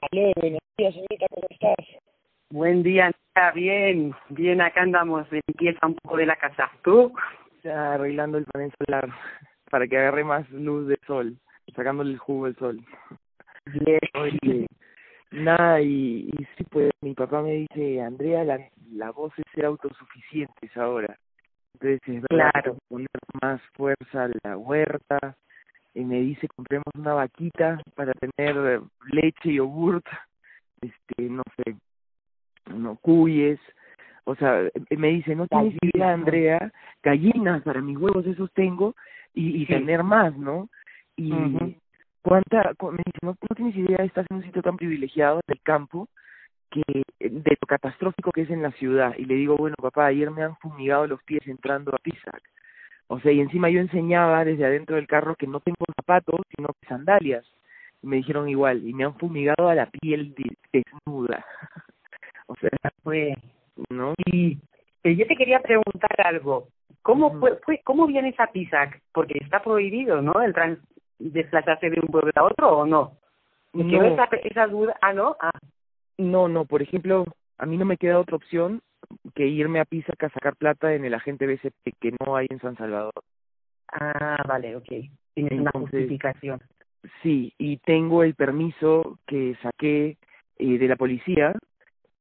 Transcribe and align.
Aló, 0.00 0.32
buenos 0.36 0.60
días, 0.78 0.94
señorita, 0.94 1.26
¿cómo 1.30 1.46
estás? 1.50 1.86
Buen 2.50 2.82
día, 2.82 3.12
Andrea. 3.34 3.52
bien, 3.52 4.14
bien, 4.30 4.60
acá 4.62 4.82
andamos, 4.82 5.26
empieza 5.46 5.86
un 5.86 5.94
poco 5.96 6.16
de 6.16 6.26
la 6.26 6.36
casa. 6.36 6.70
¿Tú? 6.82 7.12
Ya 7.62 7.94
arreglando 7.94 8.38
el 8.38 8.44
panel 8.46 8.72
solar 8.78 9.08
para 9.70 9.86
que 9.86 9.98
agarre 9.98 10.24
más 10.24 10.48
luz 10.50 10.88
de 10.88 10.98
sol, 11.06 11.36
sacándole 11.76 12.12
el 12.12 12.18
jugo 12.18 12.46
del 12.46 12.56
sol. 12.56 12.80
Bien. 13.66 14.00
Oye, 14.14 14.66
nada, 15.30 15.80
y, 15.82 16.30
y 16.32 16.44
sí, 16.56 16.64
pues 16.70 16.90
mi 17.02 17.14
papá 17.14 17.42
me 17.42 17.52
dice, 17.52 18.00
Andrea, 18.00 18.44
la, 18.44 18.60
la 18.92 19.10
voz 19.10 19.32
es 19.38 19.44
ser 19.54 19.66
autosuficientes 19.66 20.74
ahora. 20.76 21.16
Entonces 21.74 22.00
es 22.06 22.24
Claro. 22.28 22.78
poner 22.88 23.08
más 23.42 23.60
fuerza 23.74 24.24
a 24.24 24.30
la 24.44 24.56
huerta, 24.56 25.36
y 25.94 26.04
me 26.04 26.20
dice 26.20 26.48
compremos 26.48 26.86
una 26.96 27.14
vaquita 27.14 27.80
para 27.94 28.12
tener 28.14 28.56
eh, 28.56 28.80
leche, 29.12 29.54
yogurt, 29.54 30.06
este, 30.80 31.22
no 31.24 31.42
sé, 31.56 31.76
no 32.74 32.96
cuyes, 32.96 33.60
o 34.24 34.34
sea, 34.36 34.62
eh, 34.62 34.96
me 34.96 35.08
dice, 35.08 35.34
no 35.34 35.46
tienes 35.46 35.76
idea. 35.82 36.12
Andrea, 36.12 36.72
gallinas 37.02 37.62
para 37.62 37.80
mis 37.80 37.96
huevos 37.96 38.26
esos 38.26 38.52
tengo 38.52 38.94
y, 39.34 39.62
y 39.62 39.66
Sí. 39.66 39.72
tener 39.72 40.02
más, 40.02 40.36
¿no? 40.36 40.68
Y 41.16 41.32
Ujú. 41.32 41.74
cuánta, 42.22 42.74
cu- 42.74 42.92
me 42.92 43.02
dice, 43.04 43.18
no, 43.22 43.36
no 43.48 43.56
tienes 43.56 43.76
idea, 43.76 43.98
estás 44.04 44.26
en 44.30 44.38
un 44.38 44.42
sitio 44.44 44.62
tan 44.62 44.76
privilegiado 44.76 45.40
en 45.46 45.54
el 45.54 45.60
campo 45.62 46.08
que 46.70 46.82
eh, 46.90 47.04
de 47.30 47.58
lo 47.60 47.66
catastrófico 47.66 48.30
que 48.32 48.42
es 48.42 48.50
en 48.50 48.62
la 48.62 48.70
ciudad. 48.72 49.14
Y 49.18 49.24
le 49.24 49.34
digo, 49.34 49.56
bueno, 49.56 49.76
papá, 49.80 50.06
ayer 50.06 50.30
me 50.30 50.42
han 50.42 50.56
fumigado 50.56 51.06
los 51.06 51.22
pies 51.24 51.46
entrando 51.46 51.94
a 51.94 51.98
Pisac. 51.98 52.42
O 53.12 53.20
sea, 53.20 53.30
y 53.30 53.40
encima 53.40 53.68
yo 53.68 53.78
enseñaba 53.78 54.42
desde 54.42 54.64
adentro 54.64 54.96
del 54.96 55.06
carro 55.06 55.34
que 55.36 55.46
no 55.46 55.60
tengo 55.60 55.84
zapatos, 55.94 56.40
sino 56.56 56.70
sandalias. 56.88 57.44
Y 58.02 58.06
me 58.06 58.16
dijeron 58.16 58.48
igual, 58.48 58.88
y 58.88 58.94
me 58.94 59.04
han 59.04 59.18
fumigado 59.18 59.68
a 59.68 59.74
la 59.74 59.84
piel 59.84 60.34
de- 60.34 60.56
desnuda. 60.72 61.44
o 62.46 62.54
sea, 62.56 62.70
Fue. 63.02 63.34
¿no? 63.90 64.14
Y 64.24 64.56
pero 65.02 65.14
yo 65.14 65.26
te 65.26 65.36
quería 65.36 65.60
preguntar 65.60 66.10
algo. 66.24 66.68
¿Cómo 67.02 67.38
fue, 67.38 67.58
fue 67.66 67.82
cómo 67.84 68.06
vienes 68.06 68.38
a 68.40 68.46
Pisac? 68.46 69.02
Porque 69.12 69.36
está 69.42 69.62
prohibido, 69.62 70.22
¿no? 70.22 70.40
El 70.40 70.54
trans 70.54 70.78
desplazarse 71.18 71.90
de 71.90 72.00
un 72.00 72.08
pueblo 72.08 72.32
a 72.34 72.44
otro 72.44 72.78
o 72.78 72.86
no? 72.86 73.18
Me 73.74 73.86
quedó 73.88 74.04
No, 74.04 74.14
esa, 74.14 74.24
esa 74.42 74.66
duda. 74.68 74.96
Ah, 75.02 75.12
¿no? 75.12 75.36
Ah, 75.38 75.50
no, 76.16 76.48
no, 76.48 76.64
por 76.64 76.80
ejemplo, 76.80 77.26
a 77.58 77.66
mí 77.66 77.76
no 77.76 77.84
me 77.84 77.98
queda 77.98 78.18
otra 78.18 78.36
opción 78.36 78.80
que 79.34 79.46
irme 79.46 79.80
a 79.80 79.84
Pisac 79.84 80.22
a 80.24 80.30
sacar 80.30 80.56
plata 80.56 80.94
en 80.94 81.04
el 81.04 81.14
agente 81.14 81.46
BCP 81.46 81.94
que 82.00 82.14
no 82.24 82.36
hay 82.36 82.46
en 82.50 82.60
San 82.60 82.76
Salvador. 82.76 83.12
ah 83.88 84.42
vale, 84.46 84.76
ok. 84.76 84.88
Tienes 85.34 85.52
una 85.52 85.70
Entonces, 85.74 86.00
justificación. 86.00 86.60
Sí, 87.22 87.52
y 87.58 87.78
tengo 87.78 88.22
el 88.22 88.34
permiso 88.34 89.18
que 89.26 89.56
saqué 89.62 90.16
eh, 90.58 90.78
de 90.78 90.88
la 90.88 90.96
policía 90.96 91.52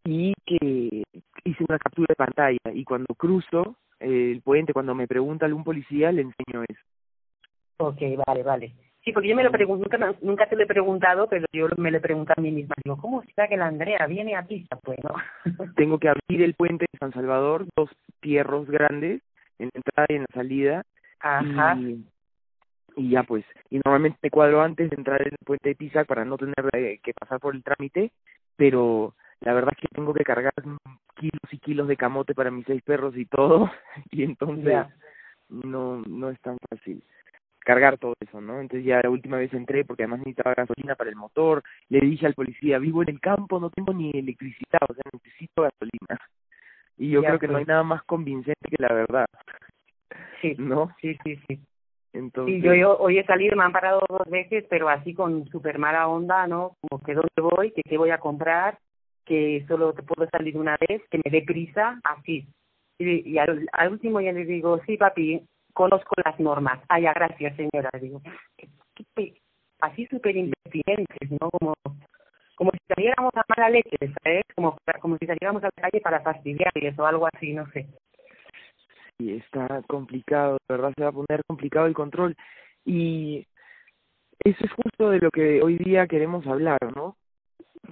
y 0.04 0.34
que 0.46 1.04
hice 1.44 1.64
una 1.68 1.78
captura 1.78 2.08
de 2.10 2.16
pantalla 2.16 2.58
y 2.74 2.84
cuando 2.84 3.14
cruzo 3.16 3.76
eh, 4.00 4.32
el 4.32 4.42
puente, 4.42 4.74
cuando 4.74 4.96
me 4.96 5.08
pregunta 5.08 5.46
algún 5.46 5.64
policía, 5.64 6.12
le 6.12 6.24
enseño 6.24 6.64
eso. 6.68 6.82
Ok, 7.78 8.02
vale, 8.26 8.44
vale. 8.44 8.74
Sí, 9.04 9.12
porque 9.14 9.30
yo 9.30 9.36
me 9.36 9.44
lo 9.44 9.52
pregunto, 9.52 9.84
nunca, 9.84 9.98
me- 9.98 10.16
nunca 10.22 10.48
te 10.48 10.56
lo 10.56 10.64
he 10.64 10.68
preguntado, 10.68 11.28
pero 11.28 11.46
yo 11.52 11.68
me 11.78 11.90
lo 11.90 12.00
pregunto 12.00 12.34
a 12.38 12.42
mí 12.42 12.52
misma. 12.52 12.76
Digo, 12.84 12.98
¿cómo 12.98 13.24
está 13.24 13.48
que 13.48 13.58
la 13.58 13.68
Andrea 13.68 14.06
viene 14.08 14.36
a 14.36 14.44
Pisa? 14.46 14.76
Pues, 14.84 15.00
¿no? 15.04 15.16
Tengo 15.76 15.98
que 16.00 16.10
abrir 16.10 16.44
el 16.44 16.54
puente 16.54 16.86
de 16.92 17.00
San 17.00 17.12
Salvador, 17.12 17.66
dos 17.76 17.90
pierros 18.20 18.68
grandes, 18.70 19.22
en 19.58 19.70
la 19.74 19.78
entrada 19.80 20.08
y 20.10 20.16
en 20.16 20.22
la 20.22 20.28
salida, 20.34 20.84
Ajá. 21.20 21.76
y, 21.78 22.06
y 22.96 23.10
ya 23.10 23.24
pues, 23.24 23.44
y 23.70 23.80
normalmente 23.84 24.20
me 24.22 24.30
cuadro 24.30 24.62
antes 24.62 24.90
de 24.90 24.96
entrar 24.96 25.22
en 25.22 25.30
el 25.34 25.46
puente 25.46 25.70
de 25.70 25.76
Pisa 25.76 26.04
para 26.04 26.26
no 26.26 26.38
tener 26.38 26.56
eh, 26.74 27.00
que 27.02 27.14
pasar 27.14 27.40
por 27.40 27.56
el 27.56 27.64
trámite, 27.64 28.12
pero 28.56 29.16
la 29.40 29.54
verdad 29.54 29.74
es 29.76 29.82
que 29.82 29.96
tengo 29.96 30.14
que 30.14 30.24
cargar 30.24 30.54
kilos 31.16 31.52
y 31.52 31.58
kilos 31.58 31.88
de 31.88 31.98
camote 31.98 32.36
para 32.36 32.52
mis 32.52 32.66
seis 32.66 32.82
perros 32.84 33.16
y 33.18 33.26
todo, 33.26 33.72
y 34.12 34.24
entonces 34.24 34.86
no 35.50 36.02
no 36.08 36.30
es 36.30 36.40
tan 36.42 36.58
fácil 36.70 37.04
cargar 37.64 37.98
todo 37.98 38.16
eso, 38.20 38.42
¿no? 38.42 38.60
Entonces 38.60 38.86
ya 38.86 39.02
la 39.02 39.10
última 39.10 39.38
vez 39.38 39.54
entré 39.54 39.86
porque 39.86 40.04
además 40.04 40.20
necesitaba 40.20 40.56
gasolina 40.56 40.96
para 40.96 41.10
el 41.10 41.16
motor, 41.16 41.64
le 41.90 42.00
dije 42.02 42.26
al 42.26 42.34
policía, 42.34 42.80
vivo 42.80 43.04
en 43.04 43.10
el 43.10 43.20
campo, 43.20 43.60
no 43.60 43.70
tengo 43.70 43.94
ni 43.94 44.12
electricidad, 44.12 44.82
o 44.90 44.94
sea, 44.94 45.04
necesito 45.14 45.64
gasolina. 45.64 46.18
Y 46.98 47.10
yo 47.12 47.22
Ya, 47.22 47.30
creo 47.30 47.40
que 47.40 47.48
no 47.48 47.54
pues. 47.54 47.62
hay 47.62 47.66
nada 47.68 47.84
más 47.84 48.04
convincente 48.04 48.70
que 48.70 48.82
la 48.82 48.94
verdad, 48.94 49.26
Sí, 50.42 50.56
¿no? 50.58 50.92
sí, 51.02 51.18
sí, 51.24 51.40
sí. 51.48 51.60
Entonces, 52.14 52.56
Sí, 52.56 52.62
yo, 52.62 52.74
yo 52.74 52.98
hoy 52.98 53.20
he 53.20 53.26
salido, 53.26 53.56
me 53.56 53.64
han 53.64 53.72
parado 53.72 54.02
dos 54.10 54.28
veces, 54.30 54.66
pero 54.70 54.90
así 54.90 55.14
con 55.14 55.48
súper 55.50 55.78
mala 55.80 56.08
onda, 56.08 56.46
¿no? 56.48 56.76
Como 56.82 57.02
que 57.04 57.14
dónde 57.14 57.30
voy, 57.42 57.72
que 57.72 57.84
qué 57.84 57.98
voy 57.98 58.10
a 58.10 58.18
comprar, 58.20 58.78
que 59.26 59.64
solo 59.68 59.94
te 59.94 60.04
puedo 60.04 60.28
salir 60.30 60.58
una 60.58 60.78
vez, 60.88 61.02
que 61.10 61.20
me 61.24 61.32
dé 61.32 61.44
prisa, 61.44 62.00
así. 62.04 62.48
Y, 62.98 63.30
y 63.32 63.38
al, 63.38 63.68
al 63.72 63.92
último 63.94 64.20
ya 64.20 64.34
le 64.34 64.46
digo, 64.46 64.82
sí, 64.86 64.98
papi, 64.98 65.42
conozco 65.74 66.16
las 66.24 66.40
normas. 66.40 66.80
Ah, 66.90 67.00
ya, 67.00 67.14
gracias, 67.14 67.56
señora. 67.56 67.90
Digo, 68.00 68.22
así 69.82 70.06
súper 70.08 70.36
impertinentes, 70.38 71.32
¿no? 71.40 71.50
Como, 71.52 71.74
como 72.56 72.72
si 72.72 72.80
saliéramos 72.94 73.32
a 73.36 73.44
mala 73.56 73.70
leche, 73.70 73.98
¿sabes? 74.24 74.44
Como, 74.56 74.78
como 75.02 75.18
si 75.18 75.26
saliéramos 75.26 75.64
a 75.64 75.70
la 75.76 75.82
calle 75.90 76.02
para 76.02 76.22
fastidiarles 76.22 76.98
o 77.00 77.06
algo 77.06 77.28
así, 77.34 77.54
no 77.54 77.66
sé. 77.72 77.88
sí, 79.18 79.34
está 79.34 79.82
complicado, 79.88 80.58
de 80.68 80.76
verdad 80.76 80.94
se 80.96 81.04
va 81.04 81.10
a 81.10 81.14
poner 81.14 81.44
complicado 81.46 81.86
el 81.88 81.94
control. 81.94 82.36
Y 82.86 83.46
eso 84.44 84.66
es 84.66 84.72
justo 84.72 85.10
de 85.12 85.20
lo 85.20 85.30
que 85.32 85.62
hoy 85.62 85.78
día 85.78 86.08
queremos 86.08 86.46
hablar, 86.48 86.80
¿no? 86.96 87.16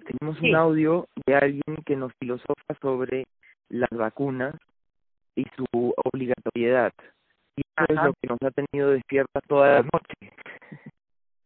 Tenemos 0.05 0.37
Sí. 0.39 0.49
un 0.49 0.55
audio 0.55 1.07
de 1.25 1.35
alguien 1.35 1.77
que 1.85 1.95
nos 1.95 2.13
filosofa 2.19 2.73
sobre 2.81 3.25
las 3.69 3.89
vacunas 3.89 4.55
y 5.35 5.45
su 5.55 5.65
obligatoriedad. 6.11 6.93
Y 7.59 7.83
eso 7.83 7.91
es 7.93 7.97
Ajá. 7.97 8.07
lo 8.07 8.13
que 8.13 8.27
nos 8.27 8.41
ha 8.41 8.51
tenido 8.51 8.91
despiertas 8.91 9.43
toda 9.47 9.69
la 9.69 9.81
noche. 9.81 10.33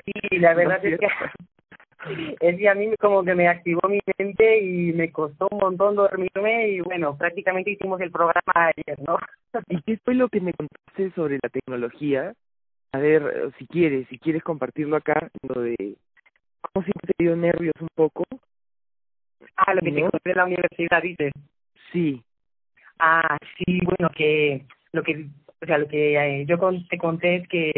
Sí, 0.05 0.37
la 0.37 0.51
¿No 0.51 0.57
verdad 0.57 0.85
es 0.85 0.93
es 0.93 0.99
que 0.99 1.07
es 2.39 2.57
que 2.57 2.69
a 2.69 2.75
mí 2.75 2.93
como 2.99 3.23
que 3.23 3.33
me 3.33 3.47
activó 3.47 3.81
mi 3.89 3.99
mente 4.17 4.59
y 4.59 4.93
me 4.93 5.11
costó 5.11 5.47
un 5.49 5.57
montón 5.57 5.95
dormirme 5.95 6.67
y 6.69 6.81
bueno, 6.81 7.17
prácticamente 7.17 7.71
hicimos 7.71 7.99
el 8.01 8.11
programa 8.11 8.43
ayer, 8.55 8.99
¿no? 9.07 9.17
¿Y 9.69 9.81
qué 9.81 9.97
fue 10.03 10.13
lo 10.13 10.29
que 10.29 10.41
me 10.41 10.53
contaste 10.53 11.11
sobre 11.15 11.39
la 11.41 11.49
tecnología? 11.49 12.33
A 12.91 12.99
ver, 12.99 13.23
eh, 13.23 13.51
si 13.57 13.65
quieres, 13.65 14.07
si 14.09 14.19
quieres 14.19 14.43
compartirlo 14.43 14.97
acá, 14.97 15.29
lo 15.47 15.61
de 15.61 15.95
cómo 16.61 16.83
siempre 16.83 17.13
te 17.17 17.23
dio 17.23 17.35
nervios 17.35 17.73
un 17.79 17.89
poco. 17.95 18.23
Ah, 19.55 19.73
lo 19.73 19.81
que 19.81 19.91
te 19.91 20.01
¿No? 20.01 20.11
conté 20.11 20.29
de 20.29 20.35
la 20.35 20.45
universidad, 20.45 21.01
dices. 21.01 21.31
Sí, 21.91 22.23
Ah, 22.99 23.37
sí, 23.57 23.79
bueno, 23.83 24.09
que 24.15 24.65
lo 24.91 25.03
que, 25.03 25.27
o 25.63 25.67
sea, 25.67 25.79
lo 25.79 25.87
que 25.89 26.15
eh, 26.41 26.45
yo 26.47 26.59
con- 26.59 26.87
te 26.89 26.99
conté 26.99 27.37
es 27.37 27.49
que, 27.49 27.71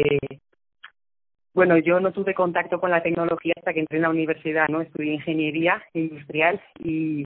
bueno, 1.54 1.78
yo 1.78 2.00
no 2.00 2.12
tuve 2.12 2.34
contacto 2.34 2.80
con 2.80 2.90
la 2.90 3.02
tecnología 3.02 3.54
hasta 3.56 3.72
que 3.74 3.80
entré 3.80 3.98
en 3.98 4.02
la 4.02 4.10
universidad, 4.10 4.68
¿no? 4.68 4.80
Estudié 4.82 5.14
ingeniería 5.14 5.82
industrial 5.94 6.60
y, 6.80 7.24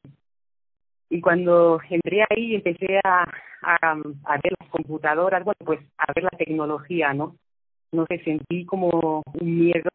y 1.11 1.21
cuando 1.21 1.81
entré 1.91 2.25
ahí 2.31 2.55
empecé 2.57 3.01
a, 3.05 3.25
a, 3.63 3.93
a 3.93 4.39
ver 4.43 4.55
las 4.61 4.71
computadoras, 4.71 5.45
bueno, 5.45 5.59
pues 5.65 5.81
a 5.99 6.13
ver 6.15 6.25
la 6.25 6.39
tecnología, 6.39 7.13
¿no? 7.15 7.37
No 7.93 8.07
sé, 8.07 8.21
sentí 8.25 8.67
como 8.67 9.23
un 9.41 9.59
miedo, 9.59 9.91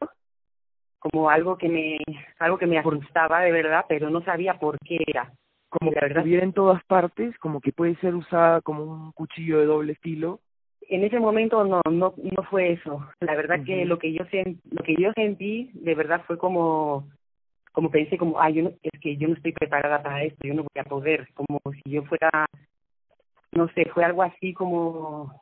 como 0.99 1.29
algo 1.29 1.57
que 1.57 1.69
me, 1.69 1.97
algo 2.39 2.57
que 2.57 2.67
me 2.67 2.79
asustaba 2.79 3.41
de 3.41 3.51
verdad, 3.51 3.85
pero 3.87 4.09
no 4.09 4.23
sabía 4.23 4.59
por 4.59 4.77
qué 4.79 4.97
era. 5.07 5.31
como 5.69 5.91
la 5.91 6.01
que 6.01 6.05
verdad 6.07 6.19
estuviera 6.19 6.43
en 6.43 6.53
todas 6.53 6.83
partes, 6.85 7.37
como 7.39 7.61
que 7.61 7.73
puede 7.73 7.95
ser 7.97 8.15
usada 8.15 8.61
como 8.61 8.83
un 8.83 9.11
cuchillo 9.13 9.59
de 9.59 9.65
doble 9.67 9.95
filo. 9.95 10.41
En 10.89 11.03
ese 11.03 11.19
momento 11.19 11.63
no 11.63 11.81
no 11.89 12.13
no 12.17 12.43
fue 12.49 12.73
eso. 12.73 13.07
La 13.19 13.35
verdad 13.35 13.63
que 13.65 13.85
lo 13.85 13.97
que 13.97 14.13
yo 14.13 14.23
lo 14.71 14.83
que 14.83 14.95
yo 14.95 15.11
sentí 15.13 15.71
de 15.73 15.95
verdad 15.95 16.21
fue 16.25 16.37
como 16.37 17.07
como 17.71 17.91
pensé 17.91 18.17
como 18.17 18.39
ah 18.39 18.49
yo 18.49 18.63
no, 18.63 18.71
es 18.81 18.99
que 19.01 19.17
yo 19.17 19.27
no 19.27 19.35
estoy 19.35 19.51
preparada 19.51 20.01
para 20.01 20.23
esto 20.23 20.47
yo 20.47 20.53
no 20.53 20.63
voy 20.63 20.79
a 20.79 20.83
poder 20.83 21.27
como 21.33 21.59
si 21.73 21.91
yo 21.91 22.03
fuera 22.03 22.29
no 23.51 23.67
sé 23.69 23.85
fue 23.93 24.03
algo 24.03 24.23
así 24.23 24.53
como 24.53 25.41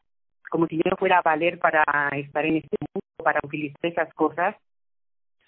como 0.50 0.68
si 0.68 0.78
yo 0.78 0.84
no 0.90 0.98
fuera 0.98 1.20
a 1.20 1.22
valer 1.22 1.60
para 1.60 1.84
estar 2.16 2.46
en 2.46 2.58
este 2.58 2.78
mundo 2.80 3.24
para 3.24 3.40
utilizar 3.44 3.80
esas 3.84 4.14
cosas. 4.14 4.56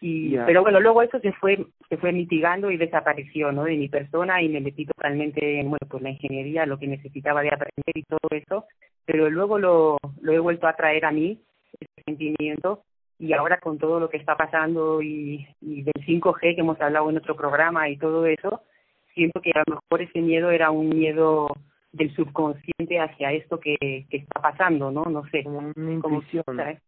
Y 0.01 0.35
pero 0.37 0.61
bueno 0.61 0.79
luego 0.79 1.01
eso 1.01 1.19
se 1.19 1.31
fue 1.33 1.65
se 1.89 1.97
fue 1.97 2.11
mitigando 2.11 2.69
y 2.69 2.77
desapareció 2.77 3.51
no 3.51 3.63
de 3.63 3.77
mi 3.77 3.87
persona 3.87 4.41
y 4.41 4.49
me 4.49 4.59
metí 4.59 4.85
totalmente 4.85 5.59
en 5.59 5.69
bueno 5.69 5.87
pues 5.89 6.03
la 6.03 6.09
ingeniería 6.09 6.65
lo 6.65 6.77
que 6.77 6.87
necesitaba 6.87 7.41
de 7.41 7.47
aprender 7.49 7.93
y 7.95 8.03
todo 8.03 8.27
eso 8.31 8.65
pero 9.05 9.29
luego 9.29 9.57
lo 9.57 9.97
lo 10.21 10.31
he 10.31 10.39
vuelto 10.39 10.67
a 10.67 10.75
traer 10.75 11.05
a 11.05 11.11
mí 11.11 11.39
ese 11.79 12.03
sentimiento 12.05 12.83
y 13.19 13.33
ahora 13.33 13.59
con 13.59 13.77
todo 13.77 13.99
lo 13.99 14.09
que 14.09 14.17
está 14.17 14.35
pasando 14.35 15.01
y, 15.01 15.47
y 15.61 15.83
del 15.83 16.05
5G 16.05 16.55
que 16.55 16.61
hemos 16.61 16.79
hablado 16.81 17.09
en 17.09 17.17
otro 17.17 17.35
programa 17.35 17.87
y 17.89 17.97
todo 17.97 18.25
eso 18.25 18.61
siento 19.13 19.41
que 19.41 19.51
a 19.51 19.63
lo 19.67 19.75
mejor 19.75 20.01
ese 20.01 20.21
miedo 20.21 20.51
era 20.51 20.71
un 20.71 20.89
miedo 20.89 21.47
del 21.93 22.13
subconsciente 22.13 22.99
hacia 22.99 23.31
esto 23.31 23.59
que, 23.59 23.77
que 24.09 24.17
está 24.17 24.41
pasando 24.41 24.91
no 24.91 25.05
no 25.05 25.23
sé 25.29 25.43
Como 25.43 25.59
una 25.59 25.73
como 26.01 26.17
intuición. 26.17 26.43
¿sabes? 26.45 26.81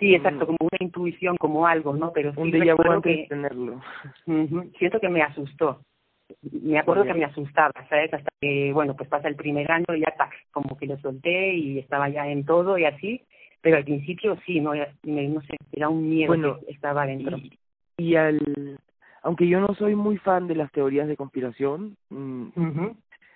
Sí, 0.00 0.14
exacto, 0.14 0.46
como 0.46 0.56
una 0.60 0.78
intuición, 0.80 1.36
como 1.36 1.66
algo, 1.66 1.94
¿no? 1.94 2.10
Pero 2.12 2.32
sí 2.32 2.40
un 2.40 2.50
déjà 2.50 2.74
vu 2.74 3.02
que 3.02 3.26
tenerlo. 3.28 3.80
siento 4.78 4.98
que 4.98 5.10
me 5.10 5.22
asustó. 5.22 5.82
Me 6.62 6.78
acuerdo 6.78 7.04
que 7.04 7.14
me 7.14 7.24
asustaba, 7.24 7.72
¿sabes? 7.88 8.12
Hasta 8.12 8.30
que, 8.40 8.72
bueno, 8.72 8.96
pues 8.96 9.08
pasa 9.08 9.28
el 9.28 9.36
primer 9.36 9.70
año 9.70 9.86
y 9.94 10.00
ya, 10.00 10.14
tac, 10.16 10.32
como 10.50 10.76
que 10.76 10.86
lo 10.86 10.98
solté 10.98 11.54
y 11.54 11.78
estaba 11.78 12.08
ya 12.08 12.28
en 12.28 12.44
todo 12.44 12.78
y 12.78 12.84
así. 12.84 13.22
Pero 13.60 13.76
al 13.76 13.84
principio 13.84 14.38
sí, 14.46 14.60
no, 14.60 14.74
no 14.74 15.40
sé, 15.42 15.56
era 15.72 15.88
un 15.88 16.08
miedo 16.08 16.28
bueno, 16.28 16.58
que 16.60 16.72
estaba 16.72 17.06
dentro. 17.06 17.36
Y, 17.36 17.58
y 17.98 18.16
al, 18.16 18.78
aunque 19.22 19.46
yo 19.46 19.60
no 19.60 19.74
soy 19.74 19.94
muy 19.94 20.16
fan 20.18 20.46
de 20.48 20.54
las 20.54 20.70
teorías 20.72 21.08
de 21.08 21.16
conspiración, 21.16 21.96
mm, 22.08 22.48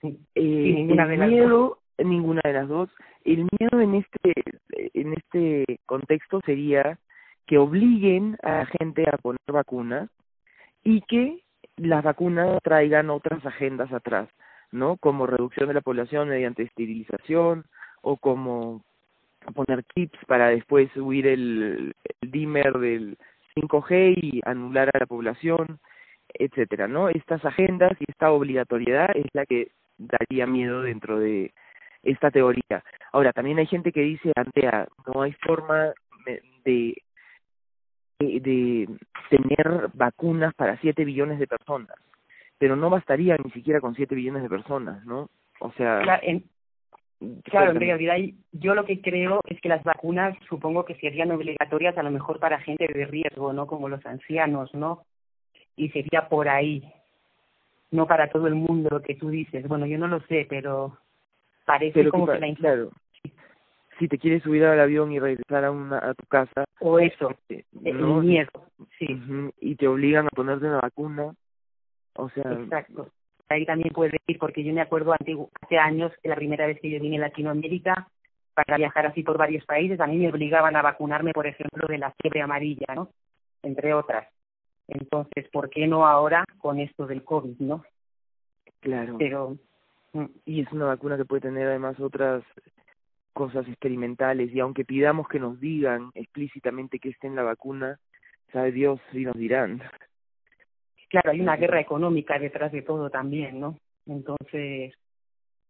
eh, 0.02 0.12
ninguna 0.34 1.12
el 1.12 1.30
miedo, 1.30 1.78
ninguna 1.98 2.40
de 2.44 2.52
las 2.52 2.68
dos, 2.68 2.90
el 3.24 3.46
miedo 3.58 3.80
en 3.80 3.94
este, 3.94 4.32
en 4.94 5.14
este 5.14 5.78
contexto 5.86 6.40
sería 6.44 6.98
que 7.46 7.58
obliguen 7.58 8.36
a 8.42 8.58
la 8.58 8.66
gente 8.66 9.04
a 9.08 9.18
poner 9.18 9.38
vacunas 9.46 10.08
y 10.82 11.02
que 11.02 11.43
las 11.76 12.02
vacunas 12.02 12.58
traigan 12.62 13.10
otras 13.10 13.44
agendas 13.46 13.92
atrás, 13.92 14.28
¿no? 14.70 14.96
Como 14.96 15.26
reducción 15.26 15.68
de 15.68 15.74
la 15.74 15.80
población 15.80 16.28
mediante 16.28 16.62
esterilización 16.62 17.64
o 18.02 18.16
como 18.16 18.82
poner 19.54 19.84
chips 19.94 20.18
para 20.26 20.48
después 20.48 20.90
subir 20.92 21.26
el, 21.26 21.94
el 22.20 22.30
dimmer 22.30 22.72
del 22.78 23.18
5G 23.56 24.14
y 24.16 24.40
anular 24.44 24.90
a 24.92 24.98
la 24.98 25.06
población, 25.06 25.78
etcétera, 26.32 26.88
¿no? 26.88 27.08
Estas 27.08 27.44
agendas 27.44 27.92
y 28.00 28.04
esta 28.08 28.30
obligatoriedad 28.30 29.10
es 29.14 29.26
la 29.32 29.46
que 29.46 29.68
daría 29.98 30.46
miedo 30.46 30.82
dentro 30.82 31.18
de 31.18 31.52
esta 32.02 32.30
teoría. 32.30 32.82
Ahora, 33.12 33.32
también 33.32 33.58
hay 33.58 33.66
gente 33.66 33.92
que 33.92 34.02
dice, 34.02 34.32
Antea, 34.36 34.88
no 35.06 35.22
hay 35.22 35.32
forma 35.32 35.92
de, 36.64 36.94
de, 38.18 38.88
tener 39.30 39.90
vacunas 39.94 40.54
para 40.54 40.78
7 40.80 41.04
billones 41.04 41.38
de 41.38 41.46
personas, 41.46 41.96
pero 42.58 42.76
no 42.76 42.90
bastaría 42.90 43.36
ni 43.42 43.50
siquiera 43.50 43.80
con 43.80 43.94
7 43.94 44.14
billones 44.14 44.42
de 44.42 44.48
personas, 44.48 45.04
¿no? 45.04 45.28
O 45.60 45.72
sea... 45.72 46.00
Claro, 46.00 46.22
en, 46.24 46.44
claro, 47.44 47.70
en 47.72 47.80
realidad 47.80 48.16
yo 48.52 48.74
lo 48.74 48.84
que 48.84 49.00
creo 49.00 49.40
es 49.48 49.60
que 49.60 49.68
las 49.68 49.82
vacunas 49.82 50.36
supongo 50.48 50.84
que 50.84 50.94
serían 50.96 51.30
obligatorias 51.30 51.96
a 51.96 52.02
lo 52.02 52.10
mejor 52.10 52.38
para 52.38 52.60
gente 52.60 52.86
de 52.92 53.06
riesgo, 53.06 53.52
¿no? 53.52 53.66
Como 53.66 53.88
los 53.88 54.04
ancianos, 54.06 54.72
¿no? 54.74 55.02
Y 55.76 55.88
sería 55.90 56.28
por 56.28 56.48
ahí, 56.48 56.92
no 57.90 58.06
para 58.06 58.28
todo 58.30 58.46
el 58.46 58.54
mundo 58.54 58.90
lo 58.90 59.02
que 59.02 59.14
tú 59.14 59.30
dices. 59.30 59.66
Bueno, 59.66 59.86
yo 59.86 59.98
no 59.98 60.06
lo 60.06 60.20
sé, 60.22 60.46
pero 60.48 60.98
parece 61.64 62.08
como 62.08 62.26
que, 62.26 62.38
la 62.38 62.54
claro. 62.54 62.90
Si 63.98 64.08
te 64.08 64.18
quieres 64.18 64.42
subir 64.42 64.64
al 64.64 64.80
avión 64.80 65.12
y 65.12 65.18
regresar 65.18 65.64
a, 65.64 65.70
una, 65.70 65.98
a 65.98 66.14
tu 66.14 66.26
casa. 66.26 66.64
O 66.80 66.98
eso, 66.98 67.30
este, 67.30 67.64
el 67.84 68.02
miedo, 68.04 68.50
sí. 68.98 69.06
y 69.60 69.76
te 69.76 69.86
obligan 69.86 70.26
a 70.26 70.30
ponerte 70.30 70.66
una 70.66 70.80
vacuna. 70.80 71.34
O 72.14 72.28
sea. 72.30 72.52
Exacto. 72.52 73.08
Ahí 73.48 73.66
también 73.66 73.92
puede 73.92 74.18
ir, 74.26 74.38
porque 74.38 74.64
yo 74.64 74.72
me 74.72 74.80
acuerdo 74.80 75.12
antiguo, 75.12 75.50
hace 75.60 75.78
años, 75.78 76.12
que 76.22 76.28
la 76.28 76.36
primera 76.36 76.66
vez 76.66 76.80
que 76.80 76.90
yo 76.90 77.00
vine 77.00 77.18
a 77.18 77.28
Latinoamérica, 77.28 78.08
para 78.54 78.76
viajar 78.78 79.06
así 79.06 79.22
por 79.22 79.36
varios 79.36 79.64
países, 79.64 80.00
a 80.00 80.06
mí 80.06 80.16
me 80.16 80.30
obligaban 80.30 80.76
a 80.76 80.82
vacunarme, 80.82 81.32
por 81.32 81.46
ejemplo, 81.46 81.86
de 81.86 81.98
la 81.98 82.12
fiebre 82.20 82.40
amarilla, 82.40 82.94
¿no? 82.94 83.10
Entre 83.62 83.92
otras. 83.92 84.28
Entonces, 84.88 85.48
¿por 85.50 85.70
qué 85.70 85.86
no 85.86 86.06
ahora 86.06 86.44
con 86.58 86.78
esto 86.78 87.06
del 87.06 87.22
COVID, 87.22 87.58
no? 87.58 87.84
Claro. 88.80 89.16
Pero 89.18 89.56
Mm, 90.14 90.26
y 90.46 90.60
es 90.60 90.72
una 90.72 90.86
vacuna 90.86 91.16
que 91.16 91.24
puede 91.24 91.42
tener 91.42 91.66
además 91.66 91.98
otras 92.00 92.44
cosas 93.34 93.68
experimentales 93.68 94.50
y 94.54 94.60
aunque 94.60 94.86
pidamos 94.86 95.28
que 95.28 95.38
nos 95.38 95.60
digan 95.60 96.10
explícitamente 96.14 96.98
que 96.98 97.10
esté 97.10 97.26
en 97.26 97.36
la 97.36 97.42
vacuna, 97.42 97.98
sabe 98.52 98.72
Dios 98.72 99.00
si 99.12 99.24
nos 99.24 99.36
dirán. 99.36 99.82
Claro, 101.10 101.32
hay 101.32 101.40
una 101.40 101.56
guerra 101.56 101.80
económica 101.80 102.38
detrás 102.38 102.72
de 102.72 102.82
todo 102.82 103.10
también, 103.10 103.60
¿no? 103.60 103.78
Entonces, 104.06 104.94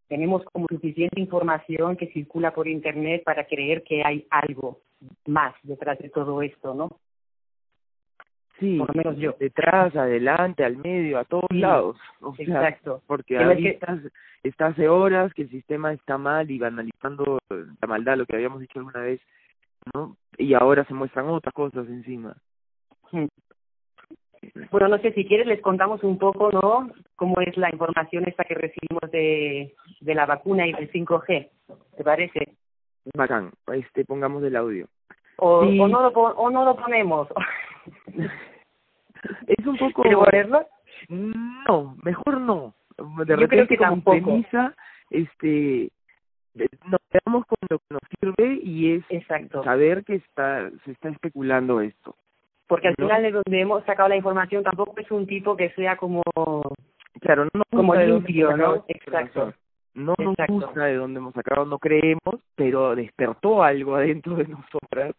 tenemos 0.09 0.45
como 0.45 0.67
suficiente 0.69 1.21
información 1.21 1.97
que 1.97 2.13
circula 2.13 2.53
por 2.55 2.69
Internet 2.69 3.25
para 3.25 3.47
creer 3.47 3.83
que 3.83 4.03
hay 4.05 4.27
algo 4.31 4.81
más 5.27 5.55
detrás 5.63 5.99
de 5.99 6.11
todo 6.11 6.41
esto, 6.43 6.75
¿no? 6.75 7.01
Sí, 8.59 8.79
por 8.79 8.95
lo 8.95 9.03
menos 9.03 9.19
yo. 9.19 9.35
Detrás, 9.39 9.95
adelante, 9.97 10.65
al 10.65 10.77
medio, 10.77 11.19
a 11.19 11.25
todos 11.25 11.51
lados. 11.51 11.97
exacto. 12.39 13.03
porque 13.07 13.37
ahí 13.37 13.67
estás, 13.67 14.01
está 14.43 14.67
hace 14.67 14.89
horas 14.89 15.35
que 15.35 15.43
el 15.43 15.51
sistema 15.51 15.93
está 15.93 16.19
mal 16.19 16.51
y 16.51 16.59
banalizando 16.59 17.39
la 17.49 17.89
maldad, 17.89 18.17
lo 18.17 18.27
que 18.27 18.37
habíamos 18.37 18.61
dicho 18.61 18.79
alguna 18.79 19.01
vez, 19.01 19.21
¿no? 19.93 20.17
Y 20.39 20.55
ahora 20.55 20.85
se 20.85 20.95
muestran 20.95 21.29
otras 21.29 21.53
cosas 21.53 21.87
encima. 21.89 22.37
Bueno, 24.71 24.89
no 24.89 24.99
sé, 24.99 25.13
si 25.13 25.25
quieres 25.25 25.47
les 25.47 25.61
contamos 25.61 26.05
un 26.05 26.19
poco, 26.19 26.51
¿no? 26.53 26.91
Cómo 27.17 27.41
es 27.41 27.57
la 27.57 27.71
información 27.71 28.25
esta 28.29 28.45
que 28.45 28.55
recibimos 28.55 29.11
de, 29.11 29.75
de 30.01 30.15
la 30.15 30.27
vacuna 30.27 30.67
y 30.67 30.73
del 30.73 30.93
5G. 30.93 31.49
¿Te 31.97 32.05
parece? 32.05 32.55
Bacán. 33.15 33.51
Este, 33.73 34.05
pongamos 34.05 34.43
el 34.45 34.57
audio. 34.57 34.87
O, 35.37 35.59
o, 35.59 35.89
no, 35.89 36.03
lo, 36.03 36.09
o 36.11 36.51
no 36.51 36.65
lo 36.65 36.77
ponemos. 36.77 37.29
es 39.47 39.67
un 39.67 39.77
poco... 39.79 40.05
No, 41.09 41.97
mejor 42.03 42.41
no. 42.41 42.75
De 43.27 43.37
Yo 43.37 43.49
creo 43.49 43.67
que 43.67 43.77
tampoco. 43.77 44.41
este, 45.11 45.91
nos 46.55 47.01
quedamos 47.11 47.45
con 47.47 47.59
lo 47.69 47.79
que 47.79 47.85
nos 47.91 48.03
sirve 48.21 48.61
y 48.63 48.93
es 48.93 49.05
Exacto. 49.09 49.65
saber 49.65 50.05
que 50.05 50.17
está 50.17 50.71
se 50.85 50.93
está 50.93 51.09
especulando 51.09 51.81
esto. 51.81 52.15
Porque 52.67 52.89
al 52.89 52.95
final 52.95 53.23
de 53.23 53.33
donde 53.33 53.61
hemos 53.61 53.85
sacado 53.85 54.09
la 54.09 54.17
información 54.17 54.63
tampoco 54.63 54.95
es 54.99 55.11
un 55.11 55.27
tipo 55.27 55.57
que 55.57 55.71
sea 55.71 55.97
como... 55.97 56.23
Claro, 57.21 57.47
no 57.53 57.63
como 57.71 57.95
limpio, 57.95 58.57
¿no? 58.57 58.85
Exacto. 58.89 59.53
No 59.95 60.15
nos 60.19 60.35
gusta 60.49 60.85
de 60.87 60.95
dónde 60.95 61.19
hemos 61.21 61.35
sacado, 61.35 61.65
no 61.65 61.79
creemos, 61.79 62.41
pero 62.57 62.97
despertó 62.97 63.63
algo 63.63 63.95
adentro 63.95 64.35
de 64.37 64.49
nosotras 64.49 65.15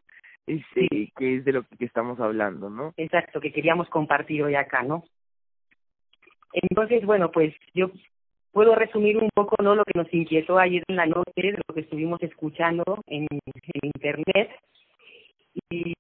sí. 0.46 1.12
que 1.16 1.38
es 1.38 1.46
de 1.46 1.54
lo 1.54 1.64
que 1.64 1.86
estamos 1.86 2.20
hablando, 2.20 2.70
¿no? 2.70 2.94
Exacto, 2.98 3.42
que 3.42 3.52
queríamos 3.52 3.90
compartir 3.90 4.44
hoy 4.44 4.56
acá, 4.56 4.84
¿no? 4.84 5.04
Entonces, 6.54 7.06
bueno, 7.06 7.32
pues 7.32 7.54
yo 7.74 7.92
puedo 8.52 8.76
resumir 8.76 9.18
un 9.18 9.30
poco 9.34 9.62
no 9.62 9.76
lo 9.76 9.84
que 9.84 10.00
nos 10.00 10.14
inquietó 10.14 10.58
ayer 10.58 10.84
en 10.88 10.96
la 10.96 11.06
noche, 11.06 11.32
de 11.36 11.52
lo 11.68 11.74
que 11.74 11.82
estuvimos 11.82 12.22
escuchando 12.24 12.84
en, 13.08 13.28
internet. 13.82 14.50
Y 15.70 15.94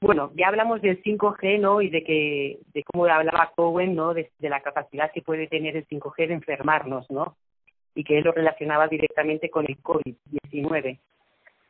bueno, 0.00 0.32
ya 0.34 0.48
hablamos 0.48 0.82
del 0.82 1.00
5G, 1.02 1.60
¿no? 1.60 1.80
Y 1.80 1.90
de 1.90 2.02
que 2.02 2.58
de 2.72 2.82
cómo 2.84 3.06
hablaba 3.06 3.52
Cowen, 3.54 3.94
¿no? 3.94 4.14
De, 4.14 4.30
de 4.38 4.48
la 4.48 4.60
capacidad 4.60 5.12
que 5.12 5.22
puede 5.22 5.46
tener 5.46 5.76
el 5.76 5.86
5G 5.86 6.26
de 6.28 6.34
enfermarnos, 6.34 7.08
¿no? 7.10 7.36
Y 7.94 8.02
que 8.02 8.18
él 8.18 8.24
lo 8.24 8.32
relacionaba 8.32 8.88
directamente 8.88 9.50
con 9.50 9.66
el 9.68 9.80
COVID-19. 9.80 10.98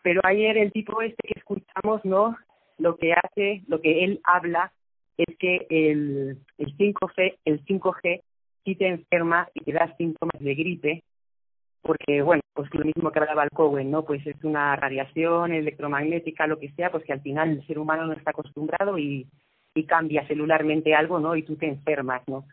Pero 0.02 0.21
ayer 0.25 0.59
el 0.59 0.73
tipo 0.73 1.00
este 1.02 1.28
que 1.28 1.38
escuchamos, 1.38 2.04
¿no? 2.04 2.37
Lo 2.78 2.97
que 2.97 3.12
hace, 3.12 3.62
lo 3.68 3.80
que 3.80 4.04
él 4.04 4.21
habla 4.25 4.73
es 5.16 5.37
que 5.38 5.66
el, 5.71 6.38
el 6.59 6.76
5G, 6.76 7.37
el 7.44 7.64
5G 7.64 8.23
sí 8.64 8.75
te 8.75 8.88
enferma 8.88 9.49
y 9.54 9.61
te 9.61 9.73
da 9.73 9.94
síntomas 9.97 10.40
de 10.40 10.54
gripe, 10.54 11.02
porque 11.82 12.23
bueno, 12.23 12.42
pues 12.54 12.73
lo 12.75 12.85
mismo 12.85 13.11
que 13.11 13.18
hablaba 13.18 13.44
el 13.44 13.50
Cowen, 13.50 13.90
¿no? 13.90 14.04
Pues 14.04 14.26
es 14.26 14.42
una 14.44 14.76
radiación 14.76 15.52
electromagnética, 15.52 16.47
lo 16.47 16.59
que 16.59 16.73
sea, 16.73 16.90
pues 16.90 17.04
que 17.04 17.12
al 17.12 17.21
final 17.21 17.50
el 17.50 17.66
ser 17.66 17.78
humano 17.78 18.06
no 18.06 18.12
está 18.12 18.30
acostumbrado 18.30 18.99
y, 18.99 19.26
y 19.75 19.85
cambia 19.85 20.26
celularmente 20.26 20.94
algo, 20.94 21.18
¿no? 21.18 21.37
Y 21.37 21.42
tú 21.42 21.56
te 21.56 21.66
enfermas, 21.66 22.23
¿no? 22.26 22.44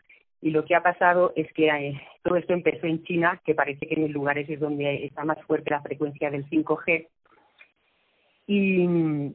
Y 0.42 0.50
lo 0.50 0.64
que 0.64 0.74
ha 0.74 0.82
pasado 0.82 1.32
es 1.36 1.52
que 1.52 1.68
eh, 1.68 2.00
todo 2.22 2.36
esto 2.36 2.54
empezó 2.54 2.86
en 2.86 3.02
China, 3.04 3.40
que 3.44 3.54
parece 3.54 3.86
que 3.86 3.94
en 3.94 4.04
el 4.04 4.12
lugares 4.12 4.48
es 4.48 4.58
donde 4.58 5.04
está 5.04 5.24
más 5.24 5.40
fuerte 5.44 5.70
la 5.70 5.82
frecuencia 5.82 6.30
del 6.30 6.48
5G, 6.48 7.08
y, 8.50 9.32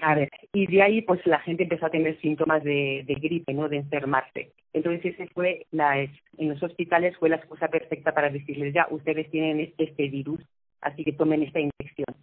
a 0.00 0.14
ver, 0.14 0.30
y 0.52 0.66
de 0.68 0.82
ahí 0.82 1.02
pues 1.02 1.26
la 1.26 1.40
gente 1.40 1.64
empezó 1.64 1.86
a 1.86 1.90
tener 1.90 2.20
síntomas 2.20 2.62
de, 2.62 3.02
de 3.04 3.14
gripe, 3.14 3.52
¿no? 3.52 3.68
De 3.68 3.78
enfermarse. 3.78 4.52
Entonces 4.72 5.14
ese 5.14 5.26
fue 5.34 5.66
la, 5.72 6.00
en 6.00 6.48
los 6.48 6.62
hospitales 6.62 7.16
fue 7.16 7.28
la 7.28 7.36
excusa 7.36 7.66
perfecta 7.66 8.12
para 8.14 8.30
decirles 8.30 8.72
ya, 8.72 8.86
ustedes 8.90 9.28
tienen 9.32 9.58
este, 9.58 9.84
este 9.84 10.08
virus, 10.08 10.40
así 10.80 11.02
que 11.02 11.12
tomen 11.12 11.42
esta 11.42 11.58
inyección. 11.58 12.14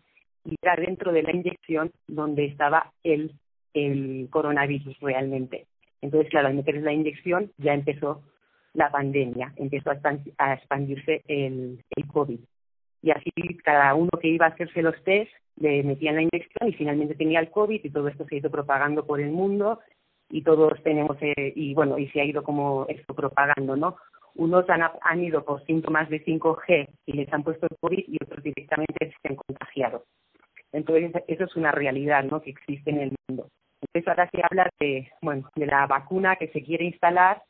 Y 0.45 0.55
era 0.61 0.77
dentro 0.77 1.11
de 1.11 1.23
la 1.23 1.35
inyección 1.35 1.91
donde 2.07 2.45
estaba 2.45 2.93
el, 3.03 3.33
el 3.73 4.29
coronavirus 4.31 4.97
realmente. 5.01 5.65
Entonces, 6.01 6.29
claro, 6.29 6.47
al 6.47 6.53
meterles 6.53 6.83
la 6.83 6.93
inyección 6.93 7.51
ya 7.57 7.73
empezó 7.73 8.23
la 8.73 8.89
pandemia, 8.89 9.51
empezó 9.57 9.91
a 9.91 10.53
expandirse 10.53 11.21
el, 11.27 11.83
el 11.97 12.07
COVID. 12.07 12.39
Y 13.01 13.11
así 13.11 13.31
cada 13.63 13.93
uno 13.95 14.09
que 14.21 14.27
iba 14.27 14.45
a 14.45 14.49
hacerse 14.49 14.81
los 14.81 15.01
test 15.03 15.31
le 15.57 15.83
metían 15.83 16.15
la 16.15 16.21
inyección 16.21 16.69
y 16.69 16.73
finalmente 16.73 17.15
tenía 17.15 17.39
el 17.39 17.51
COVID 17.51 17.81
y 17.83 17.89
todo 17.89 18.07
esto 18.07 18.25
se 18.25 18.35
ha 18.35 18.37
ido 18.39 18.49
propagando 18.49 19.05
por 19.05 19.19
el 19.19 19.31
mundo 19.31 19.79
y 20.29 20.41
todos 20.43 20.81
tenemos, 20.83 21.17
eh, 21.21 21.53
y 21.55 21.73
bueno, 21.73 21.97
y 21.97 22.07
se 22.09 22.21
ha 22.21 22.25
ido 22.25 22.43
como 22.43 22.85
esto 22.87 23.13
propagando, 23.13 23.75
¿no? 23.75 23.97
Unos 24.35 24.69
han, 24.69 24.83
han 25.01 25.23
ido 25.23 25.43
por 25.43 25.65
síntomas 25.65 26.07
de 26.09 26.23
5G 26.23 26.87
y 27.07 27.13
les 27.13 27.33
han 27.33 27.43
puesto 27.43 27.67
el 27.69 27.77
COVID 27.81 28.05
y 28.07 28.17
otros 28.23 28.43
directamente 28.43 29.11
se 29.21 29.27
han 29.27 29.35
contagiado. 29.35 30.03
Entonces, 30.71 31.11
eso 31.27 31.45
es 31.45 31.55
una 31.55 31.71
realidad, 31.71 32.23
¿no?, 32.23 32.41
que 32.41 32.51
existe 32.51 32.91
en 32.91 32.99
el 32.99 33.15
mundo. 33.27 33.49
Entonces, 33.81 34.07
ahora 34.07 34.29
se 34.29 34.41
habla 34.43 34.69
de, 34.79 35.09
bueno, 35.21 35.49
de 35.55 35.65
la 35.65 35.87
vacuna 35.87 36.35
que 36.35 36.49
se 36.49 36.61
quiere 36.61 36.85
instalar 36.85 37.41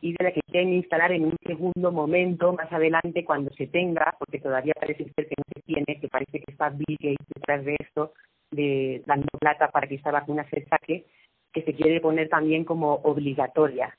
y 0.00 0.12
de 0.12 0.24
la 0.24 0.32
que 0.32 0.40
quieren 0.50 0.72
instalar 0.72 1.12
en 1.12 1.24
un 1.24 1.36
segundo 1.44 1.90
momento, 1.92 2.52
más 2.52 2.72
adelante, 2.72 3.24
cuando 3.24 3.50
se 3.52 3.66
tenga, 3.66 4.14
porque 4.18 4.38
todavía 4.38 4.74
parece 4.78 5.04
ser 5.04 5.28
que 5.28 5.34
no 5.36 5.44
se 5.54 5.62
tiene, 5.62 6.00
que 6.00 6.08
parece 6.08 6.40
que 6.40 6.52
está 6.52 6.70
Bill 6.70 6.98
Gates 7.00 7.26
detrás 7.34 7.64
de 7.64 7.76
esto, 7.78 8.12
de 8.50 9.02
dando 9.06 9.26
plata 9.38 9.70
para 9.70 9.86
que 9.86 9.96
esta 9.96 10.10
vacuna 10.10 10.46
se 10.50 10.64
saque, 10.66 11.06
que 11.52 11.62
se 11.62 11.74
quiere 11.74 12.00
poner 12.00 12.28
también 12.28 12.64
como 12.64 12.94
obligatoria. 12.94 13.96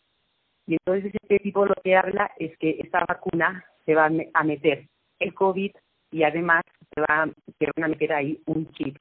Y 0.68 0.74
entonces 0.74 1.14
este 1.22 1.40
tipo 1.40 1.66
lo 1.66 1.76
que 1.84 1.96
habla 1.96 2.32
es 2.38 2.58
que 2.58 2.78
esta 2.80 3.04
vacuna 3.08 3.66
se 3.86 3.96
va 3.96 4.10
a 4.34 4.44
meter 4.44 4.88
el 5.20 5.34
COVID 5.34 5.72
y 6.12 6.24
además 6.24 6.64
se 6.94 7.02
va, 7.02 7.30
se 7.58 7.66
van 7.76 7.86
a 7.86 7.88
meter 7.88 8.14
ahí 8.14 8.42
un 8.46 8.70
chip. 8.74 8.98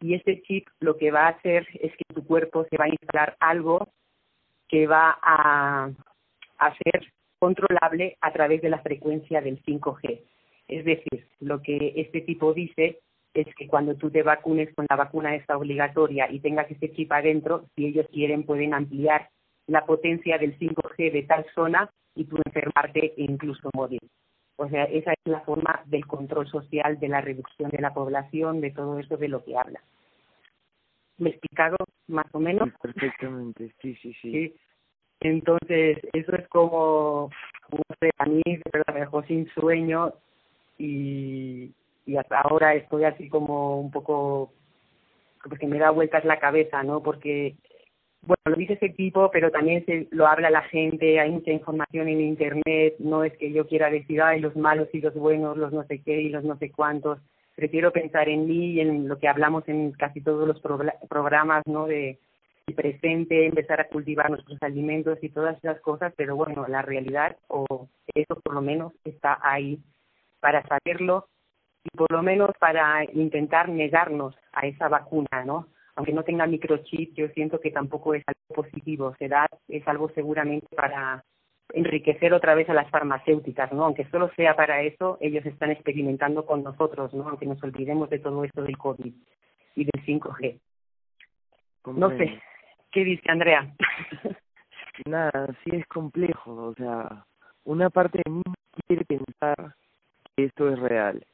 Y 0.00 0.14
este 0.14 0.42
chip 0.42 0.68
lo 0.80 0.96
que 0.96 1.10
va 1.10 1.26
a 1.26 1.30
hacer 1.30 1.66
es 1.74 1.92
que 1.96 2.14
tu 2.14 2.24
cuerpo 2.26 2.66
se 2.68 2.76
va 2.76 2.84
a 2.84 2.88
instalar 2.88 3.36
algo 3.40 3.88
que 4.68 4.86
va 4.86 5.18
a 5.22 5.90
hacer 6.66 7.12
controlable 7.38 8.16
a 8.20 8.32
través 8.32 8.62
de 8.62 8.70
la 8.70 8.78
frecuencia 8.80 9.40
del 9.40 9.62
5G. 9.62 10.20
Es 10.68 10.84
decir, 10.84 11.26
lo 11.40 11.60
que 11.60 11.94
este 11.96 12.20
tipo 12.20 12.54
dice 12.54 13.00
es 13.34 13.46
que 13.56 13.66
cuando 13.66 13.96
tú 13.96 14.10
te 14.10 14.22
vacunes 14.22 14.72
con 14.74 14.86
la 14.88 14.96
vacuna 14.96 15.34
esta 15.34 15.56
obligatoria 15.56 16.30
y 16.30 16.40
tengas 16.40 16.70
ese 16.70 16.92
chip 16.92 17.10
adentro, 17.12 17.64
si 17.74 17.86
ellos 17.86 18.06
quieren 18.12 18.44
pueden 18.44 18.74
ampliar 18.74 19.28
la 19.66 19.86
potencia 19.86 20.38
del 20.38 20.58
5G 20.58 21.12
de 21.12 21.22
tal 21.22 21.46
zona 21.54 21.90
y 22.14 22.24
tú 22.24 22.36
enfermarte 22.44 23.14
e 23.16 23.22
incluso 23.22 23.70
morir. 23.74 24.00
O 24.56 24.68
sea, 24.68 24.84
esa 24.84 25.12
es 25.12 25.18
la 25.24 25.40
forma 25.40 25.82
del 25.86 26.06
control 26.06 26.46
social, 26.48 27.00
de 27.00 27.08
la 27.08 27.20
reducción 27.20 27.70
de 27.70 27.80
la 27.80 27.94
población, 27.94 28.60
de 28.60 28.70
todo 28.70 28.98
eso 28.98 29.16
de 29.16 29.28
lo 29.28 29.42
que 29.44 29.56
habla. 29.56 29.80
¿Me 31.18 31.30
he 31.30 31.32
explicado 31.32 31.76
más 32.08 32.26
o 32.32 32.40
menos? 32.40 32.68
perfectamente, 32.80 33.72
sí, 33.80 33.94
sí, 33.96 34.14
sí, 34.20 34.54
Entonces, 35.22 35.98
eso 36.12 36.36
es 36.36 36.48
como, 36.48 37.30
no 37.70 37.82
sé, 38.00 38.10
a 38.18 38.26
mí 38.26 38.42
de 38.44 38.62
verdad 38.72 38.94
me 38.94 39.00
dejó 39.00 39.22
sin 39.24 39.48
sueño 39.50 40.12
y, 40.78 41.70
y 42.06 42.16
hasta 42.16 42.40
ahora 42.40 42.74
estoy 42.74 43.04
así 43.04 43.28
como 43.28 43.80
un 43.80 43.90
poco, 43.90 44.52
porque 45.48 45.66
me 45.66 45.78
da 45.78 45.90
vueltas 45.90 46.24
la 46.24 46.40
cabeza, 46.40 46.82
¿no? 46.82 47.02
Porque 47.02 47.54
bueno, 48.22 48.42
lo 48.44 48.56
dice 48.56 48.74
ese 48.74 48.90
tipo, 48.90 49.30
pero 49.32 49.50
también 49.50 49.84
se 49.84 50.06
lo 50.12 50.26
habla 50.28 50.48
la 50.48 50.62
gente, 50.62 51.18
hay 51.18 51.30
mucha 51.30 51.50
información 51.50 52.08
en 52.08 52.20
Internet, 52.20 52.94
no 53.00 53.24
es 53.24 53.36
que 53.36 53.52
yo 53.52 53.66
quiera 53.66 53.90
decir, 53.90 54.22
ay, 54.22 54.40
los 54.40 54.54
malos 54.56 54.88
y 54.92 55.00
los 55.00 55.14
buenos, 55.14 55.56
los 55.56 55.72
no 55.72 55.84
sé 55.84 56.00
qué 56.02 56.20
y 56.20 56.28
los 56.28 56.44
no 56.44 56.56
sé 56.58 56.70
cuántos. 56.70 57.18
Prefiero 57.56 57.92
pensar 57.92 58.28
en 58.28 58.46
mí 58.46 58.72
y 58.72 58.80
en 58.80 59.08
lo 59.08 59.18
que 59.18 59.28
hablamos 59.28 59.68
en 59.68 59.92
casi 59.92 60.20
todos 60.20 60.46
los 60.46 60.60
programas, 61.08 61.62
¿no? 61.66 61.86
De 61.86 62.18
presente, 62.72 63.46
empezar 63.46 63.80
a 63.80 63.88
cultivar 63.88 64.30
nuestros 64.30 64.62
alimentos 64.62 65.18
y 65.22 65.28
todas 65.28 65.56
esas 65.58 65.80
cosas, 65.80 66.12
pero 66.16 66.36
bueno, 66.36 66.66
la 66.68 66.82
realidad, 66.82 67.36
o 67.48 67.88
eso 68.14 68.40
por 68.40 68.54
lo 68.54 68.62
menos 68.62 68.92
está 69.04 69.38
ahí 69.42 69.80
para 70.40 70.62
saberlo 70.66 71.28
y 71.84 71.96
por 71.96 72.10
lo 72.12 72.22
menos 72.22 72.50
para 72.58 73.04
intentar 73.12 73.68
negarnos 73.68 74.36
a 74.52 74.66
esa 74.66 74.88
vacuna, 74.88 75.44
¿no? 75.44 75.68
aunque 75.94 76.12
no 76.12 76.24
tenga 76.24 76.46
microchip, 76.46 77.14
yo 77.14 77.28
siento 77.28 77.60
que 77.60 77.70
tampoco 77.70 78.14
es 78.14 78.22
algo 78.26 78.62
positivo, 78.62 79.14
será, 79.18 79.48
es 79.68 79.86
algo 79.86 80.10
seguramente 80.14 80.66
para 80.74 81.24
enriquecer 81.74 82.32
otra 82.32 82.54
vez 82.54 82.68
a 82.68 82.74
las 82.74 82.90
farmacéuticas, 82.90 83.72
¿no? 83.72 83.84
Aunque 83.84 84.08
solo 84.10 84.30
sea 84.36 84.56
para 84.56 84.82
eso, 84.82 85.18
ellos 85.20 85.44
están 85.46 85.70
experimentando 85.70 86.44
con 86.44 86.62
nosotros, 86.62 87.12
¿no? 87.14 87.28
Aunque 87.28 87.46
nos 87.46 87.62
olvidemos 87.62 88.10
de 88.10 88.18
todo 88.18 88.44
esto 88.44 88.62
del 88.62 88.76
COVID 88.76 89.12
y 89.76 89.84
del 89.84 90.04
5G. 90.04 90.60
No 91.86 92.10
sé, 92.16 92.40
¿qué 92.92 93.04
dice 93.04 93.30
Andrea? 93.30 93.74
Nada, 95.06 95.48
sí 95.64 95.70
es 95.72 95.86
complejo, 95.86 96.52
o 96.52 96.74
sea, 96.74 97.24
una 97.64 97.90
parte 97.90 98.20
de 98.24 98.30
mí 98.30 98.42
quiere 98.86 99.04
pensar 99.04 99.74
que 100.36 100.44
esto 100.44 100.68
es 100.70 100.78
real, 100.78 101.24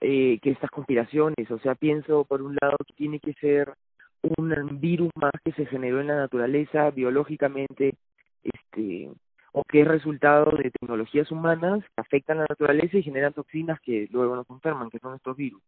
eh, 0.00 0.38
que 0.42 0.50
estas 0.50 0.70
conspiraciones, 0.70 1.50
o 1.50 1.58
sea, 1.58 1.74
pienso 1.74 2.24
por 2.24 2.42
un 2.42 2.56
lado 2.60 2.76
que 2.86 2.94
tiene 2.94 3.20
que 3.20 3.34
ser 3.34 3.74
un 4.22 4.80
virus 4.80 5.10
más 5.16 5.32
que 5.44 5.52
se 5.52 5.66
generó 5.66 6.00
en 6.00 6.06
la 6.08 6.16
naturaleza 6.16 6.90
biológicamente, 6.90 7.94
este, 8.42 9.10
o 9.52 9.64
que 9.64 9.82
es 9.82 9.88
resultado 9.88 10.50
de 10.56 10.70
tecnologías 10.70 11.30
humanas 11.30 11.80
que 11.80 12.00
afectan 12.00 12.38
la 12.38 12.46
naturaleza 12.48 12.96
y 12.96 13.02
generan 13.02 13.32
toxinas 13.32 13.80
que 13.80 14.08
luego 14.10 14.36
nos 14.36 14.48
enferman, 14.48 14.90
que 14.90 14.98
son 14.98 15.14
estos 15.14 15.36
virus, 15.36 15.62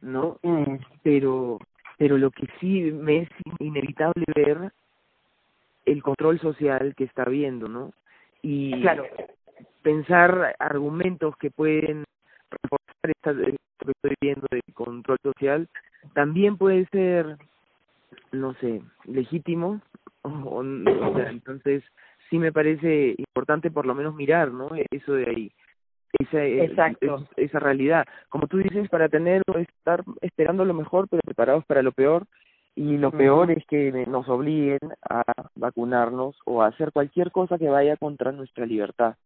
¿no? 0.00 0.38
Mm. 0.42 0.76
Pero, 1.02 1.58
pero 2.00 2.16
lo 2.16 2.30
que 2.30 2.48
sí 2.58 2.80
me 2.92 3.18
es 3.18 3.28
inevitable 3.58 4.24
ver 4.34 4.72
el 5.84 6.02
control 6.02 6.40
social 6.40 6.94
que 6.96 7.04
está 7.04 7.24
habiendo, 7.24 7.68
¿no? 7.68 7.92
Y 8.40 8.80
claro. 8.80 9.04
pensar 9.82 10.56
argumentos 10.58 11.36
que 11.36 11.50
pueden 11.50 12.04
reforzar 12.50 13.04
esta, 13.04 13.32
esto 13.32 13.84
que 13.84 13.92
estoy 13.92 14.14
viendo 14.18 14.46
del 14.50 14.62
control 14.72 15.18
social 15.22 15.68
también 16.14 16.56
puede 16.56 16.86
ser 16.86 17.36
no 18.32 18.54
sé, 18.54 18.80
legítimo, 19.04 19.82
o, 20.22 20.62
entonces 20.62 21.84
sí 22.30 22.38
me 22.38 22.50
parece 22.50 23.14
importante 23.18 23.70
por 23.70 23.84
lo 23.84 23.94
menos 23.94 24.14
mirar, 24.14 24.52
¿no? 24.52 24.70
Eso 24.90 25.12
de 25.12 25.28
ahí, 25.28 25.52
esa, 26.18 26.44
Exacto. 26.44 27.28
esa 27.36 27.58
realidad. 27.58 28.04
Como 28.28 28.46
tú 28.46 28.58
dices, 28.58 28.88
para 28.88 29.08
tener, 29.08 29.42
estar 29.56 30.02
esperando 30.20 30.64
lo 30.64 30.74
mejor, 30.74 31.08
pero 31.08 31.20
preparados 31.24 31.64
para 31.64 31.82
lo 31.82 31.92
peor, 31.92 32.26
y 32.74 32.96
lo 32.96 33.10
peor 33.10 33.50
es 33.50 33.66
que 33.66 33.92
nos 34.06 34.28
obliguen 34.28 34.78
a 35.08 35.22
vacunarnos 35.54 36.36
o 36.46 36.62
a 36.62 36.68
hacer 36.68 36.92
cualquier 36.92 37.30
cosa 37.30 37.58
que 37.58 37.68
vaya 37.68 37.96
contra 37.96 38.32
nuestra 38.32 38.64
libertad. 38.64 39.16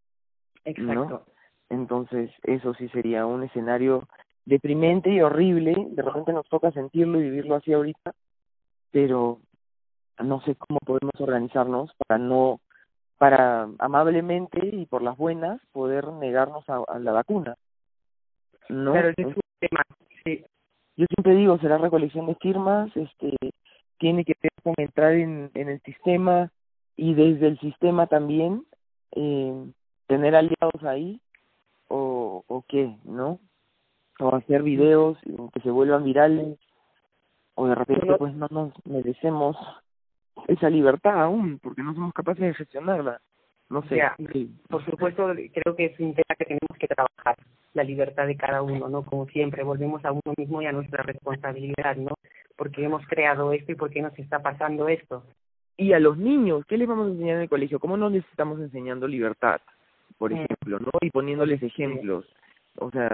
Exacto. 0.64 1.24
Entonces, 1.68 2.30
eso 2.42 2.74
sí 2.74 2.88
sería 2.88 3.26
un 3.26 3.42
escenario 3.42 4.08
deprimente 4.44 5.10
y 5.10 5.20
horrible, 5.20 5.74
de 5.90 6.02
repente 6.02 6.32
nos 6.32 6.48
toca 6.48 6.70
sentirlo 6.72 7.18
y 7.18 7.24
vivirlo 7.24 7.54
así 7.54 7.72
ahorita, 7.72 8.12
pero 8.90 9.38
no 10.22 10.40
sé 10.42 10.54
cómo 10.56 10.78
podemos 10.80 11.14
organizarnos 11.18 11.90
para 12.06 12.18
no, 12.18 12.60
para 13.24 13.66
amablemente 13.78 14.60
y 14.70 14.84
por 14.84 15.00
las 15.00 15.16
buenas 15.16 15.58
poder 15.72 16.08
negarnos 16.08 16.62
a, 16.68 16.98
la 16.98 17.12
vacuna. 17.12 17.54
¿no? 18.68 18.92
Pero 18.92 19.08
es 19.08 19.16
un 19.18 19.34
tema, 19.58 19.80
sí. 20.22 20.44
Yo 20.94 21.06
siempre 21.06 21.34
digo, 21.34 21.56
será 21.56 21.78
recolección 21.78 22.26
de 22.26 22.34
firmas, 22.34 22.94
este, 22.94 23.34
tiene 23.96 24.26
que 24.26 24.34
ver 24.42 24.52
con 24.62 24.74
entrar 24.76 25.14
en, 25.14 25.50
en 25.54 25.70
el 25.70 25.80
sistema 25.84 26.52
y 26.96 27.14
desde 27.14 27.46
el 27.46 27.58
sistema 27.60 28.08
también 28.08 28.66
eh, 29.12 29.72
tener 30.06 30.36
aliados 30.36 30.84
ahí 30.84 31.18
o, 31.88 32.44
o 32.46 32.62
qué, 32.68 32.94
¿no? 33.04 33.40
O 34.20 34.34
hacer 34.36 34.62
videos 34.62 35.16
que 35.54 35.60
se 35.62 35.70
vuelvan 35.70 36.04
virales 36.04 36.58
o 37.54 37.68
de 37.68 37.74
repente 37.74 38.16
pues 38.18 38.34
no 38.34 38.48
nos 38.50 38.74
merecemos 38.84 39.56
esa 40.48 40.70
libertad 40.70 41.22
aún 41.22 41.58
porque 41.62 41.82
no 41.82 41.94
somos 41.94 42.12
capaces 42.12 42.42
de 42.42 42.54
gestionarla. 42.54 43.20
No 43.70 43.82
sé. 43.88 44.02
Por 44.68 44.84
supuesto 44.84 45.32
creo 45.52 45.76
que 45.76 45.86
es 45.86 46.00
un 46.00 46.14
tema 46.14 46.36
que 46.38 46.44
tenemos 46.44 46.78
que 46.78 46.86
trabajar 46.86 47.36
la 47.72 47.82
libertad 47.82 48.26
de 48.26 48.36
cada 48.36 48.62
uno 48.62 48.88
no 48.88 49.02
como 49.02 49.26
siempre 49.26 49.64
volvemos 49.64 50.04
a 50.04 50.12
uno 50.12 50.34
mismo 50.36 50.62
y 50.62 50.66
a 50.66 50.72
nuestra 50.72 51.02
responsabilidad 51.02 51.96
no 51.96 52.14
porque 52.56 52.84
hemos 52.84 53.04
creado 53.08 53.52
esto 53.52 53.72
y 53.72 53.74
por 53.74 53.90
qué 53.90 54.00
nos 54.00 54.16
está 54.16 54.40
pasando 54.40 54.88
esto 54.88 55.24
y 55.76 55.92
a 55.92 55.98
los 55.98 56.16
niños 56.16 56.64
qué 56.68 56.78
les 56.78 56.86
vamos 56.86 57.08
a 57.08 57.10
enseñar 57.10 57.36
en 57.36 57.42
el 57.42 57.48
colegio 57.48 57.80
cómo 57.80 57.96
no 57.96 58.10
les 58.10 58.24
estamos 58.26 58.60
enseñando 58.60 59.08
libertad 59.08 59.60
por 60.18 60.30
mm. 60.30 60.34
ejemplo 60.34 60.78
no 60.78 60.90
y 61.00 61.10
poniéndoles 61.10 61.60
ejemplos 61.64 62.24
o 62.78 62.90
sea 62.92 63.12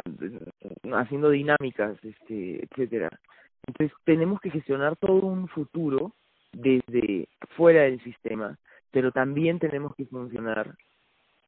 haciendo 0.93 1.31
dinámicas 1.31 1.97
este 2.03 2.65
etcétera. 2.65 3.09
Entonces 3.67 3.97
tenemos 4.05 4.41
que 4.41 4.51
gestionar 4.51 4.97
todo 4.97 5.27
un 5.27 5.49
futuro 5.49 6.13
desde 6.53 7.29
fuera 7.57 7.83
del 7.83 8.03
sistema, 8.03 8.59
pero 8.91 9.13
también 9.13 9.59
tenemos 9.59 9.95
que 9.95 10.07
funcionar 10.07 10.75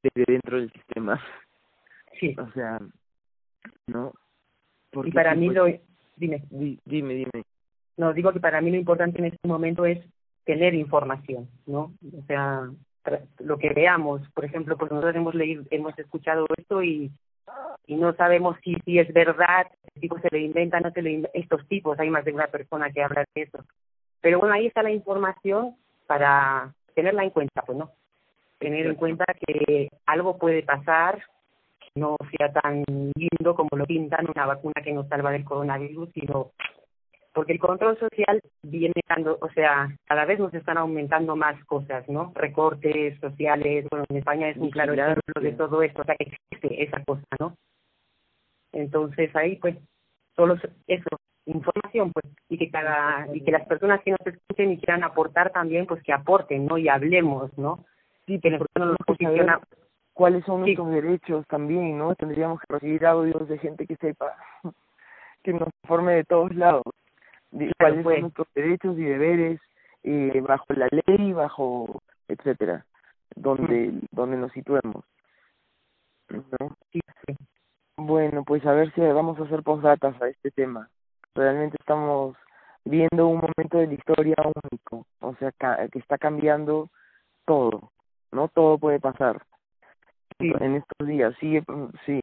desde 0.02 0.32
dentro 0.32 0.59
del 0.59 0.73
sistema. 0.73 1.21
Sí. 2.18 2.35
O 2.38 2.50
sea, 2.52 2.78
¿no? 3.87 4.12
Porque 4.90 5.11
y 5.11 5.12
para 5.12 5.35
mí 5.35 5.47
pues, 5.47 5.56
lo... 5.56 5.66
Dime. 6.16 6.44
dime, 6.50 7.14
dime. 7.14 7.44
No, 7.97 8.12
digo 8.12 8.32
que 8.32 8.40
para 8.40 8.61
mí 8.61 8.71
lo 8.71 8.76
importante 8.76 9.18
en 9.18 9.26
este 9.26 9.49
momento 9.49 9.85
es 9.87 9.99
tener 10.44 10.75
información, 10.75 11.49
¿no? 11.66 11.92
O 12.16 12.23
sea, 12.26 12.71
lo 13.40 13.59
que 13.59 13.71
veamos, 13.71 14.23
por 14.35 14.44
ejemplo, 14.44 14.76
pues 14.76 14.90
nosotros 14.90 15.16
hemos 15.16 15.35
leído, 15.35 15.64
hemos 15.71 15.99
escuchado 15.99 16.47
esto 16.56 16.82
y 16.82 17.11
y 17.87 17.97
no 17.97 18.14
sabemos 18.14 18.56
si, 18.62 18.76
si 18.85 18.99
es 18.99 19.12
verdad, 19.12 19.66
tipo 20.00 20.18
se 20.21 20.28
lo 20.30 20.38
inventa, 20.38 20.80
no 20.80 20.90
se 20.92 21.02
lo 21.02 21.09
inventa, 21.09 21.38
estos 21.38 21.66
tipos, 21.68 21.99
hay 21.99 22.11
más 22.11 22.25
de 22.25 22.32
una 22.32 22.47
persona 22.47 22.90
que 22.90 23.02
habla 23.02 23.25
de 23.35 23.42
eso. 23.42 23.64
Pero 24.23 24.38
bueno, 24.38 24.55
ahí 24.55 24.67
está 24.67 24.83
la 24.83 24.93
información 24.93 25.76
para 26.07 26.73
tenerla 26.95 27.25
en 27.25 27.31
cuenta, 27.31 27.62
pues 27.62 27.76
no. 27.76 27.91
Tener 28.59 28.87
en 28.87 28.95
cuenta 28.95 29.25
que 29.47 29.88
algo 30.07 30.38
puede 30.38 30.62
pasar, 30.62 31.23
que 31.81 32.00
no 32.00 32.17
sea 32.31 32.52
tan 32.52 32.85
lindo 32.87 33.55
como 33.55 33.76
lo 33.76 33.85
pintan, 33.85 34.31
una 34.35 34.47
vacuna 34.47 34.81
que 34.83 34.93
nos 34.93 35.09
salva 35.09 35.33
del 35.33 35.45
coronavirus, 35.45 36.09
sino 36.14 36.52
porque 37.35 37.52
el 37.52 37.59
control 37.59 37.99
social 37.99 38.41
viene 38.62 39.00
dando, 39.09 39.38
o 39.41 39.49
sea, 39.50 39.88
cada 40.05 40.25
vez 40.25 40.38
nos 40.38 40.52
están 40.55 40.79
aumentando 40.79 41.35
más 41.35 41.62
cosas, 41.64 42.09
¿no? 42.09 42.31
Recortes 42.35 43.19
sociales, 43.21 43.87
bueno, 43.91 44.05
en 44.09 44.19
España 44.19 44.49
es 44.49 44.57
un 44.57 44.71
claro 44.71 44.93
ejemplo 44.93 45.43
de 45.43 45.52
todo 45.52 45.83
esto, 45.83 46.02
o 46.02 46.05
sea, 46.05 46.14
que 46.14 46.25
existe 46.25 46.83
esa 46.83 47.02
cosa, 47.05 47.25
¿no? 47.41 47.57
Entonces 48.73 49.35
ahí, 49.35 49.57
pues, 49.57 49.76
solo 50.37 50.57
eso, 50.87 51.09
información, 51.47 52.13
pues, 52.13 52.27
y 52.49 52.59
que 52.59 52.71
cada, 52.71 53.27
y 53.35 53.43
que 53.43 53.51
las 53.51 53.67
personas 53.67 54.01
que 54.03 54.13
nos 54.13 54.27
escuchen 54.27 54.73
y 54.73 54.79
quieran 54.79 55.05
aportar 55.05 55.51
también, 55.51 55.87
pues 55.87 56.03
que 56.03 56.13
aporten, 56.13 56.67
¿no? 56.67 56.79
Y 56.79 56.89
hablemos, 56.89 57.57
¿no? 57.59 57.85
Sí, 58.27 58.41
que 58.41 58.51
nosotros 58.51 58.97
nos 58.99 59.63
cuáles 60.13 60.45
son 60.45 60.61
nuestros 60.61 60.91
derechos 60.91 61.47
también, 61.49 61.99
¿no? 61.99 62.15
Tendríamos 62.15 62.61
que 62.61 62.73
recibir 62.75 63.07
audios 63.07 63.49
de 63.49 63.59
gente 63.59 63.87
que 63.87 63.97
sepa, 63.97 64.37
que 65.43 65.53
nos 65.53 65.69
informe 65.83 66.15
de 66.15 66.25
todos 66.25 66.55
lados 66.55 66.85
cuáles 67.79 68.05
son 68.05 68.21
nuestros 68.21 68.49
derechos 68.55 68.99
y 68.99 69.05
deberes 69.05 69.61
eh, 70.03 70.41
bajo 70.41 70.67
la 70.75 70.89
ley, 70.91 71.33
bajo, 71.33 72.03
etcétera, 72.29 72.85
donde, 73.35 73.93
donde 74.11 74.37
nos 74.37 74.53
situemos. 74.53 75.05
¿no? 76.31 76.77
Bueno, 77.97 78.43
pues 78.45 78.65
a 78.67 78.73
ver 78.73 78.93
si 78.95 79.01
vamos 79.01 79.39
a 79.39 79.45
hacer 79.45 79.63
postdatas 79.63 80.21
a 80.21 80.29
este 80.29 80.51
tema. 80.51 80.89
Realmente 81.35 81.77
estamos 81.81 82.37
viendo 82.85 83.29
un 83.29 83.37
momento 83.41 83.79
de 83.79 83.87
la 83.87 83.95
historia 83.95 84.37
único, 84.71 85.07
o 85.21 85.35
sea, 85.37 85.53
que 85.91 85.99
está 85.99 86.19
cambiando 86.19 86.91
todo, 87.45 87.91
¿no? 88.33 88.49
Todo 88.49 88.79
puede 88.79 89.01
pasar 89.01 89.43
en 90.39 90.77
estos 90.77 91.07
días, 91.07 91.35
sí, 91.39 91.61
sí, 92.05 92.21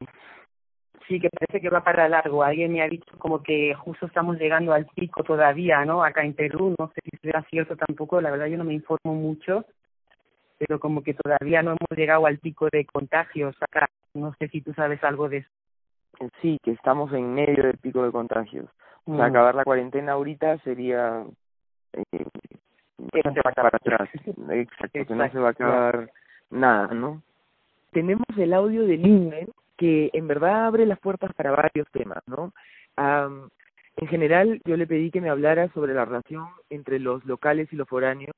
sí 1.08 1.20
que 1.20 1.30
parece 1.30 1.62
que 1.62 1.70
va 1.70 1.84
para 1.84 2.10
largo. 2.10 2.44
Alguien 2.44 2.74
me 2.74 2.82
ha 2.82 2.88
dicho 2.88 3.18
como 3.18 3.42
que 3.42 3.74
justo 3.75 4.06
estamos 4.06 4.38
llegando 4.38 4.74
al 4.74 4.86
pico 4.88 5.24
todavía, 5.24 5.86
¿no? 5.86 6.04
Acá 6.04 6.24
en 6.24 6.34
Perú, 6.34 6.75
no 6.78 6.88
sé 6.88 7.01
si 7.04 7.18
será 7.18 7.44
cierto 7.50 7.75
tampoco, 7.78 8.22
la 8.22 8.32
verdad 8.32 8.48
yo 8.48 8.58
no 8.58 8.66
me 8.66 8.74
informo 8.74 9.16
mucho, 9.16 9.66
pero 10.58 10.80
como 10.80 11.01
que 11.01 11.13
todavía 11.13 11.63
no 11.63 11.72
hemos 11.72 11.98
llegado 11.98 12.25
al 12.25 12.39
pico 12.39 12.68
de 12.72 12.86
contagios 12.86 13.56
acá. 13.62 13.89
No 14.13 14.34
sé 14.38 14.50
si 14.50 14.62
tú 14.62 14.74
sabes 14.74 15.04
algo 15.04 15.30
de 15.30 15.38
eso. 15.38 15.50
Sí, 16.42 16.60
que 16.64 16.72
estamos 16.72 17.12
en 17.14 17.34
medio 17.34 17.64
del 17.64 17.78
pico 17.78 18.04
de 18.04 18.12
contagios. 18.12 18.68
O 19.06 19.16
sea, 19.16 19.26
mm. 19.26 19.30
acabar 19.30 19.56
la 19.56 19.64
cuarentena 19.64 20.14
ahorita 20.14 20.58
sería... 20.60 21.24
Eh, 21.94 22.26
que 23.12 23.22
no 23.24 23.34
se 23.34 23.42
va 23.42 23.50
a 23.50 23.52
acabar 23.52 23.76
atrás. 23.76 24.10
Exacto, 24.52 25.06
que 25.06 25.16
no 25.16 25.32
se 25.32 25.40
va 25.40 25.48
a 25.48 25.52
acabar 25.52 26.12
nada, 26.50 26.94
¿no? 26.94 27.22
Tenemos 27.92 28.26
el 28.38 28.54
audio 28.54 28.86
de 28.86 28.98
Linden 28.98 29.50
que 29.78 30.10
en 30.14 30.28
verdad 30.28 30.66
abre 30.66 30.86
las 30.86 31.00
puertas 31.00 31.34
para 31.34 31.52
varios 31.52 31.88
temas, 31.92 32.22
¿no? 32.28 32.54
en 32.98 34.08
general, 34.08 34.62
yo 34.66 34.76
le 34.76 34.88
pedí 34.88 35.10
que 35.10 35.22
me 35.22 35.30
hablara 35.30 35.70
sobre 35.70 35.94
la 35.94 36.04
relación 36.04 36.48
entre 36.70 37.00
los 37.00 37.24
locales 37.24 37.72
y 37.72 37.78
los 37.78 37.88
foráneos 37.88 38.36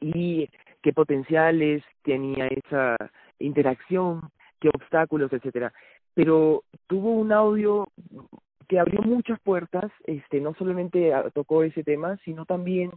y 0.00 0.48
qué 0.82 0.92
potenciales 0.92 1.82
tenía 2.02 2.46
esa 2.46 2.96
interacción, 3.40 4.30
qué 4.60 4.68
obstáculos, 4.68 5.32
etcétera. 5.32 5.72
Pero 6.16 6.64
tuvo 6.86 7.10
un 7.10 7.30
audio 7.30 7.88
que 8.68 8.80
abrió 8.80 9.02
muchas 9.02 9.38
puertas, 9.40 9.92
este, 10.04 10.40
no 10.40 10.54
solamente 10.54 11.12
tocó 11.34 11.62
ese 11.62 11.84
tema, 11.84 12.16
sino 12.24 12.46
también 12.46 12.90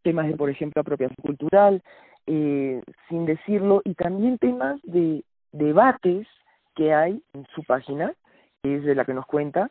temas 0.00 0.26
de, 0.28 0.34
por 0.34 0.48
ejemplo, 0.48 0.80
apropiación 0.80 1.22
cultural, 1.22 1.82
eh, 2.26 2.82
sin 3.10 3.26
decirlo, 3.26 3.82
y 3.84 3.94
también 3.94 4.38
temas 4.38 4.80
de 4.84 5.22
debates 5.52 6.26
que 6.74 6.94
hay 6.94 7.22
en 7.34 7.46
su 7.54 7.62
página, 7.64 8.14
que 8.62 8.76
es 8.76 8.84
de 8.84 8.94
la 8.94 9.04
que 9.04 9.12
nos 9.12 9.26
cuenta, 9.26 9.70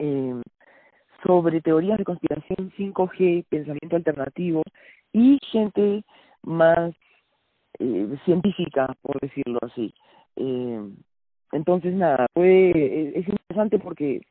eh, 0.00 0.42
sobre 1.24 1.60
teorías 1.60 1.98
de 1.98 2.04
conspiración 2.04 2.72
5G, 2.76 3.44
pensamiento 3.48 3.94
alternativo 3.94 4.62
y 5.12 5.38
gente 5.52 6.02
más 6.42 6.94
eh, 7.78 8.18
científica, 8.24 8.92
por 9.02 9.20
decirlo 9.20 9.60
así. 9.62 9.94
Eh, 10.34 10.80
entonces, 11.52 11.94
nada, 11.94 12.26
fue, 12.34 12.70
es 13.14 13.28
interesante 13.28 13.78
porque 13.78 14.22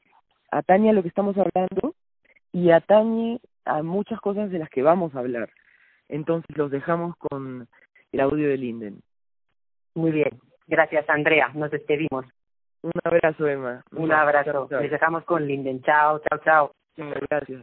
atañe 0.52 0.90
a 0.90 0.94
lo 0.94 1.02
que 1.02 1.10
estamos 1.10 1.36
hablando 1.38 1.96
y 2.52 2.72
atañe 2.72 3.40
a 3.66 3.84
muchas 3.84 4.20
cosas 4.22 4.52
de 4.52 4.60
las 4.60 4.70
que 4.70 4.82
vamos 4.82 5.14
a 5.16 5.20
hablar. 5.20 5.50
Entonces 6.08 6.58
los 6.58 6.72
dejamos 6.72 7.16
con 7.18 7.68
el 8.12 8.20
audio 8.20 8.50
de 8.50 8.58
Linden. 8.58 9.02
Muy 9.96 10.12
bien. 10.12 10.40
Gracias, 10.68 11.08
Andrea. 11.10 11.52
Nos 11.54 11.72
despedimos. 11.72 12.26
Un 12.82 12.92
abrazo, 13.04 13.48
Emma. 13.48 13.84
Un 13.92 14.12
abrazo. 14.12 14.68
Les 14.82 14.92
dejamos 14.92 15.24
con 15.26 15.46
Linden. 15.46 15.82
Chao, 15.82 16.20
chao, 16.20 16.40
chao. 16.44 16.72
Gracias. 17.30 17.62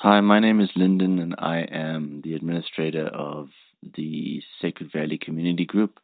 Hi, 0.00 0.20
my 0.20 0.38
name 0.38 0.60
is 0.60 0.70
Lyndon, 0.76 1.18
and 1.18 1.34
I 1.38 1.66
am 1.72 2.20
the 2.22 2.34
administrator 2.34 3.08
of 3.08 3.48
the 3.82 4.40
Sacred 4.60 4.92
Valley 4.92 5.18
Community 5.18 5.66
Group, 5.66 5.98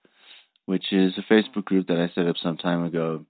which 0.66 0.92
is 0.92 1.14
a 1.18 1.32
Facebook 1.32 1.64
group 1.64 1.88
that 1.88 1.98
I 1.98 2.10
set 2.14 2.26
up 2.26 2.36
some 2.42 2.56
time 2.56 2.84
ago, 2.84 3.26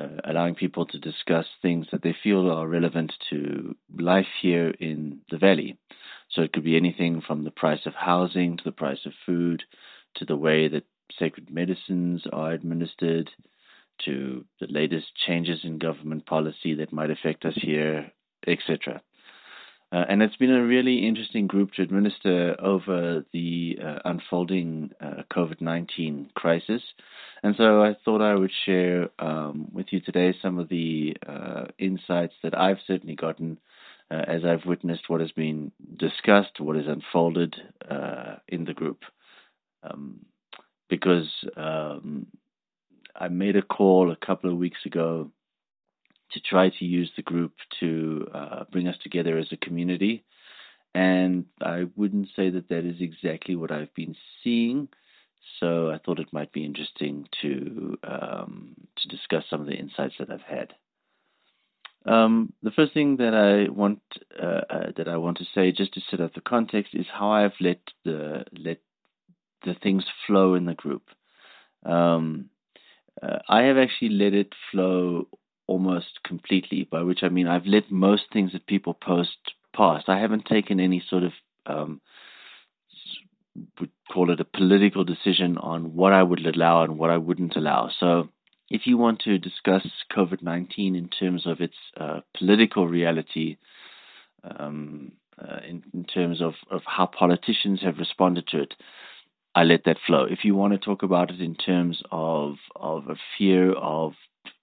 uh, 0.00 0.06
allowing 0.24 0.54
people 0.54 0.86
to 0.86 0.98
discuss 0.98 1.46
things 1.60 1.86
that 1.92 2.02
they 2.02 2.16
feel 2.22 2.50
are 2.50 2.66
relevant 2.66 3.12
to 3.30 3.76
life 3.96 4.26
here 4.40 4.70
in 4.70 5.20
the 5.30 5.38
valley. 5.38 5.78
So 6.30 6.42
it 6.42 6.52
could 6.52 6.64
be 6.64 6.76
anything 6.76 7.20
from 7.20 7.44
the 7.44 7.50
price 7.50 7.84
of 7.86 7.94
housing 7.94 8.56
to 8.56 8.64
the 8.64 8.72
price 8.72 9.04
of 9.04 9.12
food 9.26 9.62
to 10.16 10.24
the 10.24 10.36
way 10.36 10.68
that 10.68 10.84
sacred 11.18 11.50
medicines 11.50 12.22
are 12.32 12.52
administered, 12.52 13.30
to 14.04 14.44
the 14.60 14.66
latest 14.68 15.06
changes 15.26 15.60
in 15.62 15.78
government 15.78 16.26
policy 16.26 16.74
that 16.74 16.92
might 16.92 17.10
affect 17.10 17.44
us 17.44 17.54
here, 17.54 18.10
etc. 18.46 19.02
Uh, 19.92 20.06
and 20.08 20.22
it's 20.22 20.36
been 20.36 20.50
a 20.50 20.64
really 20.64 21.06
interesting 21.06 21.46
group 21.46 21.72
to 21.72 21.82
administer 21.82 22.56
over 22.58 23.24
the 23.32 23.78
uh, 23.84 23.98
unfolding 24.06 24.90
uh, 25.00 25.22
COVID 25.30 25.60
19 25.60 26.30
crisis. 26.34 26.80
And 27.42 27.54
so 27.56 27.82
I 27.82 27.94
thought 28.04 28.22
I 28.22 28.34
would 28.34 28.52
share 28.64 29.10
um, 29.18 29.68
with 29.70 29.86
you 29.90 30.00
today 30.00 30.34
some 30.40 30.58
of 30.58 30.70
the 30.70 31.16
uh, 31.28 31.64
insights 31.78 32.34
that 32.42 32.58
I've 32.58 32.78
certainly 32.86 33.16
gotten 33.16 33.58
uh, 34.10 34.22
as 34.26 34.44
I've 34.44 34.64
witnessed 34.64 35.08
what 35.08 35.20
has 35.20 35.32
been 35.32 35.72
discussed, 35.98 36.58
what 36.58 36.76
has 36.76 36.86
unfolded 36.86 37.54
uh, 37.88 38.36
in 38.48 38.64
the 38.64 38.74
group. 38.74 39.02
Um, 39.82 40.24
because 40.88 41.28
um, 41.56 42.26
I 43.14 43.28
made 43.28 43.56
a 43.56 43.62
call 43.62 44.10
a 44.12 44.26
couple 44.26 44.50
of 44.50 44.58
weeks 44.58 44.86
ago 44.86 45.30
to 46.34 46.40
try 46.40 46.70
to 46.70 46.84
use 46.84 47.10
the 47.16 47.22
group 47.22 47.52
to 47.80 48.28
uh, 48.34 48.64
bring 48.70 48.88
us 48.88 48.96
together 49.02 49.38
as 49.38 49.48
a 49.52 49.56
community. 49.56 50.24
And 50.94 51.46
I 51.60 51.86
wouldn't 51.96 52.28
say 52.36 52.50
that 52.50 52.68
that 52.68 52.84
is 52.84 52.96
exactly 53.00 53.56
what 53.56 53.70
I've 53.70 53.94
been 53.94 54.14
seeing. 54.42 54.88
So 55.58 55.90
I 55.90 55.98
thought 55.98 56.20
it 56.20 56.32
might 56.32 56.52
be 56.52 56.64
interesting 56.64 57.28
to 57.42 57.98
um, 58.04 58.74
to 58.96 59.08
discuss 59.08 59.44
some 59.48 59.60
of 59.60 59.66
the 59.66 59.74
insights 59.74 60.14
that 60.18 60.30
I've 60.30 60.40
had. 60.42 60.74
Um, 62.04 62.52
the 62.62 62.72
first 62.72 62.94
thing 62.94 63.16
that 63.18 63.34
I 63.34 63.70
want 63.70 64.00
uh, 64.40 64.62
uh, 64.68 64.92
that 64.96 65.08
I 65.08 65.16
want 65.16 65.38
to 65.38 65.46
say, 65.54 65.72
just 65.72 65.94
to 65.94 66.00
set 66.10 66.20
up 66.20 66.34
the 66.34 66.40
context, 66.40 66.94
is 66.94 67.06
how 67.12 67.30
I've 67.30 67.58
let 67.60 67.80
the 68.04 68.44
let 68.58 68.78
the 69.64 69.74
things 69.74 70.04
flow 70.26 70.54
in 70.54 70.66
the 70.66 70.74
group. 70.74 71.04
Um, 71.84 72.50
uh, 73.22 73.38
I 73.48 73.62
have 73.62 73.78
actually 73.78 74.10
let 74.10 74.34
it 74.34 74.52
flow 74.70 75.28
almost 75.72 76.22
completely, 76.22 76.86
by 76.90 77.02
which 77.02 77.22
I 77.22 77.30
mean 77.30 77.48
I've 77.48 77.66
let 77.66 77.90
most 77.90 78.24
things 78.30 78.52
that 78.52 78.66
people 78.66 78.94
post 78.94 79.38
past. 79.74 80.08
I 80.08 80.18
haven't 80.18 80.44
taken 80.44 80.80
any 80.80 81.02
sort 81.08 81.22
of 81.22 81.32
um, 81.64 82.00
would 83.80 83.90
call 84.12 84.30
it 84.30 84.40
a 84.40 84.44
political 84.44 85.04
decision 85.04 85.56
on 85.58 85.94
what 85.94 86.12
I 86.12 86.22
would 86.22 86.44
allow 86.46 86.84
and 86.84 86.98
what 86.98 87.10
I 87.10 87.16
wouldn't 87.16 87.56
allow. 87.56 87.90
So 88.00 88.28
if 88.68 88.82
you 88.86 88.98
want 88.98 89.20
to 89.20 89.38
discuss 89.38 89.86
COVID 90.14 90.42
19 90.42 90.94
in 90.94 91.08
terms 91.08 91.46
of 91.46 91.60
its 91.60 91.76
uh, 91.98 92.20
political 92.36 92.86
reality, 92.86 93.56
um, 94.44 95.12
uh, 95.38 95.60
in, 95.66 95.82
in, 95.94 96.04
terms 96.04 96.42
of, 96.42 96.54
of 96.70 96.82
how 96.84 97.06
politicians 97.06 97.80
have 97.82 97.98
responded 97.98 98.46
to 98.48 98.60
it, 98.60 98.74
I 99.54 99.64
let 99.64 99.84
that 99.84 99.98
flow. 100.06 100.24
If 100.24 100.40
you 100.44 100.54
want 100.54 100.72
to 100.74 100.78
talk 100.78 101.02
about 101.02 101.30
it 101.30 101.40
in 101.40 101.54
terms 101.54 102.02
of 102.10 102.56
of 102.76 103.08
a 103.08 103.16
fear 103.36 103.72
of 103.72 104.12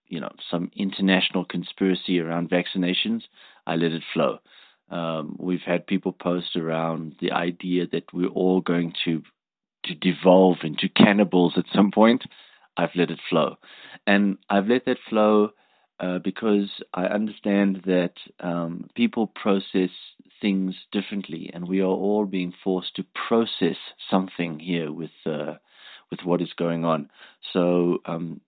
you 0.09 0.19
know 0.19 0.31
some 0.51 0.71
international 0.75 1.45
conspiracy 1.45 2.19
around 2.19 2.49
vaccinations, 2.49 3.21
I 3.65 3.75
let 3.75 3.91
it 3.91 4.03
flow. 4.13 4.39
Um, 4.89 5.35
we've 5.39 5.61
had 5.65 5.85
people 5.87 6.11
post 6.11 6.55
around 6.55 7.15
the 7.21 7.31
idea 7.31 7.85
that 7.91 8.11
we're 8.11 8.27
all 8.27 8.61
going 8.61 8.93
to 9.05 9.21
to 9.85 9.95
devolve 9.95 10.57
into 10.63 10.89
cannibals 10.89 11.53
at 11.55 11.65
some 11.73 11.91
point. 11.91 12.23
I've 12.75 12.95
let 12.95 13.11
it 13.11 13.19
flow, 13.29 13.57
and 14.07 14.37
I've 14.49 14.67
let 14.67 14.85
that 14.85 14.97
flow 15.09 15.51
uh, 15.99 16.19
because 16.19 16.69
I 16.93 17.05
understand 17.05 17.83
that 17.85 18.13
um, 18.39 18.89
people 18.95 19.27
process 19.27 19.89
things 20.41 20.75
differently, 20.91 21.51
and 21.53 21.67
we 21.67 21.81
are 21.81 21.85
all 21.85 22.25
being 22.25 22.53
forced 22.63 22.95
to 22.95 23.05
process 23.27 23.75
something 24.09 24.59
here 24.59 24.91
with 24.91 25.11
uh, 25.25 25.55
with 26.11 26.21
what 26.23 26.41
is 26.41 26.53
going 26.57 26.85
on. 26.85 27.09
So, 27.53 27.99
um, 28.05 28.41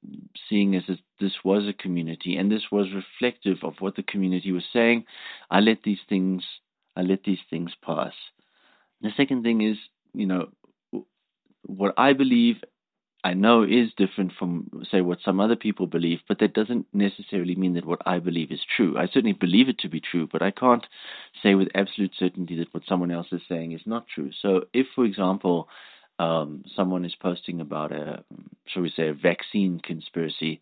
seeing 0.50 0.76
as 0.76 0.84
this 1.20 1.34
was 1.44 1.68
a 1.68 1.74
community 1.74 2.38
and 2.38 2.52
this 2.52 2.64
was 2.72 2.88
reflective 2.94 3.58
of 3.64 3.76
what 3.80 3.96
the 3.96 4.04
community 4.04 4.52
was 4.52 4.64
saying, 4.74 5.06
I 5.50 5.60
let 5.60 5.84
these 5.84 6.00
things 6.10 6.44
I 6.96 7.02
let 7.02 7.24
these 7.24 7.40
things 7.50 7.72
pass. 7.84 8.14
The 9.02 9.12
second 9.16 9.44
thing 9.44 9.62
is, 9.62 9.78
you 10.14 10.26
know, 10.26 10.50
what 11.64 11.94
I 11.98 12.14
believe 12.14 12.58
I 13.24 13.34
know 13.34 13.64
is 13.64 13.90
different 13.98 14.34
from, 14.38 14.84
say, 14.92 15.02
what 15.02 15.20
some 15.24 15.40
other 15.40 15.56
people 15.56 15.86
believe, 15.86 16.20
but 16.28 16.40
that 16.40 16.54
doesn't 16.54 16.88
necessarily 16.92 17.56
mean 17.56 17.76
that 17.76 17.86
what 17.86 18.02
I 18.06 18.18
believe 18.18 18.52
is 18.52 18.62
true. 18.76 18.98
I 18.98 19.06
certainly 19.06 19.34
believe 19.34 19.70
it 19.70 19.78
to 19.80 19.90
be 19.90 20.02
true, 20.02 20.28
but 20.32 20.42
I 20.42 20.50
can't 20.50 20.86
say 21.44 21.54
with 21.54 21.70
absolute 21.76 22.14
certainty 22.18 22.58
that 22.58 22.74
what 22.74 22.84
someone 22.88 23.12
else 23.12 23.28
is 23.32 23.42
saying 23.48 23.74
is 23.74 23.82
not 23.86 24.08
true. 24.14 24.32
So, 24.42 24.66
if, 24.74 24.88
for 24.96 25.06
example, 25.06 25.70
um, 26.22 26.64
someone 26.76 27.04
is 27.04 27.16
posting 27.20 27.62
about 27.62 27.92
a, 27.92 28.24
shall 28.68 28.84
we 28.84 28.94
say, 28.96 29.08
a 29.08 29.14
vaccine 29.14 29.80
conspiracy, 29.84 30.62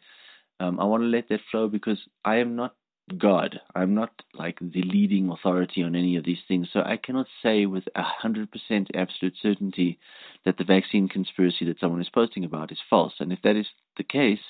um, 0.62 0.80
I 0.80 0.86
want 0.86 1.04
to 1.04 1.08
let 1.08 1.28
that 1.30 1.41
flow 1.52 1.67
because 1.67 2.00
I 2.24 2.38
am 2.38 2.56
not 2.56 2.76
God. 3.17 3.60
I'm 3.76 3.93
not 3.93 4.12
like 4.34 4.58
the 4.62 4.84
leading 4.84 5.30
authority 5.30 5.84
on 5.84 5.95
any 5.95 6.15
of 6.15 6.24
these 6.24 6.43
things, 6.48 6.69
so 6.72 6.80
I 6.80 6.98
cannot 6.98 7.28
say 7.43 7.65
with 7.65 7.84
a 7.95 8.04
hundred 8.04 8.52
percent 8.52 8.89
absolute 8.93 9.34
certainty 9.41 10.00
that 10.45 10.58
the 10.58 10.63
vaccine 10.63 11.10
conspiracy 11.10 11.65
that 11.65 11.80
someone 11.80 12.02
is 12.02 12.10
posting 12.10 12.45
about 12.45 12.72
is 12.72 12.78
false. 12.89 13.13
And 13.19 13.34
if 13.34 13.41
that 13.43 13.58
is 13.58 13.67
the 13.98 14.04
case, 14.04 14.45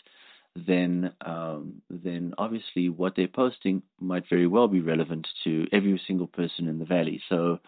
then 0.55 1.11
um, 1.25 1.81
then 1.89 2.33
obviously 2.37 2.89
what 2.89 3.15
they're 3.15 3.27
posting 3.27 3.81
might 3.99 4.29
very 4.29 4.47
well 4.47 4.67
be 4.67 4.81
relevant 4.81 5.27
to 5.45 5.65
every 5.71 5.99
single 6.05 6.27
person 6.27 6.67
in 6.67 6.79
the 6.79 6.85
valley. 6.85 7.21
So 7.29 7.59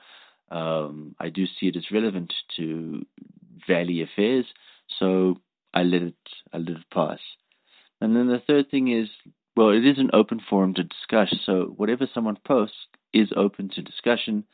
um, 0.52 1.16
I 1.20 1.30
do 1.30 1.46
see 1.46 1.68
it 1.68 1.78
as 1.78 1.92
relevant 1.92 2.34
to 2.58 3.06
valley 3.68 4.02
affairs. 4.02 4.46
So 5.00 5.38
I 5.74 5.84
let 5.84 6.02
it 6.02 6.16
I 6.54 6.58
let 6.58 6.78
it 6.78 6.90
pass. 6.94 7.20
And 8.00 8.16
then 8.16 8.28
the 8.28 8.42
third 8.46 8.70
thing 8.70 8.90
is 8.90 9.10
well, 9.56 9.70
it 9.70 9.86
is 9.86 9.98
an 9.98 10.12
open 10.14 10.40
forum 10.50 10.74
to 10.76 10.84
discuss, 10.84 11.36
so 11.46 11.74
whatever 11.76 12.08
someone 12.14 12.38
posts 12.46 12.78
is 13.14 13.30
open 13.36 13.70
to 13.76 13.82
discussion. 13.82 14.46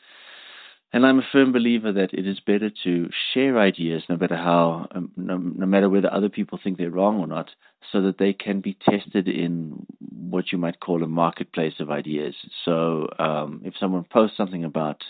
And 0.93 1.05
I'm 1.05 1.19
a 1.19 1.27
firm 1.33 1.51
believer 1.51 1.91
that 1.91 2.13
it 2.13 2.25
is 2.25 2.39
better 2.39 2.71
to 2.83 3.09
share 3.33 3.59
ideas, 3.59 4.03
no 4.07 4.15
matter 4.15 4.37
how, 4.37 4.87
um, 4.91 5.11
no, 5.17 5.37
no, 5.37 5.65
matter 5.65 5.89
whether 5.89 6.11
other 6.11 6.29
people 6.29 6.59
think 6.61 6.77
they're 6.77 6.89
wrong 6.89 7.19
or 7.19 7.27
not, 7.27 7.49
so 7.91 8.01
that 8.03 8.17
they 8.17 8.31
can 8.31 8.61
be 8.61 8.77
tested 8.89 9.27
in 9.27 9.85
what 9.99 10.51
you 10.51 10.57
might 10.57 10.79
call 10.79 11.03
a 11.03 11.07
marketplace 11.07 11.73
of 11.79 11.91
ideas. 11.91 12.35
So 12.63 13.09
um, 13.19 13.61
if 13.65 13.73
someone 13.77 14.05
posts 14.05 14.37
something 14.37 14.63
about 14.63 15.03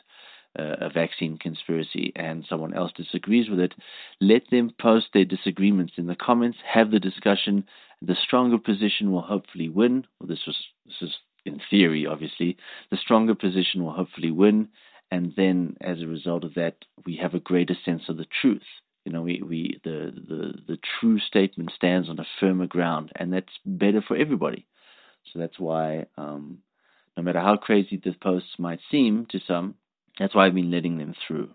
a 0.57 0.89
vaccine 0.89 1.37
conspiracy 1.37 2.11
and 2.15 2.45
someone 2.49 2.73
else 2.73 2.91
disagrees 2.95 3.49
with 3.49 3.59
it, 3.59 3.73
let 4.19 4.43
them 4.49 4.73
post 4.79 5.07
their 5.13 5.25
disagreements 5.25 5.93
in 5.97 6.07
the 6.07 6.15
comments, 6.15 6.57
have 6.65 6.91
the 6.91 6.99
discussion. 6.99 7.65
The 8.01 8.15
stronger 8.15 8.57
position 8.57 9.11
will 9.11 9.21
hopefully 9.21 9.69
win. 9.69 10.05
Well, 10.19 10.27
this 10.27 10.45
was 10.45 10.57
this 10.85 11.09
is 11.09 11.15
in 11.45 11.61
theory, 11.69 12.05
obviously. 12.05 12.57
The 12.91 12.97
stronger 12.97 13.35
position 13.35 13.83
will 13.83 13.93
hopefully 13.93 14.31
win, 14.31 14.69
and 15.11 15.33
then 15.35 15.77
as 15.81 16.01
a 16.01 16.07
result 16.07 16.43
of 16.43 16.53
that, 16.55 16.75
we 17.05 17.15
have 17.17 17.33
a 17.33 17.39
greater 17.39 17.75
sense 17.85 18.03
of 18.09 18.17
the 18.17 18.27
truth. 18.41 18.61
You 19.05 19.13
know, 19.13 19.21
we, 19.21 19.41
we 19.41 19.79
the, 19.83 20.11
the 20.27 20.53
the 20.67 20.79
true 20.99 21.19
statement 21.19 21.71
stands 21.75 22.09
on 22.09 22.19
a 22.19 22.25
firmer 22.39 22.67
ground, 22.67 23.11
and 23.15 23.31
that's 23.31 23.53
better 23.65 24.01
for 24.05 24.17
everybody. 24.17 24.65
So 25.31 25.39
that's 25.39 25.59
why, 25.59 26.05
um, 26.17 26.59
no 27.15 27.23
matter 27.23 27.39
how 27.39 27.57
crazy 27.57 28.01
the 28.03 28.13
posts 28.21 28.59
might 28.59 28.79
seem 28.91 29.25
to 29.31 29.39
some, 29.47 29.75
that's 30.19 30.35
why 30.35 30.45
I've 30.45 30.55
been 30.55 30.71
letting 30.71 30.97
them 30.97 31.13
through. 31.27 31.49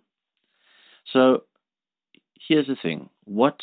So 1.13 1.45
here's 2.49 2.67
the 2.67 2.77
thing 2.81 3.11
what 3.25 3.61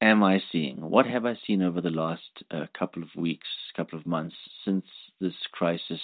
am 0.00 0.22
I 0.22 0.42
seeing? 0.50 0.80
What 0.80 1.06
have 1.06 1.24
I 1.24 1.38
seen 1.46 1.62
over 1.62 1.80
the 1.80 1.90
last 1.90 2.42
uh, 2.50 2.66
couple 2.76 3.02
of 3.02 3.08
weeks, 3.16 3.46
couple 3.76 3.98
of 3.98 4.06
months 4.06 4.36
since 4.64 4.84
this 5.20 5.34
crisis 5.52 6.00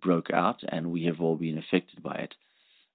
broke 0.00 0.30
out 0.32 0.60
and 0.68 0.90
we 0.90 1.04
have 1.04 1.20
all 1.20 1.36
been 1.36 1.58
affected 1.58 2.02
by 2.02 2.14
it? 2.14 2.34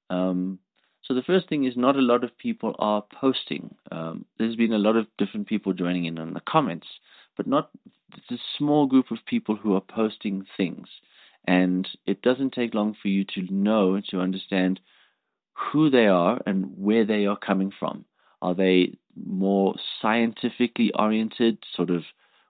Um, 0.10 0.60
so 1.03 1.13
the 1.13 1.23
first 1.23 1.47
thing 1.47 1.63
is 1.63 1.77
not 1.77 1.95
a 1.95 2.01
lot 2.01 2.25
of 2.25 2.38
people 2.38 2.75
are 2.80 3.03
posting. 3.19 3.73
Um, 3.91 4.25
there's 4.38 4.58
been 4.58 4.73
a 4.73 4.77
lot 4.77 4.97
of 4.97 5.08
different 5.17 5.47
people 5.47 5.71
joining 5.73 6.06
in 6.06 6.17
on 6.17 6.34
the 6.34 6.41
comments, 6.41 6.88
but 7.38 7.47
not 7.47 7.69
a 8.30 8.36
small 8.58 8.88
group 8.88 9.12
of 9.12 9.19
people 9.25 9.56
who 9.56 9.75
are 9.75 9.82
posting 9.82 10.45
things. 10.58 10.88
And 11.47 11.88
it 12.05 12.21
doesn't 12.21 12.53
take 12.53 12.73
long 12.73 12.95
for 13.01 13.07
you 13.07 13.23
to 13.36 13.41
know, 13.53 14.01
to 14.10 14.19
understand 14.19 14.79
who 15.71 15.89
they 15.89 16.07
are 16.07 16.41
and 16.45 16.73
where 16.77 17.05
they 17.05 17.25
are 17.25 17.38
coming 17.38 17.71
from. 17.79 18.05
Are 18.41 18.53
they 18.53 18.97
more 19.15 19.75
scientifically 20.01 20.91
oriented, 20.93 21.57
sort 21.75 21.89
of 21.89 22.03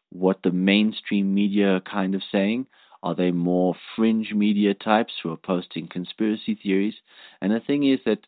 what 0.09 0.41
the 0.43 0.51
mainstream 0.51 1.33
media 1.33 1.75
are 1.75 1.81
kind 1.81 2.15
of 2.15 2.23
saying? 2.31 2.67
Are 3.03 3.15
they 3.15 3.31
more 3.31 3.75
fringe 3.95 4.33
media 4.33 4.73
types 4.73 5.13
who 5.21 5.31
are 5.31 5.37
posting 5.37 5.87
conspiracy 5.87 6.55
theories? 6.55 6.95
And 7.41 7.51
the 7.51 7.59
thing 7.59 7.83
is 7.85 7.99
that 8.05 8.25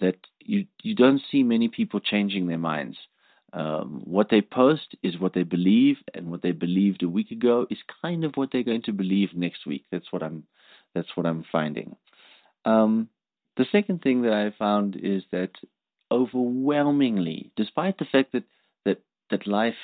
that 0.00 0.16
you 0.40 0.66
you 0.82 0.94
don't 0.94 1.20
see 1.30 1.42
many 1.42 1.68
people 1.68 2.00
changing 2.00 2.46
their 2.46 2.58
minds. 2.58 2.96
Um, 3.52 4.02
what 4.04 4.28
they 4.30 4.42
post 4.42 4.96
is 5.02 5.18
what 5.18 5.32
they 5.32 5.44
believe, 5.44 5.96
and 6.14 6.30
what 6.30 6.42
they 6.42 6.52
believed 6.52 7.02
a 7.02 7.08
week 7.08 7.30
ago 7.30 7.66
is 7.70 7.78
kind 8.02 8.24
of 8.24 8.32
what 8.34 8.50
they're 8.52 8.62
going 8.62 8.82
to 8.82 8.92
believe 8.92 9.30
next 9.34 9.66
week. 9.66 9.84
That's 9.90 10.12
what 10.12 10.22
I'm 10.22 10.44
that's 10.94 11.14
what 11.14 11.26
I'm 11.26 11.44
finding. 11.52 11.96
Um, 12.64 13.08
the 13.56 13.66
second 13.70 14.02
thing 14.02 14.22
that 14.22 14.32
I 14.32 14.54
found 14.58 14.96
is 14.96 15.22
that 15.32 15.50
overwhelmingly, 16.10 17.50
despite 17.56 17.98
the 17.98 18.04
fact 18.04 18.32
that 18.32 18.44
that 18.84 19.00
that 19.30 19.46
life 19.46 19.74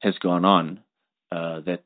has 0.00 0.18
gone 0.18 0.44
on, 0.44 0.80
uh, 1.32 1.60
that 1.60 1.82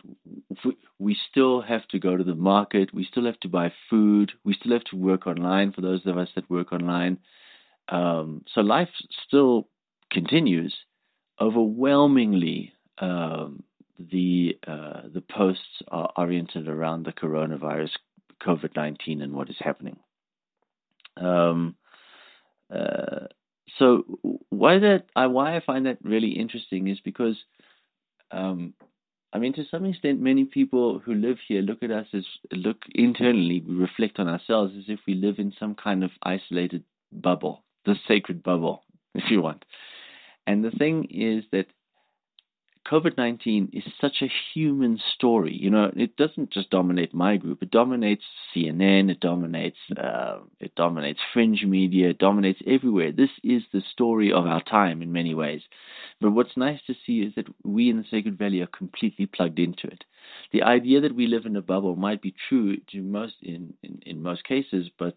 we 0.98 1.16
still 1.30 1.62
have 1.62 1.86
to 1.88 1.98
go 1.98 2.16
to 2.16 2.24
the 2.24 2.34
market, 2.34 2.92
we 2.92 3.04
still 3.04 3.24
have 3.24 3.40
to 3.40 3.48
buy 3.48 3.72
food, 3.88 4.32
we 4.44 4.54
still 4.54 4.72
have 4.72 4.84
to 4.84 4.96
work 4.96 5.26
online 5.26 5.72
for 5.72 5.80
those 5.80 6.04
of 6.06 6.18
us 6.18 6.28
that 6.34 6.50
work 6.50 6.72
online. 6.72 7.18
Um, 7.88 8.44
so 8.54 8.60
life 8.60 8.90
still 9.26 9.68
continues 10.10 10.74
overwhelmingly 11.40 12.72
um, 12.98 13.62
the 13.98 14.58
uh, 14.66 15.02
the 15.12 15.22
posts 15.22 15.82
are 15.88 16.10
oriented 16.16 16.68
around 16.68 17.04
the 17.04 17.12
coronavirus, 17.12 17.90
COVID 18.42 18.74
nineteen, 18.76 19.22
and 19.22 19.32
what 19.32 19.50
is 19.50 19.56
happening. 19.58 19.98
Um, 21.16 21.76
uh, 22.74 23.26
so 23.78 24.04
why 24.48 24.78
that 24.78 25.06
I 25.14 25.26
why 25.26 25.56
I 25.56 25.60
find 25.60 25.86
that 25.86 25.98
really 26.02 26.30
interesting 26.30 26.88
is 26.88 26.98
because, 27.00 27.36
um, 28.30 28.74
I 29.32 29.38
mean, 29.38 29.52
to 29.54 29.64
some 29.70 29.84
extent, 29.84 30.20
many 30.20 30.44
people 30.44 30.98
who 30.98 31.14
live 31.14 31.38
here 31.46 31.62
look 31.62 31.82
at 31.82 31.90
us 31.90 32.06
as 32.14 32.24
look 32.52 32.78
internally, 32.94 33.62
reflect 33.66 34.18
on 34.18 34.28
ourselves 34.28 34.72
as 34.76 34.84
if 34.88 35.00
we 35.06 35.14
live 35.14 35.38
in 35.38 35.52
some 35.58 35.74
kind 35.74 36.04
of 36.04 36.10
isolated 36.22 36.84
bubble, 37.12 37.62
the 37.84 37.96
sacred 38.08 38.42
bubble, 38.42 38.82
if 39.14 39.30
you 39.30 39.42
want. 39.42 39.64
And 40.50 40.64
the 40.64 40.72
thing 40.72 41.06
is 41.12 41.44
that 41.52 41.66
COVID 42.84 43.16
19 43.16 43.70
is 43.72 43.84
such 44.00 44.16
a 44.20 44.32
human 44.52 44.98
story. 45.14 45.54
You 45.56 45.70
know, 45.70 45.92
it 45.94 46.16
doesn't 46.16 46.50
just 46.50 46.70
dominate 46.70 47.14
my 47.14 47.36
group, 47.36 47.62
it 47.62 47.70
dominates 47.70 48.24
CNN, 48.52 49.12
it 49.12 49.20
dominates, 49.20 49.76
uh, 49.96 50.38
it 50.58 50.74
dominates 50.74 51.20
fringe 51.32 51.62
media, 51.62 52.08
it 52.08 52.18
dominates 52.18 52.58
everywhere. 52.66 53.12
This 53.12 53.30
is 53.44 53.62
the 53.72 53.80
story 53.92 54.32
of 54.32 54.44
our 54.46 54.60
time 54.60 55.02
in 55.02 55.12
many 55.12 55.34
ways. 55.34 55.62
But 56.20 56.32
what's 56.32 56.56
nice 56.56 56.80
to 56.88 56.96
see 57.06 57.20
is 57.20 57.32
that 57.36 57.46
we 57.62 57.88
in 57.88 57.98
the 57.98 58.04
Sacred 58.10 58.36
Valley 58.36 58.60
are 58.60 58.66
completely 58.66 59.26
plugged 59.26 59.60
into 59.60 59.86
it. 59.86 60.02
The 60.50 60.64
idea 60.64 61.00
that 61.02 61.14
we 61.14 61.28
live 61.28 61.46
in 61.46 61.54
a 61.54 61.62
bubble 61.62 61.94
might 61.94 62.22
be 62.22 62.34
true 62.48 62.76
to 62.90 63.02
most 63.02 63.36
in, 63.40 63.74
in, 63.84 64.00
in 64.04 64.20
most 64.20 64.42
cases, 64.42 64.90
but 64.98 65.14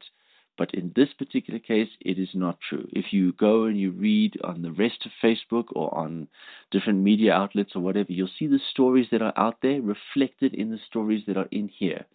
but 0.58 0.74
in 0.74 0.92
this 0.96 1.10
particular 1.18 1.60
case, 1.60 1.90
it 2.02 2.20
is 2.20 2.30
not 2.34 2.60
true. 2.68 2.88
If 2.92 3.12
you 3.12 3.34
go 3.34 3.66
and 3.66 3.80
you 3.80 3.92
read 3.92 4.38
on 4.44 4.62
the 4.62 4.72
rest 4.72 5.06
of 5.06 5.12
Facebook 5.24 5.66
or 5.74 5.94
on 5.98 6.28
different 6.72 7.00
media 7.00 7.34
outlets 7.34 7.72
or 7.76 7.82
whatever, 7.82 8.12
you'll 8.12 8.30
see 8.38 8.48
the 8.48 8.60
stories 8.72 9.08
that 9.12 9.22
are 9.22 9.34
out 9.38 9.58
there 9.62 9.82
reflected 9.82 10.54
in 10.54 10.70
the 10.70 10.80
stories 10.88 11.24
that 11.28 11.38
are 11.38 11.50
in 11.52 11.68
here. 11.68 12.06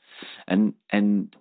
And 0.46 0.74
and 0.90 1.34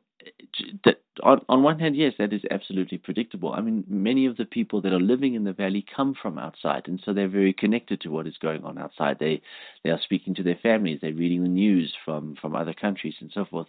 that 0.83 1.01
on, 1.23 1.41
on 1.49 1.63
one 1.63 1.79
hand, 1.79 1.95
yes, 1.95 2.13
that 2.19 2.33
is 2.33 2.41
absolutely 2.51 2.97
predictable. 2.97 3.53
I 3.53 3.61
mean, 3.61 3.83
many 3.87 4.25
of 4.25 4.37
the 4.37 4.45
people 4.45 4.81
that 4.81 4.93
are 4.93 4.99
living 4.99 5.35
in 5.35 5.43
the 5.43 5.53
valley 5.53 5.85
come 5.95 6.15
from 6.19 6.37
outside, 6.37 6.83
and 6.87 7.01
so 7.03 7.13
they're 7.13 7.27
very 7.27 7.53
connected 7.53 8.01
to 8.01 8.09
what 8.09 8.27
is 8.27 8.37
going 8.37 8.63
on 8.63 8.77
outside. 8.77 9.17
They 9.19 9.41
they 9.83 9.89
are 9.89 10.01
speaking 10.03 10.35
to 10.35 10.43
their 10.43 10.59
families, 10.61 10.99
they're 11.01 11.13
reading 11.13 11.43
the 11.43 11.49
news 11.49 11.93
from 12.03 12.35
from 12.41 12.55
other 12.55 12.73
countries 12.73 13.15
and 13.19 13.31
so 13.33 13.45
forth 13.45 13.67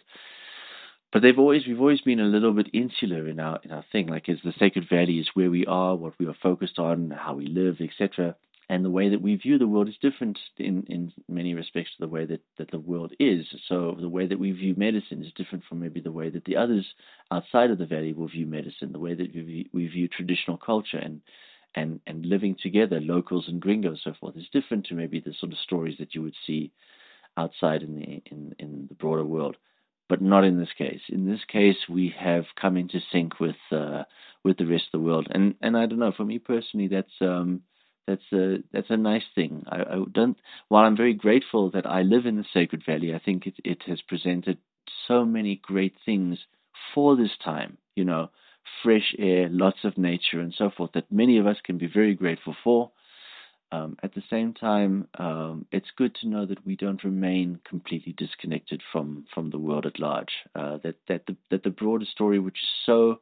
but 1.11 1.21
they've 1.21 1.39
always 1.39 1.65
we've 1.65 1.79
always 1.79 2.01
been 2.01 2.19
a 2.19 2.25
little 2.25 2.53
bit 2.53 2.69
insular 2.73 3.27
in 3.27 3.39
our 3.39 3.59
in 3.63 3.71
our 3.71 3.85
thing. 3.91 4.07
Like, 4.07 4.29
is 4.29 4.39
the 4.43 4.53
Sacred 4.59 4.87
Valley 4.89 5.19
is 5.19 5.29
where 5.33 5.49
we 5.49 5.65
are, 5.65 5.95
what 5.95 6.13
we 6.19 6.27
are 6.27 6.35
focused 6.41 6.79
on, 6.79 7.11
how 7.11 7.35
we 7.35 7.47
live, 7.47 7.77
etc. 7.81 8.35
And 8.71 8.85
the 8.85 8.91
way 8.91 9.09
that 9.09 9.21
we 9.21 9.35
view 9.35 9.57
the 9.57 9.67
world 9.67 9.89
is 9.89 9.97
different 10.01 10.37
in 10.57 10.83
in 10.87 11.11
many 11.27 11.55
respects 11.55 11.91
to 11.91 12.01
the 12.01 12.07
way 12.07 12.25
that 12.25 12.41
that 12.57 12.69
the 12.69 12.79
world 12.79 13.13
is. 13.19 13.45
So 13.67 13.97
the 13.99 14.09
way 14.09 14.27
that 14.27 14.39
we 14.39 14.51
view 14.51 14.75
medicine 14.77 15.23
is 15.23 15.33
different 15.33 15.63
from 15.65 15.79
maybe 15.79 15.99
the 15.99 16.11
way 16.11 16.29
that 16.29 16.45
the 16.45 16.57
others 16.57 16.85
outside 17.31 17.71
of 17.71 17.79
the 17.79 17.87
valley 17.87 18.13
will 18.13 18.27
view 18.27 18.45
medicine. 18.45 18.91
The 18.91 18.99
way 18.99 19.15
that 19.15 19.33
we 19.33 19.41
view, 19.41 19.65
we 19.73 19.87
view 19.87 20.07
traditional 20.07 20.57
culture 20.57 20.99
and 20.99 21.21
and 21.73 21.99
and 22.05 22.25
living 22.25 22.55
together, 22.61 22.99
locals 22.99 23.47
and 23.47 23.59
gringos, 23.59 24.01
so 24.03 24.13
forth, 24.19 24.37
is 24.37 24.47
different 24.53 24.85
to 24.87 24.93
maybe 24.95 25.19
the 25.19 25.33
sort 25.39 25.51
of 25.51 25.57
stories 25.59 25.97
that 25.97 26.13
you 26.13 26.21
would 26.21 26.35
see 26.45 26.71
outside 27.37 27.81
in 27.81 27.95
the 27.95 28.21
in 28.31 28.55
in 28.59 28.85
the 28.87 28.95
broader 28.95 29.25
world. 29.25 29.57
But 30.09 30.21
not 30.21 30.43
in 30.43 30.59
this 30.59 30.73
case. 30.77 31.01
In 31.09 31.29
this 31.29 31.45
case, 31.47 31.77
we 31.87 32.13
have 32.19 32.45
come 32.59 32.77
into 32.77 32.99
sync 33.11 33.39
with 33.39 33.55
uh, 33.71 34.03
with 34.43 34.57
the 34.57 34.65
rest 34.65 34.85
of 34.93 34.99
the 34.99 35.05
world, 35.05 35.27
and 35.31 35.55
and 35.61 35.77
I 35.77 35.85
don't 35.85 35.99
know. 35.99 36.11
For 36.15 36.25
me 36.25 36.39
personally, 36.39 36.87
that's 36.87 37.13
um, 37.21 37.61
that's 38.07 38.23
a 38.33 38.57
that's 38.73 38.89
a 38.89 38.97
nice 38.97 39.23
thing. 39.35 39.65
I, 39.69 39.81
I 39.81 40.03
don't. 40.11 40.37
While 40.67 40.85
I'm 40.85 40.97
very 40.97 41.13
grateful 41.13 41.69
that 41.71 41.85
I 41.85 42.01
live 42.01 42.25
in 42.25 42.37
the 42.37 42.45
Sacred 42.53 42.83
Valley, 42.85 43.13
I 43.13 43.19
think 43.19 43.45
it 43.47 43.55
it 43.63 43.83
has 43.85 44.01
presented 44.01 44.57
so 45.07 45.25
many 45.25 45.61
great 45.63 45.95
things 46.05 46.39
for 46.95 47.15
this 47.15 47.37
time. 47.43 47.77
You 47.95 48.05
know, 48.05 48.31
fresh 48.83 49.13
air, 49.19 49.47
lots 49.49 49.79
of 49.83 49.97
nature, 49.97 50.39
and 50.39 50.53
so 50.57 50.71
forth 50.75 50.91
that 50.93 51.11
many 51.11 51.37
of 51.37 51.45
us 51.47 51.57
can 51.63 51.77
be 51.77 51.87
very 51.87 52.15
grateful 52.15 52.55
for. 52.63 52.91
Um, 53.71 53.97
at 54.01 54.15
the 54.15 54.23
same 54.29 54.53
time, 54.53 55.07
um, 55.19 55.65
it's 55.71 55.91
good 55.95 56.15
to 56.15 56.27
know 56.27 56.45
that 56.47 56.65
we 56.65 56.75
don't 56.75 57.03
remain 57.03 57.59
completely 57.67 58.13
disconnected 58.17 58.81
from, 58.91 59.25
from 59.33 59.51
the 59.51 59.59
world 59.59 59.85
at 59.85 59.99
large. 59.99 60.31
Uh, 60.55 60.77
that 60.83 60.95
that 61.07 61.27
the, 61.27 61.35
that 61.51 61.63
the 61.63 61.69
broader 61.69 62.05
story, 62.05 62.39
which 62.39 62.57
is 62.63 62.69
so 62.85 63.21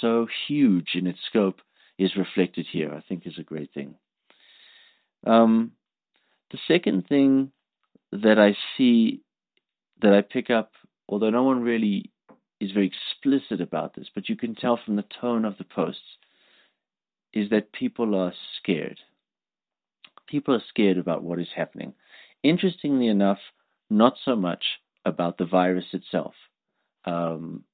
so 0.00 0.28
huge 0.46 0.90
in 0.94 1.08
its 1.08 1.18
scope, 1.28 1.60
is 1.98 2.16
reflected 2.16 2.66
here. 2.70 2.94
I 2.94 3.02
think 3.08 3.26
is 3.26 3.38
a 3.38 3.42
great 3.42 3.72
thing. 3.74 3.96
Um, 5.26 5.72
the 6.52 6.58
second 6.68 7.08
thing 7.08 7.50
that 8.12 8.38
I 8.38 8.56
see 8.76 9.22
that 10.02 10.12
I 10.12 10.20
pick 10.22 10.50
up, 10.50 10.72
although 11.08 11.30
no 11.30 11.42
one 11.42 11.62
really 11.62 12.12
is 12.60 12.70
very 12.70 12.92
explicit 12.92 13.60
about 13.60 13.94
this, 13.94 14.06
but 14.14 14.28
you 14.28 14.36
can 14.36 14.54
tell 14.54 14.78
from 14.84 14.94
the 14.94 15.04
tone 15.20 15.44
of 15.44 15.58
the 15.58 15.64
posts, 15.64 16.00
is 17.32 17.50
that 17.50 17.72
people 17.72 18.14
are 18.14 18.32
scared. 18.58 19.00
People 20.26 20.54
are 20.54 20.62
scared 20.68 20.98
about 20.98 21.22
what 21.22 21.38
is 21.38 21.48
happening. 21.54 21.94
Interestingly 22.42 23.08
enough, 23.08 23.38
not 23.90 24.14
so 24.24 24.36
much 24.36 24.64
about 25.04 25.38
the 25.38 25.46
virus 25.46 25.86
itself. 25.92 26.34
Um, 27.04 27.64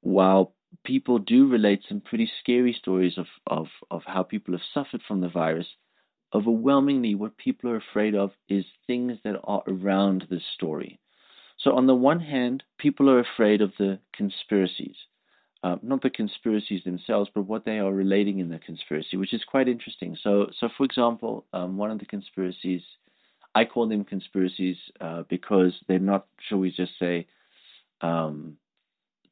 while 0.00 0.54
people 0.84 1.18
do 1.18 1.48
relate 1.48 1.82
some 1.88 2.00
pretty 2.00 2.30
scary 2.40 2.72
stories 2.78 3.16
of, 3.16 3.26
of, 3.46 3.66
of 3.90 4.02
how 4.06 4.22
people 4.22 4.54
have 4.54 4.62
suffered 4.72 5.02
from 5.06 5.20
the 5.20 5.28
virus, 5.28 5.66
overwhelmingly 6.34 7.14
what 7.14 7.36
people 7.36 7.70
are 7.70 7.76
afraid 7.76 8.14
of 8.14 8.32
is 8.48 8.64
things 8.86 9.18
that 9.24 9.40
are 9.44 9.62
around 9.66 10.26
this 10.28 10.42
story. 10.54 10.98
So, 11.58 11.76
on 11.76 11.86
the 11.86 11.94
one 11.94 12.20
hand, 12.20 12.64
people 12.78 13.08
are 13.08 13.20
afraid 13.20 13.62
of 13.62 13.72
the 13.78 14.00
conspiracies. 14.14 14.96
Uh, 15.64 15.76
not 15.82 16.02
the 16.02 16.10
conspiracies 16.10 16.84
themselves, 16.84 17.30
but 17.34 17.46
what 17.46 17.64
they 17.64 17.78
are 17.78 17.90
relating 17.90 18.38
in 18.38 18.50
the 18.50 18.58
conspiracy, 18.58 19.16
which 19.16 19.32
is 19.32 19.42
quite 19.44 19.66
interesting. 19.66 20.14
So, 20.22 20.50
so 20.60 20.68
for 20.76 20.84
example, 20.84 21.46
um, 21.54 21.78
one 21.78 21.90
of 21.90 21.98
the 21.98 22.04
conspiracies, 22.04 22.82
I 23.54 23.64
call 23.64 23.88
them 23.88 24.04
conspiracies 24.04 24.76
uh, 25.00 25.22
because 25.26 25.72
they're 25.88 25.98
not, 25.98 26.26
shall 26.46 26.58
we 26.58 26.70
just 26.70 26.92
say, 26.98 27.26
um, 28.02 28.58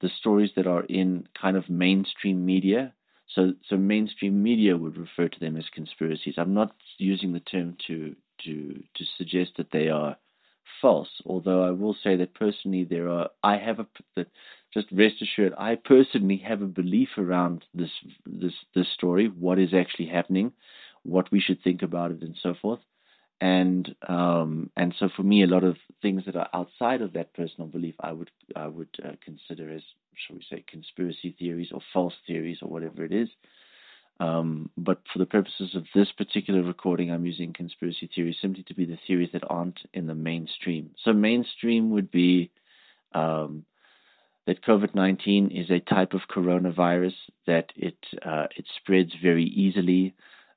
the 0.00 0.08
stories 0.20 0.50
that 0.56 0.66
are 0.66 0.84
in 0.84 1.28
kind 1.38 1.54
of 1.54 1.68
mainstream 1.68 2.46
media. 2.46 2.94
So, 3.34 3.52
so 3.68 3.76
mainstream 3.76 4.42
media 4.42 4.74
would 4.74 4.96
refer 4.96 5.28
to 5.28 5.40
them 5.40 5.58
as 5.58 5.64
conspiracies. 5.74 6.36
I'm 6.38 6.54
not 6.54 6.74
using 6.96 7.34
the 7.34 7.40
term 7.40 7.76
to 7.88 8.16
to 8.44 8.82
to 8.96 9.04
suggest 9.18 9.52
that 9.58 9.70
they 9.70 9.88
are 9.88 10.16
false. 10.80 11.10
Although 11.26 11.62
I 11.62 11.70
will 11.70 11.96
say 12.02 12.16
that 12.16 12.34
personally, 12.34 12.84
there 12.84 13.08
are 13.10 13.28
I 13.42 13.58
have 13.58 13.80
a 13.80 13.86
that 14.16 14.28
just 14.72 14.86
rest 14.92 15.20
assured, 15.20 15.54
I 15.58 15.76
personally 15.76 16.38
have 16.38 16.62
a 16.62 16.66
belief 16.66 17.10
around 17.18 17.64
this 17.74 17.90
this 18.26 18.54
this 18.74 18.88
story, 18.94 19.26
what 19.28 19.58
is 19.58 19.74
actually 19.74 20.06
happening, 20.06 20.52
what 21.02 21.30
we 21.30 21.40
should 21.40 21.62
think 21.62 21.82
about 21.82 22.10
it, 22.10 22.22
and 22.22 22.36
so 22.42 22.54
forth. 22.60 22.80
And 23.40 23.94
um, 24.08 24.70
and 24.76 24.94
so 24.98 25.08
for 25.14 25.22
me, 25.22 25.42
a 25.42 25.48
lot 25.48 25.64
of 25.64 25.76
things 26.00 26.22
that 26.26 26.36
are 26.36 26.48
outside 26.54 27.02
of 27.02 27.12
that 27.14 27.34
personal 27.34 27.68
belief, 27.68 27.94
I 28.00 28.12
would 28.12 28.30
I 28.56 28.68
would 28.68 28.88
uh, 29.04 29.12
consider 29.24 29.70
as 29.72 29.82
shall 30.14 30.36
we 30.36 30.44
say 30.48 30.64
conspiracy 30.68 31.34
theories 31.38 31.70
or 31.72 31.80
false 31.92 32.14
theories 32.26 32.58
or 32.62 32.68
whatever 32.68 33.04
it 33.04 33.12
is. 33.12 33.28
Um, 34.20 34.70
but 34.76 35.00
for 35.12 35.18
the 35.18 35.26
purposes 35.26 35.74
of 35.74 35.84
this 35.94 36.12
particular 36.12 36.62
recording, 36.62 37.10
I'm 37.10 37.26
using 37.26 37.52
conspiracy 37.52 38.08
theories 38.14 38.36
simply 38.40 38.62
to 38.64 38.74
be 38.74 38.84
the 38.84 38.98
theories 39.06 39.30
that 39.32 39.42
aren't 39.50 39.80
in 39.94 40.06
the 40.06 40.14
mainstream. 40.14 40.90
So, 41.02 41.12
mainstream 41.12 41.90
would 41.90 42.10
be 42.10 42.50
um, 43.14 43.64
that 44.46 44.64
COVID 44.64 44.94
19 44.94 45.50
is 45.50 45.70
a 45.70 45.80
type 45.80 46.14
of 46.14 46.20
coronavirus, 46.34 47.14
that 47.46 47.72
it, 47.76 47.98
uh, 48.24 48.46
it 48.56 48.66
spreads 48.76 49.12
very 49.22 49.44
easily, 49.44 50.14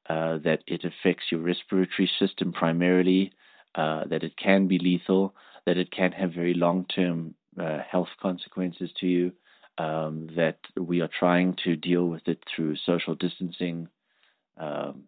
uh, 0.10 0.38
that 0.39 0.63
it 0.67 0.84
affects 0.84 1.26
your 1.32 1.41
respiratory 1.41 2.10
system 2.19 2.52
primarily, 2.52 3.32
uh, 3.76 4.06
that 4.06 4.24
it 4.24 4.38
can 4.38 4.67
be 4.67 4.80
lethal, 4.80 5.36
that 5.65 5.78
it 5.78 5.91
can 5.91 6.12
have 6.12 6.34
very 6.34 6.54
long 6.54 6.86
term 6.86 7.36
uh, 7.60 7.80
health 7.89 8.10
consequences 8.21 8.89
to 9.00 9.08
you 9.08 9.32
um, 9.78 10.30
that 10.36 10.60
we 10.78 11.02
are 11.02 11.10
trying 11.19 11.56
to 11.63 11.76
deal 11.76 12.06
with 12.06 12.28
it 12.28 12.43
through 12.54 12.76
social 12.78 13.15
distancing 13.15 13.88
um, 14.58 15.04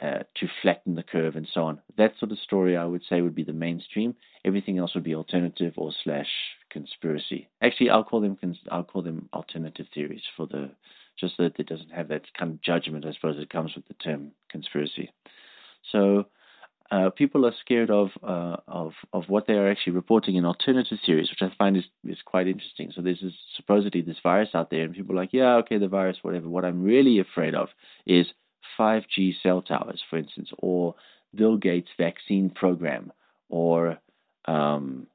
uh, 0.00 0.24
to 0.34 0.46
flatten 0.62 0.94
the 0.94 1.02
curve 1.02 1.36
and 1.36 1.48
so 1.52 1.64
on. 1.64 1.80
That 1.96 2.12
sort 2.18 2.32
of 2.32 2.38
story, 2.38 2.76
I 2.76 2.84
would 2.84 3.02
say, 3.08 3.20
would 3.20 3.34
be 3.34 3.44
the 3.44 3.52
mainstream. 3.52 4.14
Everything 4.44 4.78
else 4.78 4.94
would 4.94 5.04
be 5.04 5.14
alternative 5.14 5.74
or 5.76 5.92
slash 6.04 6.28
conspiracy. 6.70 7.48
Actually, 7.62 7.90
I'll 7.90 8.04
call 8.04 8.20
them 8.20 8.36
cons- 8.36 8.68
I'll 8.70 8.84
call 8.84 9.02
them 9.02 9.28
alternative 9.32 9.86
theories 9.94 10.22
for 10.36 10.46
the 10.46 10.70
just 11.18 11.36
so 11.36 11.44
that 11.44 11.58
it 11.58 11.66
doesn't 11.66 11.92
have 11.92 12.08
that 12.08 12.22
kind 12.38 12.52
of 12.52 12.60
judgment, 12.60 13.06
I 13.06 13.12
suppose, 13.14 13.36
that 13.38 13.48
comes 13.48 13.74
with 13.74 13.88
the 13.88 13.94
term 13.94 14.32
conspiracy. 14.50 15.10
So 15.90 16.26
uh, 16.90 17.10
people 17.10 17.46
are 17.46 17.54
scared 17.60 17.90
of 17.90 18.10
uh, 18.22 18.56
of 18.68 18.92
of 19.12 19.24
what 19.28 19.46
they 19.46 19.54
are 19.54 19.70
actually 19.70 19.94
reporting 19.94 20.36
in 20.36 20.44
alternative 20.44 20.98
theories, 21.04 21.30
which 21.30 21.50
I 21.50 21.54
find 21.56 21.76
is 21.76 21.84
is 22.04 22.18
quite 22.24 22.46
interesting. 22.46 22.92
So 22.94 23.02
there's 23.02 23.20
this, 23.20 23.32
supposedly 23.56 24.02
this 24.02 24.18
virus 24.22 24.50
out 24.54 24.70
there, 24.70 24.82
and 24.84 24.94
people 24.94 25.14
are 25.14 25.22
like, 25.22 25.32
yeah, 25.32 25.54
okay, 25.56 25.78
the 25.78 25.88
virus, 25.88 26.18
whatever. 26.22 26.48
What 26.48 26.64
I'm 26.64 26.82
really 26.82 27.18
afraid 27.18 27.54
of 27.54 27.68
is 28.06 28.26
5G 28.78 29.34
cell 29.42 29.62
towers, 29.62 30.02
for 30.08 30.18
instance, 30.18 30.50
or 30.58 30.94
Bill 31.34 31.56
Gates' 31.56 31.88
vaccine 31.98 32.50
program, 32.50 33.12
or 33.48 33.98
um, 34.46 35.06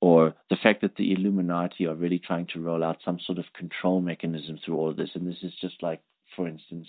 or 0.00 0.34
the 0.48 0.56
fact 0.56 0.82
that 0.82 0.96
the 0.96 1.12
Illuminati 1.12 1.86
are 1.86 1.94
really 1.94 2.20
trying 2.20 2.46
to 2.52 2.60
roll 2.60 2.84
out 2.84 2.98
some 3.04 3.18
sort 3.18 3.38
of 3.38 3.52
control 3.56 4.00
mechanism 4.00 4.58
through 4.64 4.76
all 4.76 4.90
of 4.90 4.96
this. 4.96 5.10
And 5.14 5.26
this 5.26 5.42
is 5.42 5.52
just 5.60 5.82
like, 5.82 6.00
for 6.36 6.46
instance, 6.46 6.86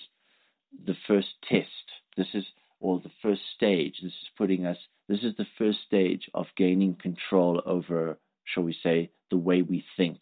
the 0.85 0.95
first 1.07 1.29
test. 1.49 1.67
This 2.15 2.27
is 2.33 2.45
or 2.79 2.99
the 2.99 3.11
first 3.21 3.41
stage. 3.55 3.95
This 4.01 4.11
is 4.11 4.29
putting 4.37 4.65
us, 4.65 4.77
this 5.07 5.19
is 5.23 5.35
the 5.37 5.47
first 5.57 5.79
stage 5.85 6.29
of 6.33 6.45
gaining 6.55 6.95
control 6.95 7.61
over, 7.65 8.17
shall 8.45 8.63
we 8.63 8.75
say, 8.81 9.11
the 9.31 9.37
way 9.37 9.61
we 9.61 9.83
think. 9.97 10.19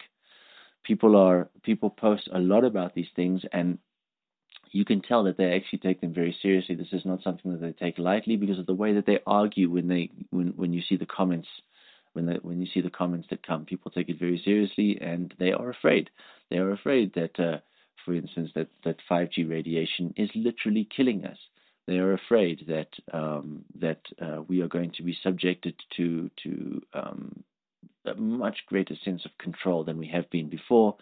People 0.84 1.16
are, 1.16 1.48
people 1.62 1.90
post 1.90 2.28
a 2.32 2.38
lot 2.38 2.64
about 2.64 2.94
these 2.94 3.08
things 3.14 3.42
and 3.52 3.78
you 4.72 4.84
can 4.84 5.00
tell 5.00 5.24
that 5.24 5.36
they 5.36 5.52
actually 5.54 5.80
take 5.80 6.00
them 6.00 6.14
very 6.14 6.36
seriously. 6.42 6.74
This 6.74 6.92
is 6.92 7.04
not 7.04 7.22
something 7.22 7.52
that 7.52 7.60
they 7.60 7.72
take 7.72 7.98
lightly 7.98 8.36
because 8.36 8.58
of 8.58 8.66
the 8.66 8.74
way 8.74 8.94
that 8.94 9.06
they 9.06 9.20
argue 9.26 9.70
when 9.70 9.88
they, 9.88 10.10
when, 10.30 10.48
when 10.56 10.72
you 10.72 10.82
see 10.88 10.96
the 10.96 11.06
comments 11.06 11.48
when 12.14 12.26
the, 12.26 12.34
when 12.42 12.60
you 12.60 12.66
see 12.72 12.80
the 12.80 12.90
comments 12.90 13.28
that 13.30 13.46
come, 13.46 13.64
people 13.64 13.90
take 13.90 14.08
it 14.08 14.18
very 14.18 14.40
seriously 14.44 14.98
and 15.00 15.34
they 15.38 15.52
are 15.52 15.68
afraid. 15.68 16.10
They 16.50 16.56
are 16.56 16.72
afraid 16.72 17.12
that, 17.14 17.38
uh, 17.38 17.58
for 18.04 18.14
instance, 18.14 18.50
that, 18.54 18.68
that 18.84 18.96
5G 19.10 19.48
radiation 19.48 20.14
is 20.16 20.30
literally 20.34 20.88
killing 20.96 21.26
us 21.26 21.36
they 21.88 21.96
are 21.96 22.12
afraid 22.12 22.66
that 22.68 22.90
um, 23.12 23.64
that 23.80 24.02
uh, 24.20 24.42
we 24.46 24.60
are 24.60 24.68
going 24.68 24.92
to 24.98 25.02
be 25.02 25.16
subjected 25.22 25.74
to 25.96 26.30
to 26.42 26.82
um, 26.92 27.42
a 28.06 28.14
much 28.14 28.58
greater 28.66 28.94
sense 29.04 29.24
of 29.24 29.36
control 29.38 29.84
than 29.84 29.98
we 29.98 30.08
have 30.08 30.28
been 30.30 30.48
before, 30.48 30.96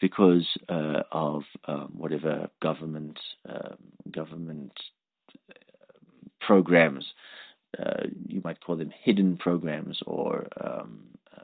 because 0.00 0.46
uh, 0.68 1.02
of 1.10 1.42
um, 1.66 1.92
whatever 1.96 2.48
government 2.60 3.18
um, 3.48 3.76
government 4.10 4.72
uh, 5.50 5.54
programs. 6.40 7.04
Uh, 7.78 8.04
you 8.28 8.40
might 8.44 8.60
call 8.62 8.76
them 8.76 8.92
hidden 9.02 9.36
programs, 9.38 9.98
or 10.06 10.46
um, 10.60 11.04
I 11.36 11.42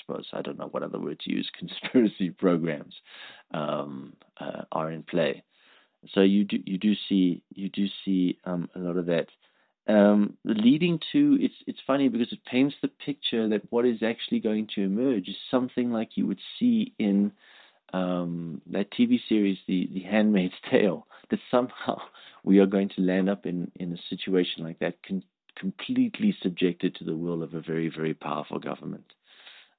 suppose 0.00 0.26
I 0.32 0.42
don't 0.42 0.58
know 0.58 0.68
what 0.68 0.82
other 0.82 0.98
word 0.98 1.20
to 1.20 1.32
use. 1.32 1.50
Conspiracy 1.58 2.30
programs 2.30 2.94
um, 3.52 4.14
uh, 4.38 4.62
are 4.70 4.90
in 4.90 5.02
play. 5.02 5.42
So 6.14 6.20
you 6.20 6.44
do 6.44 6.58
you 6.66 6.78
do 6.78 6.94
see 7.08 7.42
you 7.54 7.68
do 7.68 7.86
see 8.04 8.38
um, 8.44 8.68
a 8.74 8.78
lot 8.78 8.96
of 8.96 9.06
that. 9.06 9.28
Um, 9.88 10.36
leading 10.44 11.00
to 11.12 11.38
it's 11.40 11.54
it's 11.66 11.80
funny 11.86 12.08
because 12.08 12.32
it 12.32 12.44
paints 12.44 12.76
the 12.82 12.88
picture 12.88 13.48
that 13.48 13.62
what 13.70 13.84
is 13.84 14.02
actually 14.02 14.38
going 14.38 14.68
to 14.76 14.82
emerge 14.82 15.28
is 15.28 15.34
something 15.50 15.90
like 15.90 16.10
you 16.16 16.26
would 16.28 16.38
see 16.58 16.94
in 17.00 17.32
um, 17.92 18.62
that 18.70 18.92
TV 18.92 19.20
series, 19.28 19.58
The 19.66 19.88
The 19.92 20.00
Handmaid's 20.02 20.54
Tale. 20.70 21.06
That 21.30 21.40
somehow 21.50 22.00
we 22.44 22.58
are 22.60 22.66
going 22.66 22.90
to 22.90 23.02
land 23.02 23.28
up 23.28 23.44
in 23.46 23.72
in 23.76 23.92
a 23.92 23.98
situation 24.08 24.64
like 24.64 24.78
that, 24.78 24.98
con- 25.06 25.24
completely 25.56 26.36
subjected 26.42 26.94
to 26.96 27.04
the 27.04 27.16
will 27.16 27.42
of 27.42 27.54
a 27.54 27.60
very 27.60 27.88
very 27.88 28.14
powerful 28.14 28.60
government. 28.60 29.04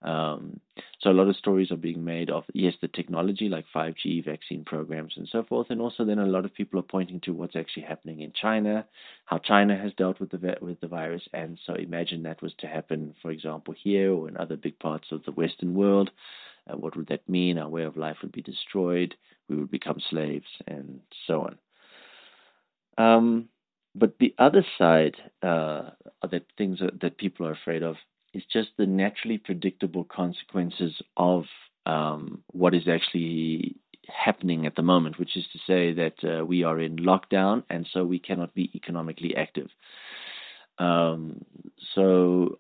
Um, 0.04 0.60
so 1.00 1.10
a 1.10 1.14
lot 1.14 1.30
of 1.30 1.36
stories 1.38 1.72
are 1.72 1.78
being 1.78 2.04
made 2.04 2.30
of 2.30 2.44
yes, 2.54 2.74
the 2.82 2.90
technology 2.90 3.48
like 3.48 3.66
5G 3.74 4.26
vaccine 4.26 4.66
programs 4.66 5.14
and 5.16 5.28
so 5.32 5.44
forth, 5.44 5.68
and 5.70 5.80
also 5.82 6.04
then 6.04 6.20
a 6.20 6.26
lot 6.26 6.46
of 6.46 6.54
people 6.54 6.80
are 6.80 6.84
pointing 6.84 7.22
to 7.22 7.34
what's 7.34 7.56
actually 7.56 7.84
happening 7.84 8.22
in 8.22 8.34
China, 8.34 8.86
how 9.26 9.38
China 9.38 9.78
has 9.78 9.94
dealt 9.94 10.20
with 10.20 10.32
the 10.32 10.58
with 10.62 10.80
the 10.82 10.88
virus, 10.88 11.24
and 11.34 11.58
so 11.66 11.74
imagine 11.76 12.24
that 12.24 12.42
was 12.42 12.54
to 12.60 12.68
happen, 12.68 13.16
for 13.22 13.32
example, 13.32 13.74
here 13.82 14.12
or 14.14 14.28
in 14.28 14.38
other 14.38 14.58
big 14.58 14.78
parts 14.80 15.08
of 15.12 15.24
the 15.24 15.32
Western 15.32 15.74
world. 15.74 16.10
Uh, 16.70 16.78
what 16.78 16.96
would 16.96 17.08
that 17.08 17.28
mean? 17.28 17.58
Our 17.58 17.70
way 17.70 17.84
of 17.84 17.98
life 17.98 18.18
would 18.22 18.32
be 18.32 18.42
destroyed. 18.42 19.16
We 19.50 19.56
would 19.58 19.72
become 19.72 20.02
slaves, 20.10 20.48
and 20.68 21.00
so 21.28 21.42
on. 21.42 21.58
Um, 22.98 23.50
but 23.96 24.18
the 24.20 24.34
other 24.38 24.66
side 24.78 25.16
uh, 25.42 25.92
that 26.30 26.46
things 26.58 26.80
that, 26.80 27.00
that 27.02 27.18
people 27.18 27.46
are 27.46 27.54
afraid 27.54 27.84
of 27.84 27.96
is 28.34 28.44
just 28.52 28.70
the 28.78 28.86
naturally 28.86 29.38
predictable 29.38 30.04
consequences 30.04 31.02
of 31.18 31.46
um, 31.86 32.44
what 32.52 32.74
is 32.74 32.88
actually 32.88 33.76
happening 34.08 34.66
at 34.66 34.76
the 34.76 34.82
moment, 34.82 35.20
which 35.20 35.38
is 35.38 35.46
to 35.54 35.60
say 35.66 35.94
that 35.94 36.16
uh, 36.24 36.46
we 36.46 36.64
are 36.64 36.80
in 36.80 36.98
lockdown 36.98 37.64
and 37.70 37.88
so 37.94 38.04
we 38.04 38.20
cannot 38.20 38.54
be 38.54 38.72
economically 38.76 39.36
active. 39.36 39.70
Um, 40.80 41.46
so 41.96 42.60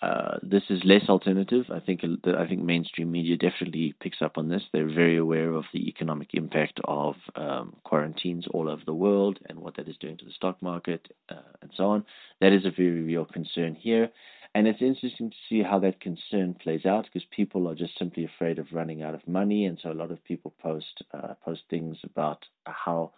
uh, 0.00 0.38
this 0.42 0.62
is 0.70 0.80
less 0.84 1.08
alternative. 1.08 1.64
I 1.74 1.80
think 1.80 2.02
I 2.04 2.46
think 2.46 2.62
mainstream 2.62 3.10
media 3.10 3.36
definitely 3.36 3.94
picks 4.00 4.22
up 4.22 4.38
on 4.38 4.48
this. 4.48 4.62
They're 4.72 4.86
very 4.86 5.16
aware 5.16 5.52
of 5.52 5.64
the 5.72 5.88
economic 5.88 6.34
impact 6.34 6.78
of 6.84 7.16
um, 7.34 7.74
quarantines 7.82 8.46
all 8.52 8.68
over 8.68 8.82
the 8.86 8.94
world 8.94 9.40
and 9.48 9.58
what 9.58 9.76
that 9.76 9.88
is 9.88 9.96
doing 9.96 10.16
to 10.18 10.24
the 10.24 10.30
stock 10.30 10.62
market 10.62 11.08
uh, 11.28 11.50
and 11.62 11.72
so 11.76 11.86
on. 11.86 12.04
That 12.40 12.52
is 12.52 12.64
a 12.64 12.70
very 12.70 13.02
real 13.02 13.24
concern 13.24 13.74
here. 13.74 14.10
And 14.58 14.66
it's 14.66 14.82
interesting 14.82 15.30
to 15.30 15.36
see 15.48 15.62
how 15.62 15.78
that 15.78 16.00
concern 16.00 16.52
plays 16.52 16.84
out 16.84 17.04
because 17.04 17.24
people 17.30 17.68
are 17.68 17.76
just 17.76 17.96
simply 17.96 18.24
afraid 18.24 18.58
of 18.58 18.66
running 18.72 19.04
out 19.04 19.14
of 19.14 19.28
money, 19.28 19.66
and 19.66 19.78
so 19.80 19.92
a 19.92 19.94
lot 19.94 20.10
of 20.10 20.24
people 20.24 20.52
post 20.60 21.04
uh, 21.14 21.34
post 21.44 21.60
things 21.70 21.96
about 22.02 22.44
how 22.66 23.12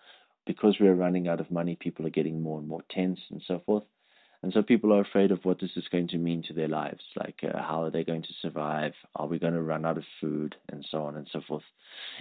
because 0.47 0.77
we're 0.79 0.93
running 0.93 1.29
out 1.29 1.41
of 1.41 1.51
money, 1.51 1.77
people 1.81 2.07
are 2.07 2.11
getting 2.11 2.43
more 2.43 2.59
and 2.59 2.69
more 2.69 2.83
tense 2.91 3.21
and 3.31 3.43
so 3.49 3.63
forth. 3.65 3.85
And 4.43 4.55
so 4.55 4.63
people 4.63 4.93
are 4.95 5.03
afraid 5.03 5.33
of 5.33 5.45
what 5.45 5.61
this 5.61 5.73
is 5.77 5.89
going 5.93 6.09
to 6.09 6.17
mean 6.17 6.43
to 6.45 6.55
their 6.55 6.69
lives, 6.69 7.03
like 7.15 7.41
uh, 7.45 7.61
how 7.61 7.83
are 7.83 7.91
they 7.91 8.05
going 8.05 8.23
to 8.23 8.33
survive? 8.41 8.95
Are 9.15 9.27
we 9.27 9.39
going 9.39 9.53
to 9.53 9.61
run 9.61 9.85
out 9.85 9.99
of 9.99 10.05
food? 10.19 10.57
And 10.71 10.87
so 10.91 11.03
on 11.03 11.17
and 11.17 11.29
so 11.31 11.43
forth. 11.47 11.63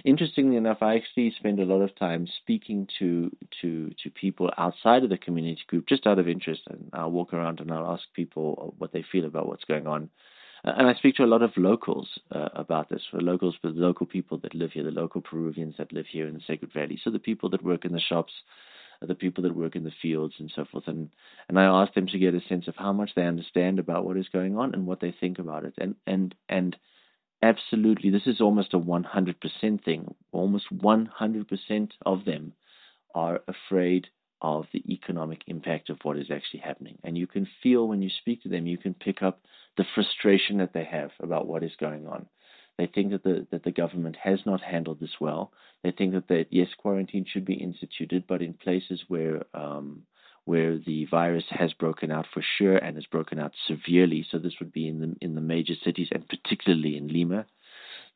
Interestingly 0.04 0.56
enough, 0.56 0.78
I 0.82 0.96
actually 0.96 1.32
spend 1.38 1.60
a 1.60 1.64
lot 1.64 1.80
of 1.80 1.96
time 1.96 2.28
speaking 2.42 2.88
to 2.98 3.34
to 3.62 3.90
to 4.02 4.10
people 4.10 4.50
outside 4.58 5.02
of 5.02 5.10
the 5.10 5.16
community 5.16 5.62
group, 5.66 5.86
just 5.88 6.06
out 6.06 6.18
of 6.18 6.28
interest. 6.28 6.62
And 6.68 6.90
I'll 6.92 7.10
walk 7.10 7.32
around 7.32 7.60
and 7.60 7.72
I'll 7.72 7.92
ask 7.92 8.04
people 8.14 8.74
what 8.76 8.92
they 8.92 9.04
feel 9.10 9.24
about 9.24 9.48
what's 9.48 9.64
going 9.64 9.86
on. 9.86 10.10
And 10.62 10.86
I 10.88 10.94
speak 10.94 11.14
to 11.16 11.24
a 11.24 11.26
lot 11.26 11.40
of 11.40 11.56
locals 11.56 12.06
uh, 12.32 12.50
about 12.54 12.90
this, 12.90 13.00
for 13.10 13.20
locals, 13.20 13.56
the 13.62 13.70
local 13.70 14.04
people 14.04 14.36
that 14.38 14.54
live 14.54 14.72
here, 14.72 14.84
the 14.84 14.90
local 14.90 15.22
Peruvians 15.22 15.76
that 15.78 15.90
live 15.90 16.04
here 16.06 16.28
in 16.28 16.34
the 16.34 16.42
Sacred 16.46 16.70
Valley. 16.74 17.00
So 17.02 17.10
the 17.10 17.18
people 17.18 17.48
that 17.50 17.64
work 17.64 17.86
in 17.86 17.92
the 17.92 18.00
shops, 18.00 18.32
the 19.06 19.14
people 19.14 19.42
that 19.44 19.56
work 19.56 19.76
in 19.76 19.84
the 19.84 19.92
fields 20.02 20.34
and 20.38 20.52
so 20.54 20.64
forth. 20.64 20.84
And 20.86 21.10
and 21.48 21.58
I 21.58 21.64
ask 21.64 21.94
them 21.94 22.06
to 22.08 22.18
get 22.18 22.34
a 22.34 22.40
sense 22.48 22.68
of 22.68 22.76
how 22.76 22.92
much 22.92 23.10
they 23.14 23.26
understand 23.26 23.78
about 23.78 24.04
what 24.04 24.16
is 24.16 24.28
going 24.32 24.56
on 24.56 24.74
and 24.74 24.86
what 24.86 25.00
they 25.00 25.14
think 25.18 25.38
about 25.38 25.64
it. 25.64 25.74
And 25.78 25.94
and 26.06 26.34
and 26.48 26.76
absolutely, 27.42 28.10
this 28.10 28.26
is 28.26 28.40
almost 28.40 28.74
a 28.74 28.78
100% 28.78 29.84
thing. 29.84 30.14
Almost 30.32 30.66
100% 30.72 31.90
of 32.04 32.24
them 32.24 32.52
are 33.14 33.40
afraid 33.48 34.08
of 34.42 34.66
the 34.72 34.82
economic 34.92 35.42
impact 35.46 35.90
of 35.90 35.98
what 36.02 36.16
is 36.16 36.30
actually 36.30 36.60
happening. 36.60 36.98
And 37.04 37.16
you 37.16 37.26
can 37.26 37.46
feel 37.62 37.86
when 37.86 38.02
you 38.02 38.10
speak 38.20 38.42
to 38.42 38.48
them, 38.48 38.66
you 38.66 38.78
can 38.78 38.94
pick 38.94 39.22
up 39.22 39.40
the 39.76 39.84
frustration 39.94 40.58
that 40.58 40.72
they 40.72 40.84
have 40.84 41.10
about 41.20 41.46
what 41.46 41.62
is 41.62 41.72
going 41.78 42.06
on. 42.06 42.26
They 42.80 42.86
think 42.86 43.10
that 43.10 43.24
the 43.24 43.46
that 43.50 43.62
the 43.62 43.72
government 43.72 44.16
has 44.16 44.38
not 44.46 44.62
handled 44.62 45.00
this 45.00 45.20
well. 45.20 45.52
They 45.82 45.90
think 45.90 46.14
that 46.14 46.28
that 46.28 46.46
yes, 46.48 46.68
quarantine 46.78 47.26
should 47.30 47.44
be 47.44 47.52
instituted, 47.52 48.24
but 48.26 48.40
in 48.40 48.54
places 48.54 49.04
where 49.06 49.42
um, 49.52 50.04
where 50.46 50.78
the 50.78 51.04
virus 51.10 51.44
has 51.50 51.74
broken 51.74 52.10
out 52.10 52.24
for 52.32 52.42
sure 52.56 52.78
and 52.78 52.96
has 52.96 53.04
broken 53.04 53.38
out 53.38 53.52
severely. 53.66 54.24
So 54.30 54.38
this 54.38 54.54
would 54.60 54.72
be 54.72 54.88
in 54.88 54.98
the 54.98 55.14
in 55.20 55.34
the 55.34 55.42
major 55.42 55.74
cities 55.84 56.08
and 56.10 56.26
particularly 56.26 56.96
in 56.96 57.08
Lima. 57.08 57.44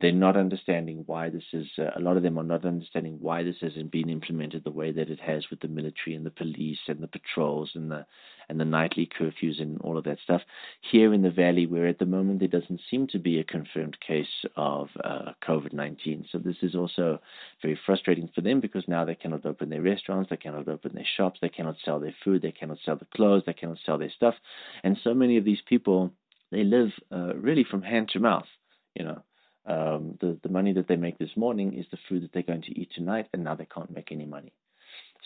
They're 0.01 0.13
not 0.13 0.35
understanding 0.35 1.03
why 1.05 1.29
this 1.29 1.45
is. 1.53 1.67
Uh, 1.79 1.91
a 1.95 2.01
lot 2.01 2.17
of 2.17 2.23
them 2.23 2.39
are 2.39 2.43
not 2.43 2.65
understanding 2.65 3.19
why 3.21 3.43
this 3.43 3.61
hasn't 3.61 3.93
been 3.93 4.09
implemented 4.09 4.65
the 4.65 4.71
way 4.71 4.93
that 4.93 5.11
it 5.11 5.21
has 5.21 5.45
with 5.51 5.61
the 5.61 5.69
military 5.69 6.17
and 6.17 6.25
the 6.25 6.31
police 6.31 6.81
and 6.89 7.01
the 7.01 7.09
patrols 7.09 7.73
and 7.75 7.91
the 7.91 8.07
and 8.49 8.61
the 8.61 8.65
nightly 8.65 9.09
curfews 9.19 9.61
and 9.61 9.81
all 9.81 9.99
of 9.99 10.05
that 10.05 10.19
stuff. 10.23 10.43
Here 10.91 11.13
in 11.13 11.23
the 11.23 11.31
valley, 11.31 11.67
where 11.67 11.87
at 11.87 11.99
the 11.99 12.07
moment 12.07 12.41
there 12.41 12.49
doesn't 12.49 12.81
seem 12.91 13.07
to 13.09 13.19
be 13.19 13.39
a 13.39 13.45
confirmed 13.45 13.99
case 14.07 14.45
of 14.57 14.89
uh, 15.03 15.33
COVID 15.47 15.73
19. 15.73 16.27
So 16.31 16.39
this 16.39 16.57
is 16.63 16.75
also 16.75 17.21
very 17.63 17.79
frustrating 17.87 18.29
for 18.35 18.41
them 18.41 18.61
because 18.61 18.85
now 18.89 19.05
they 19.05 19.15
cannot 19.15 19.47
open 19.47 19.71
their 19.71 19.83
restaurants, 19.83 20.31
they 20.31 20.37
cannot 20.37 20.69
open 20.69 20.93
their 20.95 21.07
shops, 21.17 21.39
they 21.41 21.49
cannot 21.49 21.77
sell 21.85 22.01
their 22.01 22.15
food, 22.25 22.43
they 22.43 22.53
cannot 22.53 22.79
sell 22.85 22.97
the 22.97 23.07
clothes, 23.15 23.43
they 23.47 23.53
cannot 23.53 23.79
sell 23.85 23.99
their 23.99 24.13
stuff. 24.15 24.35
And 24.83 24.99
so 25.03 25.15
many 25.15 25.37
of 25.37 25.45
these 25.45 25.63
people, 25.69 26.13
they 26.51 26.65
live 26.65 26.91
uh, 27.13 27.35
really 27.37 27.65
from 27.69 27.83
hand 27.83 28.11
to 28.11 28.21
mouth, 28.21 28.47
you 28.95 29.05
know 29.05 29.23
um, 29.67 30.19
the 30.21 30.39
the 30.43 30.49
money 30.49 30.73
that 30.75 30.89
they 30.89 30.97
make 30.97 31.19
this 31.19 31.37
morning 31.37 31.75
is 31.75 31.87
the 31.91 31.99
food 32.09 32.23
that 32.23 32.33
they're 32.33 32.43
going 32.43 32.63
to 32.63 32.79
eat 32.79 32.91
tonight, 32.95 33.29
and 33.33 33.45
now 33.45 33.55
they 33.55 33.67
can't 33.67 33.91
make 33.91 34.13
any 34.13 34.27
money. 34.27 34.53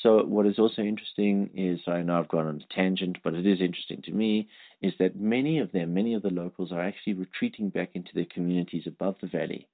So 0.02 0.24
what 0.24 0.46
is 0.46 0.58
also 0.58 0.82
interesting 0.82 1.50
is 1.54 1.80
I 1.86 2.02
know 2.02 2.18
I've 2.18 2.28
gone 2.28 2.46
on 2.46 2.62
a 2.62 2.74
tangent, 2.74 3.18
but 3.24 3.34
it 3.34 3.46
is 3.46 3.60
interesting 3.60 4.02
to 4.02 4.12
me 4.12 4.48
is 4.80 4.92
that 5.00 5.16
many 5.16 5.58
of 5.58 5.72
them, 5.72 5.92
many 5.94 6.14
of 6.14 6.22
the 6.22 6.30
locals, 6.30 6.70
are 6.70 6.80
actually 6.80 7.14
retreating 7.14 7.70
back 7.70 7.90
into 7.94 8.10
their 8.14 8.26
communities 8.32 8.86
above 8.86 9.16
the 9.20 9.26
valley 9.26 9.66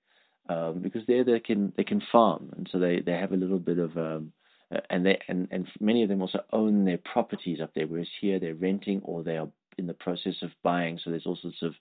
um, 0.49 0.81
because 0.81 1.03
there 1.07 1.25
they 1.25 1.41
can 1.41 1.73
they 1.77 1.85
can 1.85 2.03
farm, 2.13 2.53
and 2.57 2.69
so 2.71 2.79
they 2.79 3.01
they 3.01 3.13
have 3.13 3.33
a 3.33 3.37
little 3.37 3.59
bit 3.59 3.79
of 3.79 3.97
um, 3.97 4.33
uh, 4.75 4.81
and 4.91 5.05
they 5.07 5.19
and 5.29 5.49
and 5.51 5.67
many 5.81 6.03
of 6.03 6.09
them 6.09 6.23
also 6.23 6.41
own 6.53 6.85
their 6.85 6.99
properties 6.99 7.61
up 7.61 7.73
there, 7.75 7.87
whereas 7.87 8.09
here 8.21 8.39
they're 8.39 8.55
renting 8.55 9.01
or 9.05 9.23
they 9.23 9.37
are 9.37 9.49
in 9.79 9.87
the 9.87 9.95
process 9.95 10.37
of 10.43 10.51
buying. 10.63 10.99
So 11.03 11.11
there's 11.11 11.27
all 11.27 11.39
sorts 11.41 11.63
of 11.63 11.75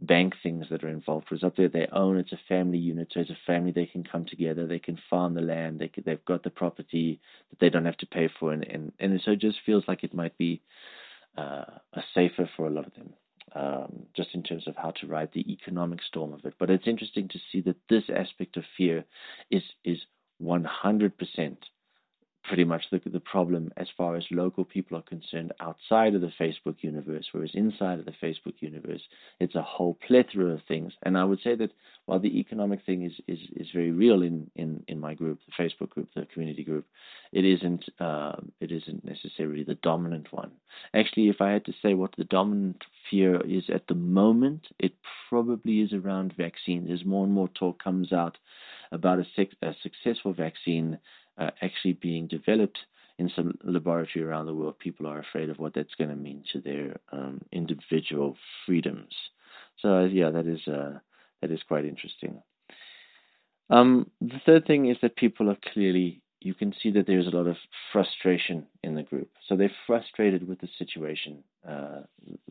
bank 0.00 0.34
things 0.42 0.66
that 0.70 0.84
are 0.84 0.88
involved. 0.88 1.26
Whereas 1.28 1.44
up 1.44 1.56
there, 1.56 1.68
they 1.68 1.86
own 1.92 2.18
it's 2.18 2.32
a 2.32 2.40
family 2.48 2.78
unit, 2.78 3.08
so 3.12 3.20
as 3.20 3.30
a 3.30 3.38
family 3.46 3.72
they 3.72 3.86
can 3.86 4.04
come 4.04 4.24
together, 4.24 4.66
they 4.66 4.78
can 4.78 4.98
farm 5.10 5.34
the 5.34 5.40
land, 5.40 5.78
they 5.78 5.88
can, 5.88 6.04
they've 6.06 6.24
got 6.24 6.42
the 6.42 6.50
property 6.50 7.20
that 7.50 7.58
they 7.60 7.70
don't 7.70 7.84
have 7.84 7.96
to 7.98 8.06
pay 8.06 8.28
for, 8.38 8.52
and 8.52 8.64
and, 8.64 8.92
and 8.98 9.20
so 9.24 9.32
it 9.32 9.40
just 9.40 9.58
feels 9.64 9.84
like 9.88 10.04
it 10.04 10.14
might 10.14 10.36
be 10.38 10.62
uh, 11.36 11.64
a 11.92 12.02
safer 12.14 12.48
for 12.56 12.66
a 12.66 12.70
lot 12.70 12.86
of 12.86 12.94
them. 12.94 13.14
Um, 13.54 14.02
just 14.14 14.34
in 14.34 14.42
terms 14.42 14.68
of 14.68 14.76
how 14.76 14.90
to 15.00 15.06
ride 15.06 15.30
the 15.32 15.50
economic 15.50 16.00
storm 16.02 16.34
of 16.34 16.44
it, 16.44 16.52
but 16.58 16.68
it's 16.68 16.86
interesting 16.86 17.28
to 17.28 17.38
see 17.50 17.62
that 17.62 17.76
this 17.88 18.04
aspect 18.14 18.58
of 18.58 18.64
fear 18.76 19.06
is 19.50 19.62
is 19.84 19.98
100% 20.42 21.56
pretty 22.48 22.64
much 22.64 22.84
the, 22.90 23.00
the 23.04 23.20
problem 23.20 23.70
as 23.76 23.86
far 23.96 24.16
as 24.16 24.24
local 24.30 24.64
people 24.64 24.96
are 24.96 25.02
concerned 25.02 25.52
outside 25.60 26.14
of 26.14 26.22
the 26.22 26.32
Facebook 26.40 26.76
universe, 26.80 27.26
whereas 27.30 27.50
inside 27.54 27.98
of 27.98 28.06
the 28.06 28.14
Facebook 28.22 28.54
universe, 28.60 29.02
it's 29.38 29.54
a 29.54 29.62
whole 29.62 29.96
plethora 30.06 30.52
of 30.54 30.60
things. 30.66 30.94
And 31.02 31.16
I 31.16 31.24
would 31.24 31.40
say 31.44 31.54
that 31.56 31.70
while 32.06 32.18
the 32.18 32.38
economic 32.40 32.84
thing 32.86 33.02
is, 33.04 33.12
is, 33.28 33.38
is 33.54 33.68
very 33.72 33.90
real 33.90 34.22
in, 34.22 34.50
in, 34.56 34.82
in 34.88 34.98
my 34.98 35.14
group, 35.14 35.38
the 35.46 35.62
Facebook 35.62 35.90
group, 35.90 36.08
the 36.14 36.26
community 36.32 36.64
group, 36.64 36.86
it 37.30 37.44
isn't 37.44 37.84
uh, 38.00 38.36
it 38.58 38.72
isn't 38.72 39.04
necessarily 39.04 39.62
the 39.62 39.74
dominant 39.74 40.32
one. 40.32 40.50
Actually, 40.94 41.28
if 41.28 41.42
I 41.42 41.50
had 41.50 41.66
to 41.66 41.74
say 41.82 41.92
what 41.92 42.12
the 42.16 42.24
dominant 42.24 42.82
fear 43.10 43.38
is 43.42 43.64
at 43.68 43.86
the 43.86 43.94
moment, 43.94 44.68
it 44.78 44.94
probably 45.28 45.82
is 45.82 45.92
around 45.92 46.32
vaccines. 46.38 46.90
As 46.90 47.04
more 47.04 47.24
and 47.24 47.32
more 47.34 47.48
talk 47.48 47.82
comes 47.82 48.12
out 48.12 48.38
about 48.90 49.18
a, 49.18 49.46
a 49.66 49.76
successful 49.82 50.32
vaccine 50.32 50.98
uh, 51.38 51.50
actually 51.62 51.94
being 51.94 52.26
developed 52.26 52.78
in 53.18 53.30
some 53.34 53.58
laboratory 53.64 54.24
around 54.24 54.46
the 54.46 54.54
world, 54.54 54.78
people 54.78 55.06
are 55.06 55.18
afraid 55.18 55.50
of 55.50 55.58
what 55.58 55.74
that's 55.74 55.94
going 55.96 56.10
to 56.10 56.16
mean 56.16 56.44
to 56.52 56.60
their 56.60 56.96
um, 57.10 57.40
individual 57.52 58.36
freedoms. 58.64 59.12
So 59.80 59.88
uh, 59.88 60.04
yeah, 60.06 60.30
that 60.30 60.46
is 60.46 60.66
uh, 60.68 60.98
that 61.40 61.50
is 61.50 61.60
quite 61.66 61.84
interesting. 61.84 62.42
Um, 63.70 64.10
the 64.20 64.40
third 64.46 64.66
thing 64.66 64.88
is 64.88 64.96
that 65.02 65.16
people 65.16 65.50
are 65.50 65.58
clearly 65.72 66.22
you 66.40 66.54
can 66.54 66.72
see 66.82 66.90
that 66.92 67.06
there's 67.06 67.26
a 67.26 67.36
lot 67.36 67.46
of 67.46 67.56
frustration 67.92 68.66
in 68.84 68.94
the 68.94 69.02
group. 69.02 69.28
So 69.48 69.56
they're 69.56 69.72
frustrated 69.86 70.46
with 70.46 70.60
the 70.60 70.68
situation 70.78 71.42
uh, 71.68 72.02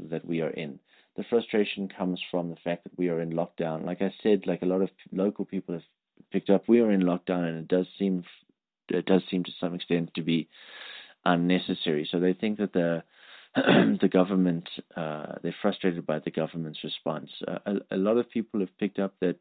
that 0.09 0.25
we 0.25 0.41
are 0.41 0.49
in. 0.49 0.79
The 1.15 1.23
frustration 1.29 1.87
comes 1.87 2.21
from 2.29 2.49
the 2.49 2.57
fact 2.63 2.83
that 2.83 2.97
we 2.97 3.09
are 3.09 3.21
in 3.21 3.31
lockdown. 3.31 3.85
Like 3.85 4.01
I 4.01 4.13
said, 4.21 4.45
like 4.45 4.61
a 4.61 4.65
lot 4.67 4.81
of 4.81 4.89
local 5.11 5.45
people 5.45 5.73
have 5.73 5.83
picked 6.31 6.49
up, 6.49 6.67
we 6.67 6.81
are 6.81 6.91
in 6.91 7.01
lockdown, 7.01 7.47
and 7.47 7.57
it 7.59 7.67
does 7.67 7.87
seem 7.97 8.23
it 8.89 9.05
does 9.05 9.21
seem 9.29 9.43
to 9.43 9.51
some 9.59 9.73
extent 9.73 10.11
to 10.15 10.21
be 10.21 10.47
unnecessary. 11.25 12.07
So 12.09 12.19
they 12.19 12.33
think 12.33 12.57
that 12.59 12.73
the 12.73 13.03
the 13.55 14.09
government 14.11 14.69
uh, 14.95 15.33
they're 15.41 15.55
frustrated 15.61 16.05
by 16.05 16.19
the 16.19 16.31
government's 16.31 16.83
response. 16.83 17.29
Uh, 17.47 17.59
a, 17.65 17.95
a, 17.95 17.97
lot 17.97 18.17
of 18.17 18.29
people 18.29 18.59
have 18.59 18.77
picked 18.77 18.99
up 18.99 19.13
that 19.21 19.37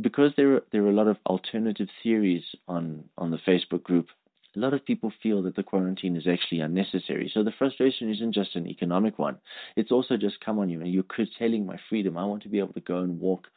because 0.00 0.32
there 0.36 0.54
are, 0.54 0.62
there 0.72 0.82
are 0.84 0.90
a 0.90 0.94
lot 0.94 1.08
of 1.08 1.16
alternative 1.26 1.88
theories 2.02 2.44
on 2.68 3.04
on 3.18 3.30
the 3.30 3.38
Facebook 3.38 3.82
group. 3.82 4.08
A 4.54 4.58
lot 4.58 4.72
of 4.72 4.86
people 4.86 5.12
feel 5.22 5.42
that 5.42 5.54
the 5.54 5.62
quarantine 5.62 6.16
is 6.16 6.26
actually 6.26 6.60
unnecessary. 6.60 7.30
So 7.32 7.42
the 7.42 7.52
frustration 7.58 8.10
isn't 8.10 8.32
just 8.32 8.56
an 8.56 8.66
economic 8.66 9.18
one. 9.18 9.36
It's 9.76 9.92
also 9.92 10.16
just 10.16 10.40
come 10.40 10.58
on 10.58 10.70
you 10.70 10.80
and 10.80 10.90
you're 10.90 11.02
curtailing 11.02 11.66
my 11.66 11.78
freedom. 11.90 12.16
I 12.16 12.24
want 12.24 12.42
to 12.44 12.48
be 12.48 12.58
able 12.58 12.72
to 12.72 12.80
go 12.80 12.98
and 12.98 13.20
walk 13.20 13.48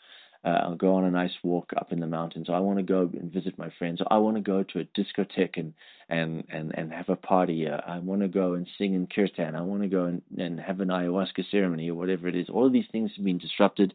uh, 0.46 0.60
I'll 0.64 0.76
go 0.76 0.96
on 0.96 1.04
a 1.04 1.12
nice 1.12 1.34
walk 1.44 1.72
up 1.76 1.92
in 1.92 2.00
the 2.00 2.08
mountains. 2.08 2.48
I 2.50 2.60
want 2.60 2.78
to 2.78 2.84
go 2.84 3.10
and 3.12 3.32
visit 3.32 3.58
my 3.58 3.70
friends. 3.78 4.02
I 4.10 4.18
want 4.20 4.38
to 4.38 4.42
go 4.42 4.64
to 4.64 4.80
a 4.80 4.86
discotheque 4.86 5.58
and 5.58 5.74
and 6.08 6.46
and 6.50 6.72
and 6.78 6.94
have 6.94 7.10
a 7.10 7.18
party. 7.18 7.68
Uh, 7.68 7.82
I 7.86 8.00
want 8.00 8.22
to 8.22 8.30
go 8.30 8.54
and 8.54 8.66
sing 8.78 8.94
in 8.94 9.08
kirtan. 9.08 9.56
I 9.56 9.62
want 9.62 9.82
to 9.82 9.90
go 9.90 10.06
and, 10.06 10.22
and 10.38 10.60
have 10.60 10.80
an 10.80 10.88
ayahuasca 10.88 11.50
ceremony 11.52 11.90
or 11.90 11.96
whatever 11.96 12.28
it 12.30 12.38
is. 12.38 12.48
All 12.50 12.66
of 12.66 12.72
these 12.72 12.88
things 12.92 13.12
have 13.18 13.26
been 13.26 13.38
disrupted, 13.38 13.94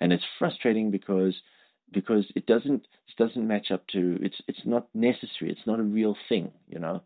and 0.00 0.12
it's 0.12 0.24
frustrating 0.38 0.90
because 0.90 1.34
because 1.92 2.24
it 2.34 2.46
doesn't 2.46 2.86
it 3.08 3.16
doesn't 3.16 3.46
match 3.46 3.70
up 3.70 3.86
to 3.88 4.18
it's 4.20 4.40
it's 4.48 4.64
not 4.64 4.88
necessary. 4.94 5.52
It's 5.52 5.66
not 5.66 5.78
a 5.78 5.84
real 5.84 6.16
thing, 6.28 6.50
you 6.68 6.80
know. 6.80 7.02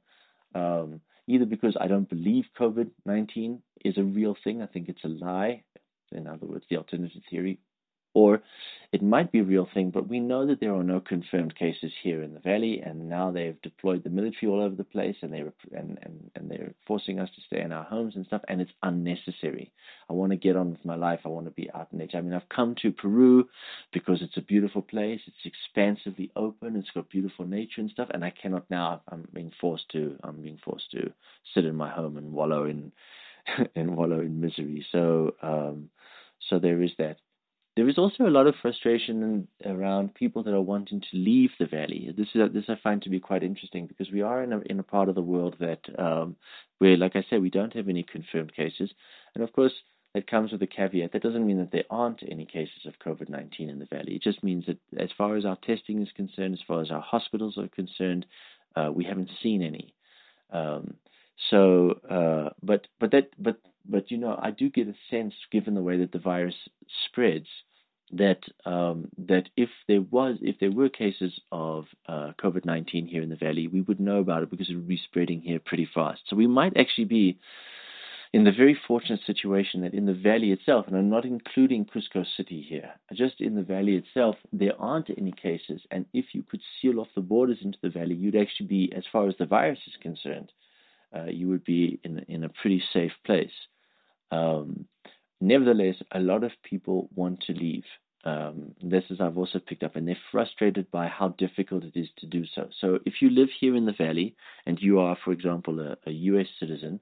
Um, 0.55 1.03
either 1.27 1.45
because 1.45 1.77
I 1.79 1.89
don't 1.89 2.09
believe 2.09 2.47
COVID 2.59 2.91
nineteen 3.05 3.63
is 3.85 3.99
a 3.99 4.03
real 4.03 4.35
thing. 4.43 4.63
I 4.63 4.67
think 4.67 4.89
it's 4.89 5.05
a 5.05 5.09
lie. 5.09 5.65
In 6.11 6.27
other 6.27 6.47
words, 6.47 6.65
the 6.71 6.79
alternative 6.79 7.21
theory, 7.31 7.59
or 8.15 8.43
it 8.93 9.03
might 9.03 9.33
be 9.33 9.41
a 9.41 9.45
real 9.45 9.69
thing, 9.75 9.91
but 9.91 10.09
we 10.09 10.19
know 10.21 10.47
that 10.47 10.61
there 10.61 10.75
are 10.75 10.83
no 10.85 11.01
confirmed 11.01 11.55
cases 11.57 11.93
here 12.03 12.23
in 12.23 12.35
the 12.35 12.41
valley, 12.41 12.81
and 12.85 13.09
now 13.09 13.31
they've 13.31 13.61
deployed 13.63 14.03
the 14.05 14.11
military 14.11 14.51
all 14.51 14.63
over 14.63 14.75
the 14.77 14.85
place, 14.85 15.17
and 15.23 15.33
they're 15.33 15.53
and, 15.77 15.99
and, 16.03 16.31
and 16.35 16.51
they're 16.51 16.75
forcing 16.87 17.21
us 17.21 17.29
to 17.37 17.43
stay 17.47 17.61
in 17.63 17.73
our 17.73 17.85
homes 17.85 18.17
and 18.17 18.27
stuff, 18.27 18.43
and 18.49 18.61
it's 18.63 18.73
unnecessary. 18.83 19.73
I 20.09 20.15
want 20.15 20.33
to 20.33 20.39
get 20.39 20.57
on 20.57 20.71
with 20.71 20.85
my 20.85 20.97
life. 20.97 21.21
I 21.25 21.29
want 21.29 21.47
to 21.47 21.53
be 21.53 21.71
out 21.75 21.89
in 21.93 21.99
nature. 21.99 22.19
I 22.19 22.23
mean, 22.23 22.33
I've 22.35 22.49
come 22.49 22.75
to 22.83 22.93
Peru 22.93 23.49
because 23.93 24.23
it's 24.23 24.37
a 24.39 24.43
beautiful 24.43 24.83
place. 24.83 25.21
It's 25.27 25.37
expansively 25.47 26.31
open. 26.37 26.77
It's 26.77 26.91
got 26.95 27.11
beautiful 27.11 27.47
nature 27.47 27.81
and 27.83 27.91
stuff, 27.91 28.09
and 28.15 28.25
I 28.25 28.31
cannot 28.43 28.71
now. 28.71 29.03
I'm 29.13 29.29
being 29.35 29.53
forced 29.61 29.91
to. 29.93 30.17
I'm 30.25 30.43
being 30.43 30.59
forced 30.65 30.91
to 30.93 31.13
sit 31.55 31.65
in 31.67 31.77
my 31.77 31.91
home 31.91 32.17
and 32.17 32.33
wallow 32.33 32.65
in 32.65 32.93
and 33.77 33.97
wallow 33.97 34.21
in 34.21 34.41
misery. 34.41 34.87
So. 34.93 35.35
um 35.43 35.91
so 36.51 36.59
there 36.59 36.83
is 36.83 36.93
that. 36.99 37.19
There 37.79 37.89
is 37.89 37.97
also 37.97 38.27
a 38.27 38.29
lot 38.29 38.49
of 38.49 38.57
frustration 38.61 39.47
around 39.65 40.13
people 40.15 40.43
that 40.43 40.53
are 40.53 40.61
wanting 40.61 41.01
to 41.01 41.17
leave 41.17 41.51
the 41.61 41.67
valley. 41.67 42.13
This 42.19 42.27
is 42.35 42.53
this 42.53 42.65
I 42.69 42.75
find 42.83 43.01
to 43.03 43.09
be 43.09 43.21
quite 43.21 43.45
interesting 43.45 43.87
because 43.87 44.11
we 44.11 44.21
are 44.21 44.43
in 44.43 44.53
a 44.53 44.59
in 44.63 44.81
a 44.81 44.83
part 44.83 45.09
of 45.09 45.15
the 45.15 45.23
world 45.23 45.55
that 45.61 45.83
um, 45.97 46.35
where, 46.79 46.97
like 46.97 47.15
I 47.15 47.25
said, 47.31 47.41
we 47.41 47.51
don't 47.51 47.75
have 47.75 47.89
any 47.89 48.03
confirmed 48.03 48.53
cases, 48.53 48.91
and 49.33 49.45
of 49.45 49.53
course 49.53 49.75
that 50.13 50.27
comes 50.27 50.51
with 50.51 50.61
a 50.63 50.67
caveat. 50.67 51.13
That 51.13 51.23
doesn't 51.23 51.47
mean 51.47 51.59
that 51.59 51.71
there 51.71 51.85
aren't 51.89 52.25
any 52.29 52.47
cases 52.47 52.85
of 52.85 52.99
COVID 52.99 53.29
19 53.29 53.69
in 53.69 53.79
the 53.79 53.87
valley. 53.87 54.17
It 54.17 54.25
just 54.25 54.43
means 54.43 54.67
that 54.67 54.79
as 54.99 55.11
far 55.17 55.37
as 55.37 55.45
our 55.45 55.59
testing 55.65 56.03
is 56.03 56.09
concerned, 56.17 56.55
as 56.55 56.67
far 56.67 56.83
as 56.83 56.91
our 56.91 57.01
hospitals 57.01 57.59
are 57.59 57.69
concerned, 57.69 58.27
uh, 58.75 58.91
we 58.93 59.05
haven't 59.05 59.31
seen 59.41 59.63
any. 59.63 59.95
Um, 60.51 60.95
so, 61.49 62.01
uh, 62.11 62.51
but 62.61 62.89
but 62.99 63.13
that 63.13 63.31
but 63.39 63.61
but 63.89 64.11
you 64.11 64.19
know, 64.19 64.37
I 64.37 64.51
do 64.51 64.69
get 64.69 64.89
a 64.89 64.95
sense, 65.11 65.35
given 65.53 65.75
the 65.77 65.83
way 65.83 65.99
that 65.99 66.11
the 66.11 66.19
virus 66.19 66.57
spreads, 67.07 67.47
that 68.13 68.41
um, 68.65 69.09
that 69.17 69.49
if 69.57 69.71
there 69.87 70.01
was 70.01 70.37
if 70.41 70.59
there 70.61 70.71
were 70.71 70.89
cases 70.89 71.41
of 71.53 71.87
uh, 72.07 72.33
COVID 72.43 72.65
nineteen 72.65 73.07
here 73.07 73.23
in 73.23 73.29
the 73.29 73.37
valley, 73.37 73.69
we 73.69 73.81
would 73.83 74.01
know 74.01 74.19
about 74.19 74.43
it 74.43 74.51
because 74.51 74.71
it 74.71 74.75
would 74.75 74.89
be 74.89 75.01
spreading 75.03 75.41
here 75.41 75.61
pretty 75.65 75.89
fast. 75.95 76.23
So 76.29 76.37
we 76.37 76.47
might 76.47 76.77
actually 76.77 77.05
be 77.05 77.39
in 78.33 78.45
the 78.45 78.53
very 78.53 78.79
fortunate 78.87 79.21
situation 79.27 79.81
that 79.81 79.95
in 79.95 80.05
the 80.05 80.13
valley 80.13 80.53
itself, 80.53 80.87
and 80.87 80.97
I'm 80.97 81.09
not 81.09 81.25
including 81.25 81.87
Cusco 81.87 82.27
City 82.37 82.61
here, 82.69 82.91
just 83.15 83.41
in 83.41 83.55
the 83.55 83.63
valley 83.63 83.95
itself, 83.95 84.37
there 84.53 84.79
aren't 84.79 85.09
any 85.17 85.33
cases. 85.33 85.81
And 85.91 86.05
if 86.13 86.27
you 86.35 86.43
could 86.43 86.61
seal 86.81 87.01
off 87.01 87.09
the 87.15 87.23
borders 87.23 87.59
into 87.63 87.79
the 87.83 87.89
valley, 87.89 88.15
you'd 88.15 88.37
actually 88.37 88.67
be, 88.67 88.93
as 88.95 89.05
far 89.11 89.29
as 89.29 89.35
the 89.39 89.47
virus 89.47 89.79
is 89.87 89.95
concerned, 90.03 90.53
uh, 91.17 91.25
you 91.25 91.49
would 91.49 91.65
be 91.65 92.01
in 92.05 92.19
in 92.29 92.45
a 92.45 92.51
pretty 92.51 92.83
safe 92.93 93.13
place. 93.25 93.53
Um, 94.31 94.87
nevertheless, 95.41 95.97
a 96.13 96.21
lot 96.21 96.45
of 96.45 96.53
people 96.63 97.09
want 97.15 97.43
to 97.47 97.53
leave. 97.53 97.85
Um, 98.25 98.75
this 98.83 99.05
is 99.11 99.21
I've 99.21 99.39
also 99.39 99.59
picked 99.59 99.83
up, 99.83 99.97
and 99.97 100.07
they're 100.07 100.19
frustrated 100.33 100.91
by 100.91 101.07
how 101.07 101.29
difficult 101.29 101.85
it 101.85 101.97
is 101.99 102.09
to 102.19 102.27
do 102.27 102.45
so. 102.55 102.69
So, 102.81 102.99
if 103.07 103.15
you 103.21 103.31
live 103.31 103.49
here 103.59 103.77
in 103.77 103.87
the 103.87 103.93
valley 103.93 104.35
and 104.67 104.79
you 104.81 104.99
are, 104.99 105.17
for 105.25 105.33
example, 105.33 105.81
a, 105.81 105.97
a 106.07 106.11
U.S. 106.11 106.47
citizen, 106.59 107.01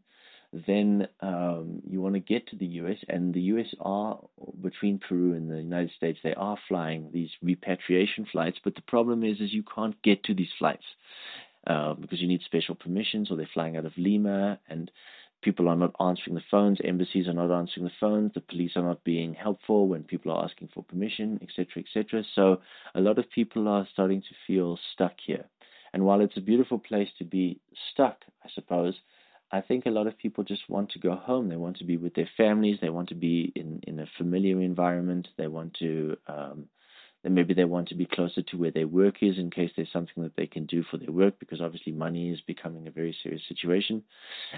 then 0.67 1.09
um, 1.21 1.83
you 1.89 2.01
want 2.01 2.15
to 2.15 2.21
get 2.21 2.47
to 2.49 2.57
the 2.57 2.67
U.S. 2.67 2.99
and 3.09 3.35
the 3.35 3.41
U.S. 3.43 3.67
are 3.81 4.19
between 4.63 4.99
Peru 4.99 5.35
and 5.35 5.51
the 5.51 5.57
United 5.57 5.91
States. 5.97 6.19
They 6.23 6.35
are 6.35 6.59
flying 6.69 7.11
these 7.13 7.31
repatriation 7.43 8.27
flights, 8.31 8.59
but 8.63 8.75
the 8.75 8.83
problem 8.83 9.25
is, 9.25 9.41
is 9.41 9.53
you 9.53 9.65
can't 9.75 10.01
get 10.03 10.23
to 10.25 10.35
these 10.35 10.53
flights 10.59 10.85
uh, 11.67 11.95
because 11.95 12.21
you 12.21 12.29
need 12.29 12.43
special 12.45 12.75
permissions, 12.75 13.31
or 13.31 13.37
they're 13.37 13.49
flying 13.53 13.77
out 13.77 13.87
of 13.87 13.93
Lima, 13.97 14.61
and 14.69 14.91
people 15.43 15.69
are 15.69 15.77
not 15.77 15.95
answering 16.01 16.35
the 16.35 16.43
phones, 16.51 16.79
embassies 16.83 17.29
are 17.29 17.35
not 17.35 17.51
answering 17.51 17.85
the 17.85 17.93
phones, 18.01 18.33
the 18.35 18.41
police 18.41 18.73
are 18.77 18.83
not 18.83 19.05
being 19.05 19.35
helpful 19.35 19.89
when 19.89 20.03
people 20.03 20.33
are 20.33 20.45
asking 20.45 20.69
for 20.75 20.83
permission, 20.83 21.39
etc., 21.43 21.83
etc. 21.83 22.25
So 22.35 22.61
a 22.95 23.01
lot 23.01 23.19
of 23.19 23.31
people 23.31 23.69
are 23.69 23.87
starting 23.93 24.23
to 24.23 24.35
feel 24.47 24.79
stuck 24.93 25.15
here. 25.25 25.45
And 25.93 26.05
while 26.05 26.21
it's 26.21 26.37
a 26.37 26.43
beautiful 26.43 26.79
place 26.79 27.09
to 27.19 27.25
be 27.25 27.61
stuck, 27.93 28.19
I 28.45 28.49
suppose, 28.55 28.95
I 29.53 29.61
think 29.61 29.87
a 29.87 29.91
lot 29.91 30.09
of 30.09 30.19
people 30.19 30.43
just 30.43 30.69
want 30.69 30.91
to 30.91 30.99
go 30.99 31.15
home. 31.15 31.49
They 31.49 31.57
want 31.57 31.77
to 31.79 31.85
be 31.85 31.97
with 31.97 32.15
their 32.15 32.29
families. 32.37 32.79
They 32.81 32.91
want 32.91 33.09
to 33.11 33.15
be 33.15 33.53
in, 33.55 33.81
in 33.87 34.01
a 34.01 34.07
familiar 34.19 34.61
environment. 34.61 35.29
They 35.39 35.47
want 35.47 35.75
to 35.75 36.17
um, 36.27 36.69
maybe 37.35 37.55
they 37.55 37.65
want 37.65 37.89
to 37.89 37.95
be 37.95 38.07
closer 38.07 38.43
to 38.43 38.57
where 38.57 38.71
their 38.71 38.87
work 38.87 39.23
is 39.23 39.39
in 39.39 39.51
case 39.51 39.71
there's 39.77 39.93
something 39.93 40.23
that 40.23 40.37
they 40.37 40.47
can 40.47 40.67
do 40.67 40.83
for 40.83 40.97
their 40.97 41.11
work 41.11 41.39
because 41.39 41.61
obviously 41.61 41.93
money 41.93 42.31
is 42.31 42.41
becoming 42.41 42.87
a 42.87 42.91
very 42.91 43.17
serious 43.23 43.43
situation. 43.49 44.03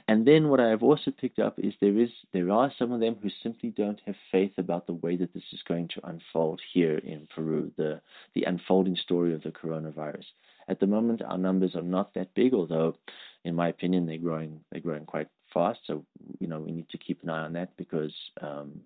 And 0.07 0.27
then 0.27 0.49
what 0.49 0.61
I've 0.61 0.83
also 0.83 1.11
picked 1.11 1.39
up 1.39 1.59
is 1.59 1.75
there 1.81 1.99
is 1.99 2.11
there 2.33 2.51
are 2.51 2.73
some 2.79 2.93
of 2.93 3.01
them 3.01 3.17
who 3.23 3.31
simply 3.43 3.71
don't 3.71 4.01
have 4.07 4.17
faith 4.31 4.53
about 4.59 4.87
the 4.87 4.93
way 4.93 5.17
that 5.17 5.33
this 5.35 5.45
is 5.53 5.63
going 5.67 5.89
to 5.89 6.07
unfold 6.07 6.61
here 6.73 6.99
in 6.99 7.27
Peru, 7.35 7.73
the 7.77 8.01
the 8.35 8.45
unfolding 8.45 8.97
story 8.97 9.35
of 9.35 9.43
the 9.43 9.51
coronavirus. 9.51 10.27
At 10.69 10.81
the 10.81 10.87
moment 10.87 11.23
our 11.23 11.39
numbers 11.39 11.75
are 11.75 11.83
not 11.83 12.15
that 12.15 12.35
big, 12.35 12.55
although 12.55 12.97
in 13.45 13.55
my 13.55 13.69
opinion 13.69 14.07
they're 14.07 14.19
growing 14.19 14.61
they're 14.71 14.81
growing 14.81 15.07
quite 15.07 15.29
fast. 15.55 15.81
So 15.87 16.05
you 16.39 16.49
know 16.49 16.61
we 16.61 16.73
need 16.73 16.89
to 16.91 16.99
keep 16.99 17.23
an 17.23 17.31
eye 17.31 17.45
on 17.45 17.55
that 17.55 17.77
because 17.77 18.15
um, 18.41 18.83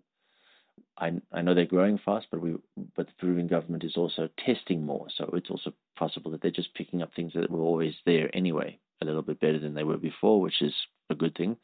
I, 0.99 1.13
I 1.33 1.43
know 1.43 1.55
they're 1.55 1.67
growing 1.67 1.99
fast, 1.99 2.27
but 2.31 2.41
we 2.41 2.55
but 2.97 3.07
the 3.07 3.13
Peruvian 3.19 3.49
government 3.49 3.85
is 3.85 3.97
also 3.97 4.29
testing 4.45 4.85
more, 4.85 5.07
so 5.17 5.31
it's 5.35 5.51
also 5.51 5.73
possible 5.97 6.31
that 6.33 6.43
they're 6.43 6.51
just 6.51 6.75
picking 6.75 7.03
up 7.03 7.11
things 7.15 7.33
that 7.35 7.51
were 7.51 7.61
always 7.61 7.95
there 8.05 8.35
anyway, 8.35 8.79
a 9.01 9.05
little 9.05 9.23
bit 9.23 9.41
better 9.41 9.59
than 9.59 9.75
they 9.75 9.85
were 9.85 9.97
before, 9.97 10.41
which 10.41 10.61
is 10.61 10.75
a 11.11 11.15
good 11.15 11.35
thing. 11.35 11.57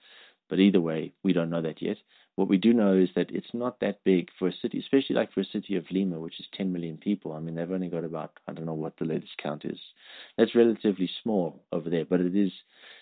But 0.49 0.61
either 0.61 0.81
way, 0.81 1.12
we 1.22 1.35
don't 1.35 1.51
know 1.51 1.62
that 1.62 1.83
yet. 1.83 1.99
What 2.37 2.49
we 2.49 2.57
do 2.57 2.72
know 2.72 2.97
is 2.97 3.11
that 3.16 3.31
it's 3.31 3.53
not 3.53 3.81
that 3.81 4.05
big 4.05 4.29
for 4.39 4.49
a 4.49 4.53
city, 4.53 4.79
especially 4.79 5.16
like 5.16 5.33
for 5.33 5.41
a 5.41 5.45
city 5.45 5.76
of 5.76 5.91
Lima, 5.91 6.20
which 6.20 6.41
is 6.41 6.47
10 6.55 6.72
million 6.72 6.97
people. 6.97 7.33
I 7.33 7.41
mean, 7.41 7.57
they've 7.57 7.70
only 7.70 7.89
got 7.89 8.05
about 8.05 8.33
I 8.47 8.53
don't 8.53 8.64
know 8.64 8.74
what 8.74 8.97
the 8.97 9.05
latest 9.05 9.37
count 9.43 9.64
is. 9.64 9.79
That's 10.37 10.55
relatively 10.55 11.11
small 11.22 11.64
over 11.72 11.91
there, 11.91 12.05
but 12.05 12.20
it 12.20 12.35
is 12.37 12.53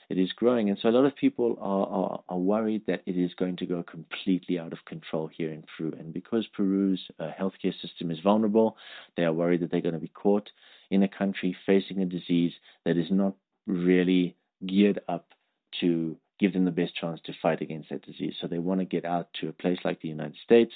it 0.08 0.18
is 0.18 0.32
growing, 0.32 0.68
and 0.68 0.78
so 0.80 0.88
a 0.88 0.90
lot 0.90 1.04
of 1.04 1.16
people 1.16 1.58
are, 1.60 1.86
are, 1.86 2.20
are 2.28 2.38
worried 2.38 2.82
that 2.86 3.02
it 3.06 3.16
is 3.16 3.34
going 3.34 3.56
to 3.56 3.66
go 3.66 3.82
completely 3.82 4.58
out 4.58 4.72
of 4.72 4.84
control 4.84 5.26
here 5.26 5.50
in 5.50 5.64
Peru. 5.76 5.92
And 5.98 6.12
because 6.12 6.46
Peru's 6.56 7.00
uh, 7.18 7.30
healthcare 7.38 7.74
system 7.80 8.10
is 8.10 8.20
vulnerable, 8.20 8.76
they 9.16 9.24
are 9.24 9.32
worried 9.32 9.60
that 9.62 9.70
they're 9.70 9.80
going 9.80 9.94
to 9.94 10.00
be 10.00 10.08
caught 10.08 10.50
in 10.90 11.02
a 11.02 11.08
country 11.08 11.56
facing 11.66 12.00
a 12.00 12.06
disease 12.06 12.52
that 12.84 12.96
is 12.96 13.10
not 13.10 13.34
really 13.66 14.36
geared 14.64 15.00
up 15.08 15.34
to 15.80 16.16
give 16.38 16.52
them 16.52 16.64
the 16.64 16.70
best 16.70 16.94
chance 16.94 17.20
to 17.24 17.32
fight 17.42 17.60
against 17.60 17.88
that 17.88 18.06
disease. 18.06 18.34
So 18.40 18.46
they 18.46 18.58
want 18.58 18.80
to 18.80 18.86
get 18.86 19.04
out 19.04 19.28
to 19.40 19.48
a 19.48 19.52
place 19.52 19.78
like 19.84 20.00
the 20.00 20.08
United 20.08 20.36
States 20.44 20.72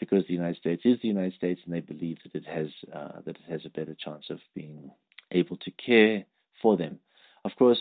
because 0.00 0.26
the 0.26 0.34
United 0.34 0.56
States 0.56 0.82
is 0.84 0.98
the 1.00 1.08
United 1.08 1.34
States, 1.34 1.60
and 1.64 1.74
they 1.74 1.80
believe 1.80 2.18
that 2.24 2.34
it 2.34 2.46
has 2.46 2.68
uh, 2.92 3.20
that 3.24 3.36
it 3.36 3.50
has 3.50 3.60
a 3.64 3.70
better 3.70 3.94
chance 3.94 4.24
of 4.30 4.40
being 4.54 4.90
able 5.30 5.56
to 5.58 5.70
care 5.70 6.24
for 6.60 6.76
them. 6.76 6.98
Of 7.44 7.52
course, 7.56 7.78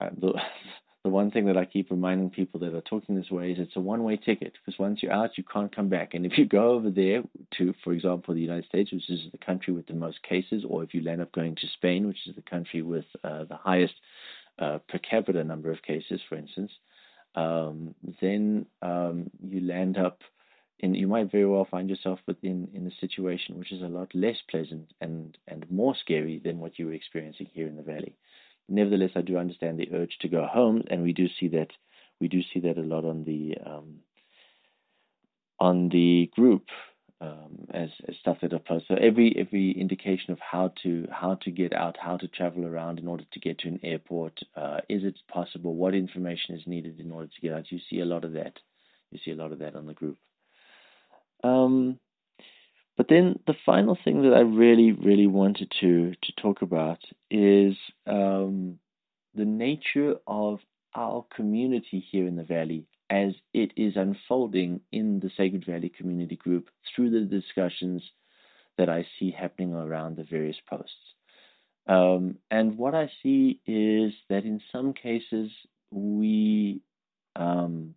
the, 0.00 0.32
the 1.04 1.10
one 1.10 1.30
thing 1.30 1.46
that 1.46 1.56
I 1.56 1.64
keep 1.64 1.90
reminding 1.90 2.30
people 2.30 2.60
that 2.60 2.74
are 2.74 2.82
talking 2.82 3.16
this 3.16 3.30
way 3.30 3.52
is 3.52 3.58
it's 3.58 3.76
a 3.76 3.80
one 3.80 4.04
way 4.04 4.16
ticket 4.16 4.52
because 4.54 4.78
once 4.78 5.02
you're 5.02 5.12
out, 5.12 5.38
you 5.38 5.44
can't 5.44 5.74
come 5.74 5.88
back. 5.88 6.14
And 6.14 6.26
if 6.26 6.36
you 6.36 6.46
go 6.46 6.72
over 6.72 6.90
there 6.90 7.22
to, 7.58 7.74
for 7.84 7.92
example, 7.92 8.34
the 8.34 8.40
United 8.40 8.66
States, 8.66 8.92
which 8.92 9.08
is 9.08 9.20
the 9.32 9.38
country 9.38 9.72
with 9.72 9.86
the 9.86 9.94
most 9.94 10.22
cases, 10.22 10.64
or 10.68 10.82
if 10.82 10.94
you 10.94 11.02
land 11.02 11.22
up 11.22 11.32
going 11.32 11.54
to 11.56 11.66
Spain, 11.74 12.06
which 12.06 12.26
is 12.26 12.34
the 12.36 12.42
country 12.42 12.82
with 12.82 13.06
uh, 13.24 13.44
the 13.44 13.56
highest 13.56 13.94
uh, 14.58 14.78
per 14.88 14.98
capita 14.98 15.42
number 15.42 15.70
of 15.70 15.82
cases, 15.82 16.20
for 16.28 16.36
instance, 16.36 16.70
um, 17.34 17.94
then 18.20 18.66
um, 18.82 19.30
you 19.42 19.60
land 19.60 19.96
up 19.96 20.20
in, 20.80 20.94
you 20.94 21.06
might 21.06 21.30
very 21.30 21.46
well 21.46 21.66
find 21.70 21.88
yourself 21.88 22.18
within 22.26 22.68
in 22.74 22.86
a 22.86 23.00
situation 23.00 23.58
which 23.58 23.72
is 23.72 23.82
a 23.82 23.86
lot 23.86 24.14
less 24.14 24.36
pleasant 24.50 24.92
and, 25.00 25.36
and 25.46 25.70
more 25.70 25.94
scary 25.94 26.40
than 26.42 26.58
what 26.58 26.78
you 26.78 26.86
were 26.86 26.92
experiencing 26.92 27.48
here 27.52 27.66
in 27.66 27.76
the 27.76 27.82
valley. 27.82 28.16
Nevertheless, 28.70 29.10
I 29.16 29.22
do 29.22 29.36
understand 29.36 29.78
the 29.78 29.92
urge 29.92 30.16
to 30.20 30.28
go 30.28 30.46
home, 30.46 30.84
and 30.90 31.02
we 31.02 31.12
do 31.12 31.26
see 31.38 31.48
that 31.48 31.68
we 32.20 32.28
do 32.28 32.40
see 32.54 32.60
that 32.60 32.78
a 32.78 32.82
lot 32.82 33.04
on 33.04 33.24
the 33.24 33.56
um, 33.64 34.00
on 35.58 35.88
the 35.88 36.30
group 36.34 36.66
um, 37.20 37.66
as, 37.72 37.90
as 38.08 38.14
stuff 38.20 38.38
that 38.42 38.52
applies. 38.52 38.82
So 38.88 38.94
every 38.94 39.34
every 39.38 39.72
indication 39.72 40.32
of 40.32 40.38
how 40.38 40.72
to 40.82 41.06
how 41.10 41.34
to 41.42 41.50
get 41.50 41.72
out, 41.72 41.96
how 42.00 42.16
to 42.16 42.28
travel 42.28 42.66
around 42.66 42.98
in 42.98 43.08
order 43.08 43.24
to 43.32 43.40
get 43.40 43.58
to 43.60 43.68
an 43.68 43.80
airport, 43.82 44.38
uh, 44.56 44.78
is 44.88 45.04
it 45.04 45.16
possible? 45.30 45.74
What 45.74 45.94
information 45.94 46.54
is 46.54 46.62
needed 46.66 47.00
in 47.00 47.10
order 47.10 47.28
to 47.28 47.40
get 47.40 47.52
out? 47.52 47.70
You 47.70 47.78
see 47.90 48.00
a 48.00 48.06
lot 48.06 48.24
of 48.24 48.32
that. 48.32 48.54
You 49.10 49.18
see 49.24 49.32
a 49.32 49.36
lot 49.36 49.52
of 49.52 49.58
that 49.58 49.76
on 49.76 49.86
the 49.86 49.92
group. 49.92 50.16
Um, 51.42 51.98
but 53.00 53.08
then 53.08 53.38
the 53.46 53.54
final 53.64 53.96
thing 54.04 54.24
that 54.24 54.34
I 54.34 54.40
really, 54.40 54.92
really 54.92 55.26
wanted 55.26 55.72
to 55.80 56.12
to 56.20 56.32
talk 56.32 56.60
about 56.60 56.98
is 57.30 57.74
um, 58.06 58.78
the 59.34 59.46
nature 59.46 60.16
of 60.26 60.58
our 60.94 61.24
community 61.34 62.04
here 62.10 62.26
in 62.26 62.36
the 62.36 62.44
valley 62.44 62.84
as 63.08 63.32
it 63.54 63.72
is 63.74 63.96
unfolding 63.96 64.82
in 64.92 65.18
the 65.18 65.30
Sacred 65.34 65.64
Valley 65.64 65.88
Community 65.88 66.36
Group 66.36 66.68
through 66.94 67.08
the 67.08 67.20
discussions 67.20 68.02
that 68.76 68.90
I 68.90 69.06
see 69.18 69.30
happening 69.30 69.72
around 69.72 70.18
the 70.18 70.24
various 70.24 70.58
posts. 70.68 70.92
Um, 71.86 72.36
and 72.50 72.76
what 72.76 72.94
I 72.94 73.10
see 73.22 73.60
is 73.66 74.12
that 74.28 74.44
in 74.44 74.60
some 74.70 74.92
cases 74.92 75.50
we 75.90 76.82
um, 77.34 77.94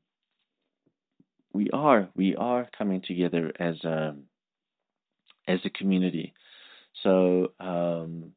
we 1.52 1.70
are 1.74 2.08
we 2.16 2.38
are 2.38 2.70
coming 2.78 3.02
together 3.02 3.52
as 3.60 3.84
a 3.84 4.16
as 5.48 5.60
a 5.66 5.70
community. 5.70 6.34
So 7.02 7.52
um, 7.60 8.34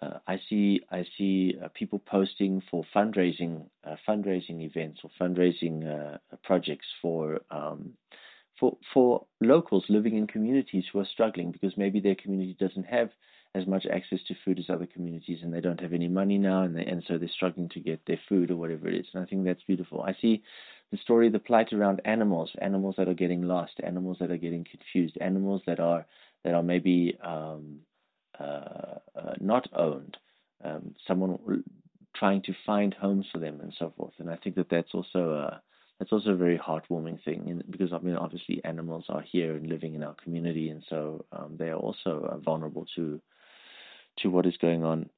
uh, 0.00 0.18
I 0.26 0.40
see 0.48 0.80
I 0.90 1.04
see 1.16 1.56
uh, 1.62 1.68
people 1.74 1.98
posting 1.98 2.62
for 2.70 2.84
fundraising 2.94 3.66
uh, 3.84 3.96
fundraising 4.08 4.62
events 4.62 5.00
or 5.02 5.10
fundraising 5.20 5.86
uh, 5.86 6.18
projects 6.44 6.86
for 7.02 7.40
um, 7.50 7.94
for 8.60 8.76
for 8.94 9.26
locals 9.40 9.84
living 9.88 10.16
in 10.16 10.26
communities 10.26 10.84
who 10.92 11.00
are 11.00 11.06
struggling 11.12 11.50
because 11.50 11.76
maybe 11.76 12.00
their 12.00 12.14
community 12.14 12.56
doesn't 12.58 12.86
have 12.86 13.10
as 13.54 13.66
much 13.66 13.86
access 13.86 14.20
to 14.28 14.34
food 14.44 14.58
as 14.58 14.66
other 14.68 14.86
communities 14.86 15.38
and 15.42 15.52
they 15.52 15.60
don't 15.60 15.80
have 15.80 15.94
any 15.94 16.06
money 16.06 16.36
now 16.38 16.62
and 16.62 16.76
they, 16.76 16.84
and 16.84 17.02
so 17.08 17.16
they're 17.16 17.28
struggling 17.28 17.68
to 17.70 17.80
get 17.80 18.00
their 18.06 18.20
food 18.28 18.50
or 18.50 18.56
whatever 18.56 18.88
it 18.88 18.94
is 18.94 19.06
and 19.14 19.22
I 19.22 19.26
think 19.26 19.44
that's 19.44 19.62
beautiful. 19.64 20.02
I 20.02 20.14
see 20.20 20.42
the 20.92 20.98
story 20.98 21.28
the 21.28 21.38
plight 21.38 21.72
around 21.72 22.00
animals, 22.04 22.50
animals 22.60 22.94
that 22.98 23.08
are 23.08 23.14
getting 23.14 23.42
lost, 23.42 23.74
animals 23.82 24.18
that 24.20 24.30
are 24.30 24.36
getting 24.36 24.64
confused, 24.64 25.18
animals 25.20 25.62
that 25.66 25.80
are 25.80 26.06
that 26.44 26.54
are 26.54 26.62
maybe 26.62 27.18
um, 27.22 27.80
uh, 28.38 28.98
uh, 29.14 29.34
not 29.40 29.68
owned, 29.74 30.16
um, 30.64 30.94
someone 31.06 31.64
trying 32.16 32.42
to 32.42 32.54
find 32.66 32.94
homes 32.94 33.26
for 33.32 33.38
them 33.38 33.60
and 33.60 33.72
so 33.78 33.92
forth. 33.96 34.14
And 34.18 34.30
I 34.30 34.36
think 34.36 34.56
that 34.56 34.70
that's 34.70 34.94
also 34.94 35.32
a 35.32 35.62
that's 35.98 36.12
also 36.12 36.30
a 36.30 36.36
very 36.36 36.58
heartwarming 36.58 37.22
thing. 37.24 37.62
Because 37.68 37.92
I 37.92 37.98
mean 37.98 38.16
obviously 38.16 38.62
animals 38.64 39.04
are 39.08 39.22
here 39.22 39.56
and 39.56 39.68
living 39.68 39.94
in 39.94 40.02
our 40.02 40.14
community, 40.22 40.68
and 40.70 40.82
so 40.88 41.24
um, 41.32 41.56
they 41.58 41.68
are 41.68 41.76
also 41.76 42.28
uh, 42.30 42.38
vulnerable 42.38 42.86
to 42.96 43.20
to 44.18 44.30
what 44.30 44.46
is 44.46 44.56
going 44.60 44.84
on 44.84 45.08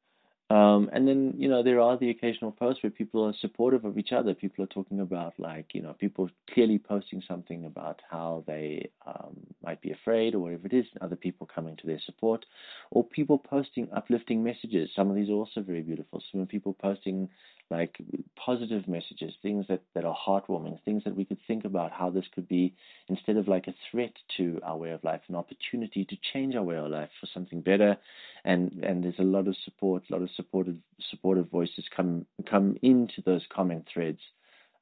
um, 0.51 0.91
and 0.93 1.07
then, 1.07 1.35
you 1.39 1.49
know, 1.49 1.63
there 1.63 1.81
are 1.81 1.97
the 1.97 2.11
occasional 2.11 2.51
posts 2.51 2.83
where 2.83 2.91
people 2.91 3.25
are 3.25 3.35
supportive 3.41 3.85
of 3.85 3.97
each 3.97 4.13
other. 4.13 4.35
People 4.35 4.65
are 4.65 4.69
talking 4.69 5.01
about, 5.01 5.35
like, 5.39 5.67
you 5.75 5.81
know, 5.81 5.95
people 5.95 6.29
clearly 6.53 6.79
posting 6.79 7.23
something 7.27 7.65
about 7.65 8.01
how 8.11 8.45
they 8.47 8.91
um, 9.07 9.37
might 9.65 9.81
be 9.81 9.93
afraid 9.93 10.35
or 10.35 10.41
whatever 10.41 10.67
it 10.67 10.73
is, 10.73 10.87
and 10.93 11.03
other 11.03 11.17
people 11.17 11.49
coming 11.55 11.77
to 11.77 11.87
their 11.87 12.01
support, 12.05 12.45
or 12.91 13.05
people 13.05 13.39
posting 13.39 13.89
uplifting 13.95 14.43
messages. 14.43 14.91
Some 14.95 15.09
of 15.09 15.17
these 15.17 15.29
are 15.31 15.35
also 15.35 15.61
very 15.61 15.83
beautiful. 15.83 16.23
Some 16.33 16.45
people 16.47 16.75
posting 16.75 17.29
like 17.71 17.97
positive 18.35 18.89
messages, 18.89 19.33
things 19.43 19.65
that, 19.69 19.83
that 19.95 20.05
are 20.05 20.17
heartwarming, 20.27 20.83
things 20.85 21.05
that 21.05 21.15
we 21.15 21.25
could 21.25 21.39
think 21.47 21.65
about 21.65 21.93
how 21.93 22.11
this 22.11 22.25
could 22.35 22.49
be 22.49 22.75
instead 23.09 23.37
of 23.37 23.47
like 23.47 23.69
a 23.69 23.75
threat 23.91 24.13
to 24.37 24.61
our 24.65 24.77
way 24.77 24.91
of 24.91 25.05
life, 25.05 25.21
an 25.29 25.37
opportunity 25.37 26.05
to 26.05 26.17
change 26.33 26.57
our 26.57 26.65
way 26.65 26.77
of 26.77 26.91
life 26.91 27.11
for 27.21 27.29
something 27.33 27.61
better. 27.61 27.97
And 28.45 28.83
and 28.83 29.05
there's 29.05 29.19
a 29.19 29.23
lot 29.23 29.47
of 29.47 29.55
support, 29.65 30.03
a 30.11 30.13
lot 30.13 30.23
of 30.23 30.31
supportive 30.41 30.77
supportive 31.11 31.51
voices 31.51 31.85
come 31.95 32.27
come 32.49 32.77
into 32.83 33.23
those 33.25 33.45
comment 33.55 33.87
threads, 33.93 34.21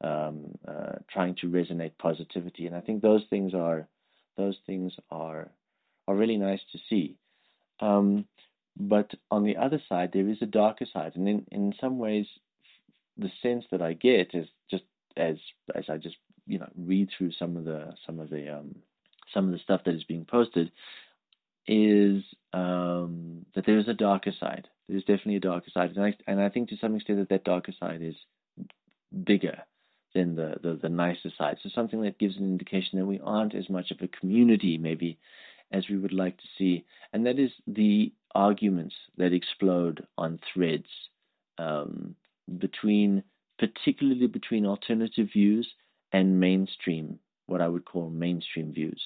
um, 0.03 0.57
uh, 0.67 0.97
trying 1.13 1.35
to 1.37 1.49
resonate 1.49 1.93
positivity. 1.99 2.67
And 2.67 2.77
I 2.77 2.81
think 2.81 3.03
those 3.03 3.25
things 3.29 3.55
are 3.55 3.89
those 4.37 4.57
things 4.67 4.93
are 5.11 5.51
are 6.07 6.15
really 6.15 6.37
nice 6.37 6.61
to 6.73 6.79
see. 6.89 7.17
Um, 7.81 8.27
but 8.77 9.11
on 9.31 9.45
the 9.45 9.57
other 9.57 9.83
side, 9.89 10.11
there 10.13 10.29
is 10.29 10.39
a 10.41 10.47
darker 10.47 10.87
side, 10.93 11.13
and 11.17 11.29
in, 11.29 11.47
in 11.51 11.75
some 11.81 11.99
ways, 11.99 12.27
the 13.17 13.31
sense 13.43 13.65
that 13.73 13.83
I 13.83 13.95
get 13.95 14.35
is 14.35 14.47
just 14.71 14.85
as 15.17 15.37
as 15.75 15.85
I 15.89 15.97
just 15.97 16.17
you 16.47 16.59
know 16.59 16.69
read 16.77 17.09
through 17.17 17.33
some 17.33 17.57
of 17.57 17.65
the 17.65 17.95
some 18.07 18.21
of 18.21 18.31
the 18.31 18.57
um, 18.57 18.77
some 19.35 19.47
of 19.47 19.53
the 19.53 19.59
stuff 19.59 19.83
that 19.85 19.95
is 19.95 20.05
being 20.05 20.25
posted 20.25 20.71
is 21.67 22.23
um, 22.53 23.45
that 23.55 23.67
there 23.67 23.79
is 23.79 23.89
a 23.89 23.95
darker 23.95 24.33
side. 24.39 24.69
There's 24.89 25.05
definitely 25.05 25.37
a 25.37 25.41
darker 25.41 25.71
side, 25.71 25.91
and 25.97 26.05
I, 26.05 26.15
and 26.27 26.41
I 26.41 26.49
think 26.49 26.71
to 26.71 26.77
some 26.81 26.95
extent 26.95 27.19
that 27.19 27.29
that 27.29 27.45
darker 27.45 27.73
side 27.79 28.01
is 28.03 28.15
bigger 29.25 29.59
than 30.15 30.37
the, 30.37 30.55
the, 30.63 30.79
the 30.81 30.89
nicer 30.89 31.31
side. 31.37 31.59
So 31.63 31.69
something 31.75 32.03
that 32.03 32.19
gives 32.19 32.37
an 32.37 32.45
indication 32.45 32.99
that 32.99 33.07
we 33.07 33.21
aren't 33.23 33.55
as 33.55 33.69
much 33.69 33.91
of 33.91 33.99
a 34.01 34.09
community 34.09 34.79
maybe 34.79 35.19
as 35.71 35.85
we 35.91 35.99
would 35.99 36.15
like 36.15 36.39
to 36.39 36.49
see, 36.57 36.85
and 37.13 37.27
that 37.27 37.39
is 37.39 37.51
the 37.67 38.13
arguments 38.35 38.95
that 39.19 39.33
explode 39.33 40.07
on 40.17 40.39
threads. 40.53 40.89
Um, 41.59 42.15
between, 42.59 43.25
particularly 43.59 44.27
between 44.27 44.65
alternative 44.65 45.29
views 45.33 45.69
and 46.13 46.41
mainstream, 46.41 47.19
what 47.47 47.61
I 47.61 47.69
would 47.69 47.85
call 47.85 48.09
mainstream 48.09 48.73
views. 48.73 49.01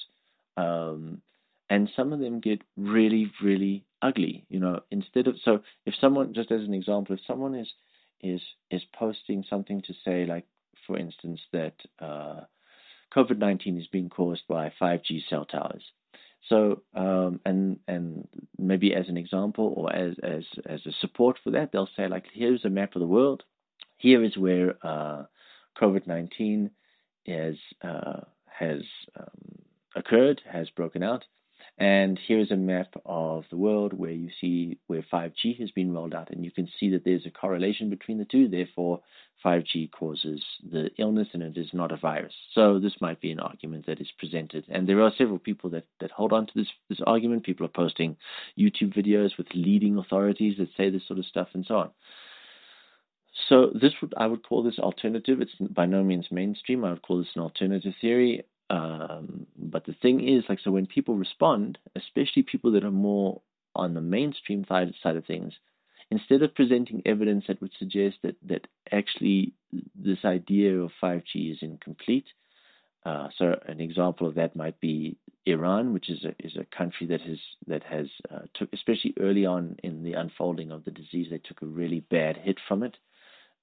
Um, 0.55 1.21
and 1.69 1.89
some 1.95 2.13
of 2.13 2.19
them 2.19 2.39
get 2.39 2.61
really, 2.77 3.31
really 3.41 3.83
ugly. 4.03 4.45
You 4.49 4.59
know, 4.59 4.81
instead 4.91 5.27
of 5.27 5.35
so, 5.43 5.61
if 5.85 5.95
someone, 5.99 6.33
just 6.33 6.51
as 6.51 6.61
an 6.61 6.73
example, 6.73 7.15
if 7.15 7.21
someone 7.25 7.55
is 7.55 7.71
is 8.21 8.41
is 8.69 8.81
posting 8.93 9.43
something 9.49 9.81
to 9.83 9.93
say, 10.05 10.25
like 10.25 10.45
for 10.85 10.97
instance, 10.97 11.39
that 11.51 11.75
uh, 11.99 12.41
COVID 13.15 13.37
nineteen 13.37 13.79
is 13.79 13.87
being 13.87 14.09
caused 14.09 14.43
by 14.47 14.71
5G 14.81 15.21
cell 15.29 15.45
towers. 15.45 15.83
So, 16.49 16.81
um, 16.93 17.39
and 17.45 17.79
and 17.87 18.27
maybe 18.57 18.93
as 18.93 19.07
an 19.07 19.17
example 19.17 19.73
or 19.77 19.95
as 19.95 20.15
as 20.21 20.43
as 20.65 20.85
a 20.85 20.91
support 20.99 21.37
for 21.43 21.51
that, 21.51 21.71
they'll 21.71 21.89
say 21.95 22.07
like, 22.07 22.25
here's 22.33 22.65
a 22.65 22.69
map 22.69 22.95
of 22.95 22.99
the 22.99 23.07
world. 23.07 23.43
Here 23.97 24.23
is 24.23 24.37
where 24.37 24.75
uh, 24.85 25.23
COVID-19 25.81 26.69
is 27.25 27.57
uh, 27.81 28.21
has 28.45 28.81
um, 29.17 29.59
occurred, 29.95 30.41
has 30.51 30.69
broken 30.71 31.01
out, 31.01 31.23
and 31.77 32.19
here's 32.27 32.51
a 32.51 32.55
map 32.55 32.93
of 33.05 33.45
the 33.49 33.57
world 33.57 33.93
where 33.93 34.11
you 34.11 34.29
see 34.39 34.77
where 34.87 35.05
5G 35.11 35.59
has 35.59 35.71
been 35.71 35.93
rolled 35.93 36.13
out, 36.13 36.31
and 36.31 36.45
you 36.45 36.51
can 36.51 36.69
see 36.79 36.91
that 36.91 37.03
there's 37.03 37.25
a 37.25 37.31
correlation 37.31 37.89
between 37.89 38.19
the 38.19 38.25
two. 38.25 38.47
Therefore, 38.47 39.01
5G 39.43 39.91
causes 39.91 40.43
the 40.71 40.89
illness 40.97 41.27
and 41.33 41.43
it 41.43 41.57
is 41.57 41.69
not 41.73 41.91
a 41.91 41.97
virus. 41.97 42.33
So 42.53 42.79
this 42.79 42.93
might 43.01 43.19
be 43.19 43.31
an 43.31 43.39
argument 43.39 43.87
that 43.87 43.99
is 43.99 44.11
presented. 44.17 44.65
And 44.69 44.87
there 44.87 45.01
are 45.01 45.11
several 45.17 45.39
people 45.39 45.69
that, 45.71 45.85
that 45.99 46.11
hold 46.11 46.31
on 46.31 46.45
to 46.47 46.53
this, 46.55 46.67
this 46.89 46.99
argument. 47.05 47.43
People 47.43 47.65
are 47.65 47.69
posting 47.69 48.15
YouTube 48.57 48.95
videos 48.95 49.37
with 49.37 49.47
leading 49.53 49.97
authorities 49.97 50.57
that 50.59 50.69
say 50.77 50.89
this 50.89 51.05
sort 51.07 51.19
of 51.19 51.25
stuff 51.25 51.49
and 51.53 51.65
so 51.67 51.75
on. 51.75 51.91
So 53.49 53.71
this 53.73 53.93
would 54.01 54.13
I 54.15 54.27
would 54.27 54.43
call 54.47 54.63
this 54.63 54.77
alternative. 54.77 55.41
It's 55.41 55.51
by 55.59 55.87
no 55.87 56.03
means 56.03 56.27
mainstream. 56.31 56.85
I 56.85 56.91
would 56.91 57.01
call 57.01 57.17
this 57.17 57.35
an 57.35 57.41
alternative 57.41 57.93
theory. 57.99 58.43
Um, 58.73 59.45
but 59.55 59.85
the 59.85 59.95
thing 60.01 60.27
is, 60.27 60.43
like, 60.49 60.59
so 60.63 60.71
when 60.71 60.87
people 60.87 61.15
respond, 61.15 61.77
especially 61.95 62.41
people 62.41 62.71
that 62.71 62.83
are 62.83 62.91
more 62.91 63.41
on 63.75 63.93
the 63.93 64.01
mainstream 64.01 64.65
side, 64.67 64.91
side 65.03 65.15
of 65.15 65.25
things, 65.25 65.53
instead 66.09 66.41
of 66.41 66.55
presenting 66.55 67.03
evidence 67.05 67.45
that 67.47 67.61
would 67.61 67.73
suggest 67.77 68.15
that, 68.23 68.35
that 68.47 68.65
actually 68.91 69.53
this 69.93 70.17
idea 70.25 70.75
of 70.79 70.89
5G 71.01 71.51
is 71.51 71.59
incomplete, 71.61 72.25
uh, 73.05 73.27
so 73.37 73.59
an 73.67 73.79
example 73.79 74.27
of 74.27 74.35
that 74.35 74.55
might 74.55 74.79
be 74.79 75.17
Iran, 75.45 75.93
which 75.93 76.09
is 76.09 76.23
a, 76.23 76.33
is 76.39 76.55
a 76.55 76.75
country 76.75 77.05
that 77.07 77.21
has 77.21 77.37
that 77.67 77.83
has 77.83 78.07
uh, 78.33 78.43
took 78.53 78.69
especially 78.73 79.13
early 79.19 79.45
on 79.45 79.75
in 79.83 80.03
the 80.03 80.13
unfolding 80.13 80.71
of 80.71 80.85
the 80.85 80.91
disease, 80.91 81.27
they 81.29 81.37
took 81.37 81.61
a 81.61 81.65
really 81.65 81.99
bad 81.99 82.37
hit 82.37 82.57
from 82.65 82.81
it 82.81 82.95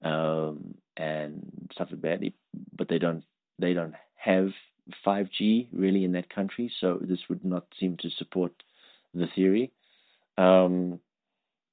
um, 0.03 0.75
and 0.95 1.71
suffered 1.75 2.01
badly, 2.01 2.35
but 2.77 2.87
they 2.87 2.99
don't 2.99 3.23
they 3.57 3.73
don't 3.73 3.95
have 4.15 4.51
5G 5.05 5.67
really 5.73 6.03
in 6.03 6.13
that 6.13 6.33
country, 6.33 6.71
so 6.79 6.99
this 7.01 7.19
would 7.29 7.45
not 7.45 7.65
seem 7.79 7.97
to 7.97 8.09
support 8.09 8.51
the 9.13 9.27
theory. 9.35 9.71
Um, 10.37 10.99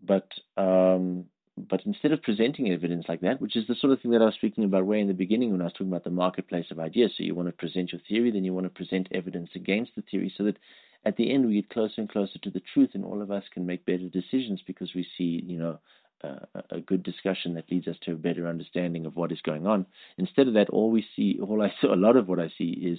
but 0.04 0.28
um, 0.56 1.26
but 1.56 1.80
instead 1.86 2.12
of 2.12 2.22
presenting 2.22 2.70
evidence 2.70 3.06
like 3.09 3.20
that, 3.22 3.40
which 3.40 3.56
is 3.56 3.66
the 3.66 3.74
sort 3.74 3.92
of 3.92 4.00
thing 4.00 4.12
that 4.12 4.22
I 4.22 4.26
was 4.26 4.34
speaking 4.34 4.64
about 4.64 4.86
way 4.86 5.00
in 5.00 5.09
the 5.09 5.14
beginning 5.14 5.50
when 5.50 5.61
I 5.61 5.64
was 5.64 5.72
talking 5.72 5.88
about 5.88 6.04
the 6.04 6.11
marketplace 6.11 6.66
of 6.70 6.78
ideas, 6.78 7.12
so 7.16 7.24
you 7.24 7.34
want 7.34 7.48
to 7.48 7.52
present 7.52 7.92
your 7.92 8.00
theory, 8.09 8.30
then 8.30 8.44
you 8.44 8.54
want 8.54 8.66
to 8.66 8.70
present 8.70 9.09
evidence 9.12 9.50
against 9.54 9.92
the 9.96 10.02
theory, 10.02 10.32
so 10.36 10.44
that 10.44 10.56
at 11.04 11.16
the 11.16 11.32
end 11.32 11.46
we 11.46 11.54
get 11.54 11.70
closer 11.70 11.94
and 12.00 12.09
closer 12.09 12.38
to 12.38 12.50
the 12.50 12.62
truth, 12.72 12.90
and 12.94 13.04
all 13.04 13.22
of 13.22 13.30
us 13.30 13.44
can 13.52 13.66
make 13.66 13.86
better 13.86 14.09
decisions 14.09 14.61
because 14.66 14.94
we 14.94 15.06
see, 15.16 15.42
you 15.46 15.59
know, 15.59 15.78
a 16.22 16.80
good 16.80 17.02
discussion 17.02 17.54
that 17.54 17.70
leads 17.70 17.88
us 17.88 17.96
to 18.02 18.12
a 18.12 18.16
better 18.16 18.46
understanding 18.46 19.06
of 19.06 19.16
what 19.16 19.32
is 19.32 19.40
going 19.42 19.66
on. 19.66 19.86
Instead 20.16 20.48
of 20.48 20.54
that, 20.54 20.70
all 20.70 20.90
we 20.90 21.04
see, 21.14 21.38
all 21.40 21.62
I 21.62 21.72
saw, 21.80 21.94
a 21.94 21.96
lot 21.96 22.16
of 22.16 22.28
what 22.28 22.40
I 22.40 22.50
see 22.58 22.70
is 22.70 22.98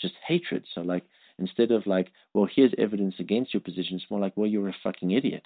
just 0.00 0.14
hatred. 0.26 0.64
So 0.74 0.82
like, 0.82 1.04
instead 1.38 1.70
of 1.70 1.86
like, 1.86 2.12
well, 2.34 2.48
here's 2.52 2.72
evidence 2.78 3.14
against 3.18 3.54
your 3.54 3.60
position, 3.60 3.96
it's 3.96 4.10
more 4.10 4.20
like, 4.20 4.36
well, 4.36 4.48
you're 4.48 4.68
a 4.68 4.76
fucking 4.82 5.10
idiot. 5.10 5.44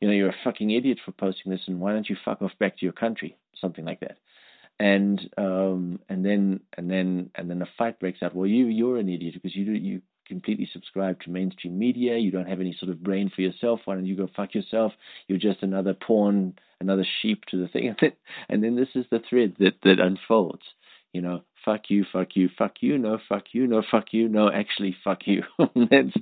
You 0.00 0.08
know, 0.08 0.14
you're 0.14 0.30
a 0.30 0.44
fucking 0.44 0.70
idiot 0.70 0.98
for 1.04 1.12
posting 1.12 1.52
this, 1.52 1.60
and 1.66 1.78
why 1.78 1.92
don't 1.92 2.08
you 2.08 2.16
fuck 2.24 2.40
off 2.40 2.52
back 2.58 2.78
to 2.78 2.86
your 2.86 2.92
country? 2.94 3.36
Something 3.60 3.84
like 3.84 4.00
that. 4.00 4.16
And 4.78 5.28
um, 5.36 6.00
and 6.08 6.24
then 6.24 6.60
and 6.78 6.90
then 6.90 7.30
and 7.34 7.50
then 7.50 7.60
a 7.60 7.68
fight 7.76 8.00
breaks 8.00 8.22
out. 8.22 8.34
Well, 8.34 8.46
you 8.46 8.66
you're 8.66 8.96
an 8.96 9.10
idiot 9.10 9.34
because 9.34 9.54
you 9.54 9.72
you 9.72 10.00
completely 10.30 10.68
subscribe 10.72 11.20
to 11.20 11.30
mainstream 11.30 11.78
media. 11.78 12.16
You 12.16 12.30
don't 12.30 12.48
have 12.48 12.60
any 12.60 12.74
sort 12.78 12.90
of 12.90 13.02
brain 13.02 13.30
for 13.34 13.42
yourself. 13.42 13.80
Why 13.84 13.94
don't 13.94 14.06
you 14.06 14.16
go 14.16 14.30
fuck 14.34 14.54
yourself? 14.54 14.92
You're 15.28 15.38
just 15.38 15.62
another 15.62 15.92
pawn, 15.92 16.54
another 16.80 17.04
sheep 17.20 17.44
to 17.50 17.58
the 17.58 17.68
thing. 17.68 17.94
And 18.48 18.64
then 18.64 18.76
this 18.76 18.88
is 18.94 19.04
the 19.10 19.20
thread 19.28 19.56
that, 19.58 19.74
that 19.82 20.00
unfolds. 20.00 20.62
You 21.12 21.20
know, 21.20 21.42
fuck 21.64 21.90
you, 21.90 22.06
fuck 22.10 22.28
you, 22.36 22.48
fuck 22.56 22.76
you, 22.80 22.96
no, 22.96 23.18
fuck 23.28 23.44
you, 23.52 23.66
no, 23.66 23.82
fuck 23.90 24.12
you, 24.12 24.28
no, 24.28 24.50
actually, 24.50 24.96
fuck 25.04 25.26
you. 25.26 25.42
that's 25.58 26.14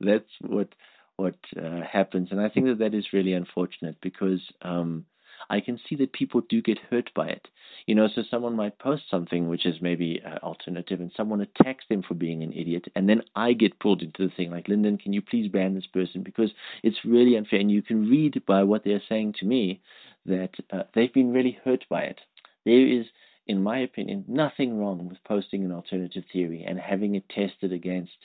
that's 0.00 0.30
what 0.40 0.68
what 1.16 1.34
uh, 1.60 1.80
happens, 1.80 2.28
and 2.30 2.40
I 2.40 2.48
think 2.48 2.66
that 2.66 2.78
that 2.78 2.94
is 2.94 3.12
really 3.12 3.32
unfortunate 3.32 3.96
because 4.00 4.40
um, 4.62 5.04
I 5.48 5.60
can 5.60 5.78
see 5.88 5.96
that 5.96 6.12
people 6.12 6.42
do 6.48 6.60
get 6.62 6.78
hurt 6.90 7.10
by 7.14 7.28
it. 7.28 7.48
You 7.86 7.94
know, 7.94 8.08
so 8.12 8.22
someone 8.30 8.56
might 8.56 8.78
post 8.78 9.04
something 9.10 9.48
which 9.48 9.64
is 9.64 9.80
maybe 9.80 10.20
uh, 10.24 10.38
alternative, 10.44 11.00
and 11.00 11.12
someone 11.16 11.40
attacks 11.40 11.84
them 11.88 12.02
for 12.02 12.14
being 12.14 12.42
an 12.42 12.52
idiot, 12.52 12.86
and 12.96 13.08
then 13.08 13.22
I 13.36 13.52
get 13.52 13.78
pulled 13.78 14.02
into 14.02 14.26
the 14.26 14.34
thing 14.34 14.50
like, 14.50 14.68
Lyndon, 14.68 14.98
can 14.98 15.12
you 15.12 15.22
please 15.22 15.50
ban 15.50 15.74
this 15.74 15.86
person 15.86 16.22
because 16.22 16.50
it's 16.82 17.04
really 17.04 17.36
unfair, 17.36 17.60
and 17.60 17.70
you 17.70 17.82
can 17.82 18.08
read 18.08 18.42
by 18.46 18.64
what 18.64 18.84
they're 18.84 19.02
saying 19.08 19.34
to 19.38 19.46
me 19.46 19.80
that 20.26 20.50
uh, 20.72 20.82
they've 20.94 21.12
been 21.12 21.32
really 21.32 21.58
hurt 21.64 21.84
by 21.88 22.02
it. 22.02 22.20
There 22.64 22.86
is, 22.86 23.06
in 23.46 23.62
my 23.62 23.78
opinion, 23.78 24.24
nothing 24.26 24.78
wrong 24.78 25.08
with 25.08 25.22
posting 25.24 25.64
an 25.64 25.72
alternative 25.72 26.24
theory 26.32 26.64
and 26.66 26.80
having 26.80 27.14
it 27.14 27.28
tested 27.28 27.72
against 27.72 28.16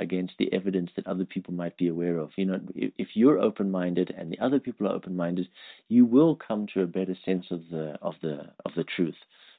against 0.00 0.34
the 0.38 0.52
evidence 0.52 0.90
that 0.96 1.06
other 1.06 1.24
people 1.24 1.54
might 1.54 1.76
be 1.76 1.88
aware 1.88 2.18
of. 2.18 2.30
You 2.36 2.46
know, 2.46 2.60
if 2.74 3.08
you're 3.14 3.38
open-minded 3.38 4.14
and 4.16 4.30
the 4.30 4.40
other 4.40 4.58
people 4.58 4.86
are 4.86 4.94
open-minded, 4.94 5.48
you 5.88 6.04
will 6.04 6.34
come 6.36 6.66
to 6.74 6.82
a 6.82 6.86
better 6.86 7.16
sense 7.24 7.46
of 7.50 7.62
the 7.70 7.98
of 8.02 8.14
the 8.22 8.50
of 8.64 8.72
the 8.76 8.84
truth. 8.84 9.16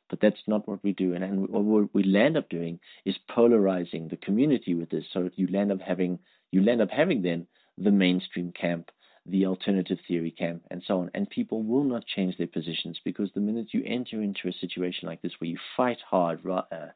But 0.10 0.20
that's 0.20 0.44
not 0.46 0.68
what 0.68 0.84
we 0.84 0.92
do, 0.92 1.14
and, 1.14 1.24
and 1.24 1.48
what 1.48 1.94
we 1.94 2.04
land 2.04 2.36
up 2.36 2.50
doing 2.50 2.80
is 3.06 3.16
polarizing 3.30 4.10
the 4.10 4.18
community 4.18 4.76
with 4.76 4.90
this. 4.90 5.06
So 5.14 5.30
you 5.36 5.48
land 5.48 5.72
up 5.72 5.80
having 5.80 6.20
you 6.52 6.62
land 6.64 6.82
up 6.82 6.90
having 6.92 7.22
then 7.22 7.48
the 7.78 7.92
mainstream 7.92 8.52
camp, 8.52 8.92
the 9.26 9.46
alternative 9.46 10.00
theory 10.08 10.32
camp, 10.32 10.64
and 10.70 10.84
so 10.86 11.00
on. 11.00 11.12
And 11.14 11.30
people 11.30 11.64
will 11.64 11.86
not 11.86 12.06
change 12.06 12.38
their 12.38 12.48
positions 12.48 13.00
because 13.06 13.30
the 13.34 13.40
minute 13.40 13.68
you 13.72 13.84
enter 13.86 14.22
into 14.22 14.50
a 14.50 14.54
situation 14.60 15.08
like 15.08 15.22
this 15.22 15.40
where 15.40 15.50
you 15.50 15.58
fight 15.78 16.00
hard, 16.10 16.46
uh, 16.46 16.88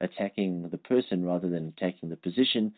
attacking 0.00 0.68
the 0.70 0.78
person 0.78 1.24
rather 1.24 1.48
than 1.48 1.72
attacking 1.76 2.08
the 2.08 2.16
position, 2.16 2.72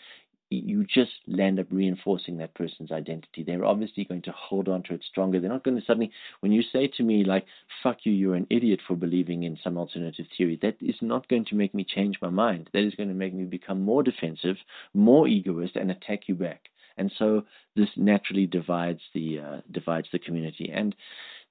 you 0.48 0.84
just 0.84 1.10
land 1.26 1.58
up 1.58 1.66
reinforcing 1.70 2.36
that 2.36 2.54
person's 2.54 2.92
identity. 2.92 3.42
They're 3.42 3.64
obviously 3.64 4.04
going 4.04 4.22
to 4.22 4.32
hold 4.32 4.68
on 4.68 4.84
to 4.84 4.94
it 4.94 5.02
stronger. 5.08 5.40
They're 5.40 5.50
not 5.50 5.64
going 5.64 5.76
to 5.76 5.84
suddenly, 5.84 6.12
when 6.40 6.52
you 6.52 6.62
say 6.72 6.86
to 6.96 7.02
me, 7.02 7.24
like, 7.24 7.46
fuck 7.82 7.98
you, 8.04 8.12
you're 8.12 8.36
an 8.36 8.46
idiot 8.48 8.80
for 8.86 8.94
believing 8.94 9.42
in 9.42 9.58
some 9.62 9.76
alternative 9.76 10.26
theory, 10.36 10.58
that 10.62 10.76
is 10.80 10.96
not 11.00 11.28
going 11.28 11.46
to 11.46 11.56
make 11.56 11.74
me 11.74 11.84
change 11.84 12.18
my 12.22 12.30
mind. 12.30 12.70
That 12.72 12.84
is 12.84 12.94
going 12.94 13.08
to 13.08 13.14
make 13.14 13.34
me 13.34 13.44
become 13.44 13.82
more 13.82 14.04
defensive, 14.04 14.56
more 14.94 15.26
egoist, 15.26 15.74
and 15.74 15.90
attack 15.90 16.28
you 16.28 16.36
back. 16.36 16.68
And 16.96 17.12
so 17.18 17.44
this 17.74 17.90
naturally 17.96 18.46
divides 18.46 19.00
the 19.14 19.40
uh, 19.40 19.60
divides 19.70 20.08
the 20.12 20.18
community. 20.18 20.70
And 20.72 20.94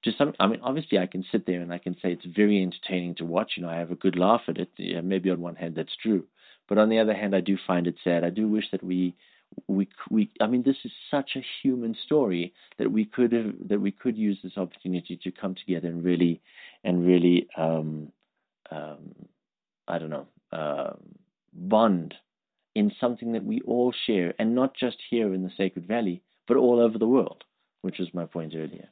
just 0.06 0.18
some, 0.18 0.32
I 0.38 0.46
mean, 0.46 0.60
obviously 0.62 0.98
I 0.98 1.06
can 1.06 1.24
sit 1.32 1.46
there 1.46 1.60
and 1.60 1.74
I 1.74 1.78
can 1.78 1.94
say 1.94 2.12
it's 2.12 2.24
very 2.24 2.62
entertaining 2.62 3.16
to 3.16 3.24
watch. 3.24 3.52
You 3.56 3.64
know, 3.64 3.68
I 3.68 3.76
have 3.76 3.90
a 3.90 3.96
good 3.96 4.16
laugh 4.16 4.42
at 4.46 4.56
it. 4.56 4.70
Yeah, 4.78 5.00
maybe 5.00 5.30
on 5.30 5.40
one 5.40 5.56
hand 5.56 5.74
that's 5.74 5.96
true, 6.00 6.24
but 6.68 6.78
on 6.78 6.88
the 6.88 7.00
other 7.00 7.14
hand, 7.14 7.34
I 7.34 7.40
do 7.40 7.58
find 7.66 7.86
it 7.86 7.96
sad. 8.04 8.22
I 8.22 8.30
do 8.30 8.48
wish 8.48 8.70
that 8.70 8.84
we, 8.84 9.16
we, 9.66 9.88
we. 10.08 10.30
I 10.40 10.46
mean, 10.46 10.62
this 10.62 10.76
is 10.84 10.92
such 11.10 11.30
a 11.36 11.44
human 11.62 11.96
story 12.06 12.54
that 12.78 12.92
we 12.92 13.04
could 13.04 13.32
have, 13.32 13.52
that 13.68 13.80
we 13.80 13.90
could 13.90 14.16
use 14.16 14.38
this 14.42 14.56
opportunity 14.56 15.18
to 15.24 15.30
come 15.32 15.56
together 15.56 15.88
and 15.88 16.04
really, 16.04 16.40
and 16.84 17.04
really, 17.04 17.48
um, 17.56 18.12
um, 18.70 19.14
I 19.88 19.98
don't 19.98 20.10
know, 20.10 20.26
uh, 20.52 20.92
bond 21.52 22.14
in 22.76 22.92
something 23.00 23.32
that 23.32 23.44
we 23.44 23.60
all 23.62 23.92
share, 24.06 24.34
and 24.38 24.54
not 24.54 24.76
just 24.76 24.98
here 25.10 25.34
in 25.34 25.42
the 25.42 25.50
Sacred 25.56 25.88
Valley, 25.88 26.22
but 26.46 26.56
all 26.56 26.78
over 26.78 26.98
the 26.98 27.08
world, 27.08 27.42
which 27.82 27.98
was 27.98 28.14
my 28.14 28.26
point 28.26 28.54
earlier. 28.54 28.88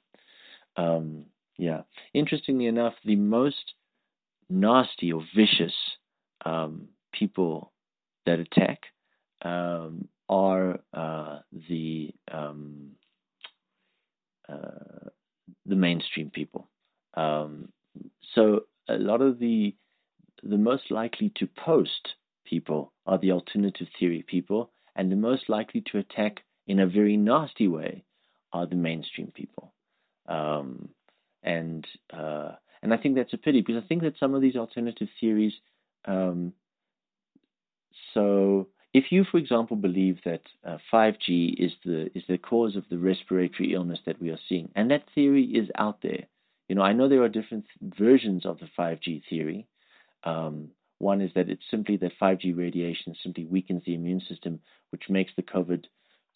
Um, 0.76 1.26
yeah. 1.56 1.82
Interestingly 2.12 2.66
enough, 2.66 2.94
the 3.04 3.16
most 3.16 3.74
nasty 4.48 5.12
or 5.12 5.22
vicious 5.34 5.74
um, 6.44 6.88
people 7.12 7.72
that 8.26 8.40
attack 8.40 8.80
um, 9.42 10.08
are 10.28 10.80
uh, 10.92 11.40
the 11.68 12.10
um, 12.30 12.92
uh, 14.48 15.08
the 15.66 15.76
mainstream 15.76 16.30
people. 16.30 16.68
Um, 17.14 17.68
so 18.34 18.62
a 18.88 18.94
lot 18.94 19.20
of 19.20 19.38
the 19.38 19.74
the 20.42 20.58
most 20.58 20.90
likely 20.90 21.32
to 21.36 21.46
post 21.46 22.08
people 22.44 22.92
are 23.06 23.18
the 23.18 23.32
alternative 23.32 23.88
theory 23.98 24.24
people, 24.26 24.70
and 24.96 25.10
the 25.10 25.16
most 25.16 25.48
likely 25.48 25.82
to 25.92 25.98
attack 25.98 26.40
in 26.66 26.80
a 26.80 26.86
very 26.86 27.16
nasty 27.16 27.68
way 27.68 28.04
are 28.52 28.66
the 28.66 28.74
mainstream 28.74 29.30
people. 29.34 29.73
Um, 30.26 30.88
and 31.42 31.86
uh, 32.12 32.52
and 32.82 32.92
I 32.92 32.96
think 32.96 33.16
that's 33.16 33.32
a 33.32 33.38
pity 33.38 33.60
because 33.60 33.82
I 33.82 33.86
think 33.86 34.02
that 34.02 34.18
some 34.18 34.34
of 34.34 34.42
these 34.42 34.56
alternative 34.56 35.08
theories. 35.20 35.52
Um, 36.06 36.52
so 38.12 38.68
if 38.92 39.10
you, 39.10 39.24
for 39.30 39.38
example, 39.38 39.76
believe 39.76 40.20
that 40.24 40.42
uh, 40.64 40.78
5G 40.92 41.54
is 41.58 41.72
the 41.84 42.10
is 42.16 42.24
the 42.28 42.38
cause 42.38 42.76
of 42.76 42.84
the 42.90 42.98
respiratory 42.98 43.74
illness 43.74 43.98
that 44.06 44.20
we 44.20 44.30
are 44.30 44.38
seeing, 44.48 44.70
and 44.74 44.90
that 44.90 45.04
theory 45.14 45.44
is 45.44 45.68
out 45.76 46.00
there, 46.02 46.26
you 46.68 46.74
know, 46.74 46.82
I 46.82 46.92
know 46.92 47.08
there 47.08 47.22
are 47.22 47.28
different 47.28 47.66
versions 47.82 48.46
of 48.46 48.58
the 48.58 48.68
5G 48.78 49.22
theory. 49.28 49.66
Um, 50.22 50.70
one 50.98 51.20
is 51.20 51.30
that 51.34 51.50
it's 51.50 51.64
simply 51.70 51.96
that 51.98 52.18
5G 52.20 52.56
radiation 52.56 53.14
simply 53.22 53.44
weakens 53.44 53.82
the 53.84 53.94
immune 53.94 54.22
system, 54.28 54.60
which 54.90 55.10
makes 55.10 55.32
the 55.36 55.42
COVID 55.42 55.84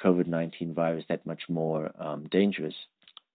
COVID-19 0.04 0.74
virus 0.74 1.04
that 1.08 1.26
much 1.26 1.42
more 1.48 1.90
um, 1.98 2.28
dangerous. 2.30 2.74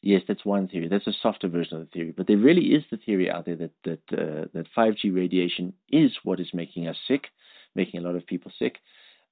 Yes, 0.05 0.21
that's 0.27 0.43
one 0.43 0.67
theory. 0.67 0.89
That's 0.89 1.07
a 1.07 1.13
softer 1.21 1.47
version 1.47 1.77
of 1.77 1.85
the 1.85 1.91
theory, 1.91 2.13
but 2.15 2.27
there 2.27 2.35
really 2.37 2.73
is 2.73 2.83
the 2.91 2.97
theory 2.97 3.31
out 3.31 3.45
there 3.45 3.55
that 3.55 3.71
that 3.85 4.01
uh, 4.11 4.45
that 4.53 4.65
5G 4.77 5.15
radiation 5.15 5.73
is 5.89 6.11
what 6.23 6.41
is 6.41 6.49
making 6.53 6.89
us 6.89 6.97
sick, 7.07 7.27
making 7.73 8.01
a 8.01 8.03
lot 8.03 8.15
of 8.15 8.27
people 8.27 8.51
sick, 8.59 8.79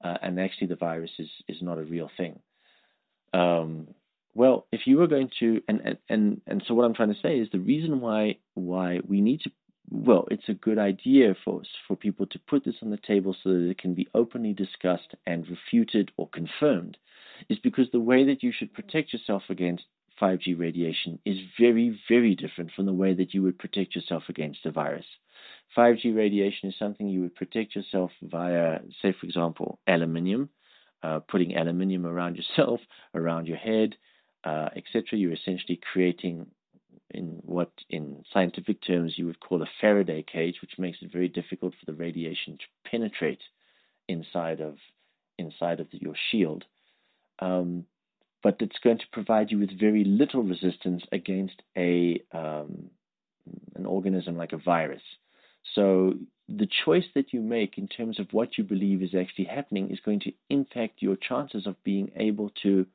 uh, 0.02 0.18
and 0.22 0.40
actually 0.40 0.68
the 0.68 0.78
virus 0.78 1.12
is 1.20 1.28
is 1.50 1.62
not 1.62 1.78
a 1.78 1.84
real 1.84 2.10
thing. 2.16 2.40
Um, 3.34 3.90
well, 4.34 4.66
if 4.72 4.88
you 4.88 4.96
were 4.98 5.08
going 5.08 5.30
to, 5.42 5.62
and, 5.68 5.82
and 5.84 5.98
and 6.08 6.42
and 6.48 6.64
so 6.66 6.74
what 6.74 6.86
I'm 6.86 6.94
trying 6.94 7.14
to 7.14 7.20
say 7.22 7.38
is 7.38 7.50
the 7.52 7.60
reason 7.60 8.00
why 8.00 8.38
why 8.54 9.02
we 9.06 9.20
need 9.20 9.42
to, 9.42 9.52
well, 9.90 10.26
it's 10.32 10.48
a 10.48 10.54
good 10.54 10.80
idea 10.80 11.36
for 11.44 11.64
for 11.86 11.98
people 11.98 12.28
to 12.28 12.40
put 12.48 12.64
this 12.64 12.76
on 12.82 12.92
the 12.92 13.06
table 13.06 13.36
so 13.44 13.50
that 13.50 13.70
it 13.70 13.78
can 13.78 13.94
be 13.94 14.08
openly 14.16 14.54
discussed 14.54 15.16
and 15.28 15.50
refuted 15.50 16.12
or 16.16 16.30
confirmed, 16.30 16.96
is 17.50 17.60
because 17.60 17.88
the 17.92 18.00
way 18.00 18.24
that 18.24 18.42
you 18.42 18.54
should 18.54 18.74
protect 18.74 19.12
yourself 19.12 19.44
against 19.50 19.84
5G 20.22 20.58
radiation 20.60 21.20
is 21.26 21.38
very, 21.60 22.00
very 22.08 22.36
different 22.36 22.72
from 22.76 22.86
the 22.86 22.94
way 22.94 23.14
that 23.14 23.34
you 23.34 23.42
would 23.44 23.58
protect 23.58 23.96
yourself 23.96 24.24
against 24.30 24.66
a 24.66 24.72
virus. 24.72 25.06
5G 25.78 26.16
radiation 26.16 26.70
is 26.70 26.76
something 26.78 27.08
you 27.08 27.22
would 27.22 27.36
protect 27.36 27.76
yourself 27.76 28.12
via, 28.22 28.80
say, 29.02 29.14
for 29.20 29.26
example, 29.26 29.80
aluminium, 29.88 30.50
uh, 31.04 31.20
putting 31.20 31.56
aluminium 31.56 32.06
around 32.06 32.36
yourself, 32.36 32.80
around 33.16 33.48
your 33.48 33.58
head, 33.58 33.96
uh, 34.44 34.70
etc. 34.76 35.18
You're 35.18 35.34
essentially 35.34 35.80
creating 35.92 36.48
in 37.14 37.42
what 37.44 37.72
in 37.90 38.24
scientific 38.34 38.82
terms 38.86 39.16
you 39.18 39.26
would 39.26 39.40
call 39.40 39.62
a 39.62 39.70
Faraday 39.82 40.24
cage, 40.24 40.56
which 40.62 40.78
makes 40.78 41.00
it 41.02 41.12
very 41.12 41.28
difficult 41.28 41.74
for 41.74 41.92
the 41.92 41.98
radiation 41.98 42.58
to 42.58 42.90
penetrate 42.90 43.42
inside 44.08 44.62
of 44.62 44.78
inside 45.38 45.80
of 45.80 45.90
the, 45.92 45.98
your 46.00 46.16
shield. 46.32 46.64
Um, 47.40 47.86
but 48.44 48.58
it's 48.60 48.80
going 48.84 48.98
to 48.98 49.06
provide 49.12 49.52
you 49.52 49.60
with 49.60 49.80
very 49.80 50.04
little 50.04 50.44
resistance 50.44 51.04
against 51.12 51.62
a 51.78 52.22
um, 52.32 52.90
an 53.76 53.86
organism 53.86 54.38
like 54.38 54.54
a 54.54 54.58
virus. 54.58 55.02
So 55.76 56.14
the 56.48 56.68
choice 56.86 57.06
that 57.16 57.34
you 57.34 57.42
make 57.42 57.78
in 57.78 57.88
terms 57.88 58.20
of 58.20 58.28
what 58.32 58.58
you 58.58 58.64
believe 58.64 59.02
is 59.02 59.16
actually 59.16 59.46
happening 59.46 59.90
is 59.92 60.00
going 60.04 60.20
to 60.22 60.34
impact 60.50 61.02
your 61.02 61.16
chances 61.16 61.66
of 61.66 61.82
being 61.84 62.12
able 62.16 62.52
to 62.64 62.86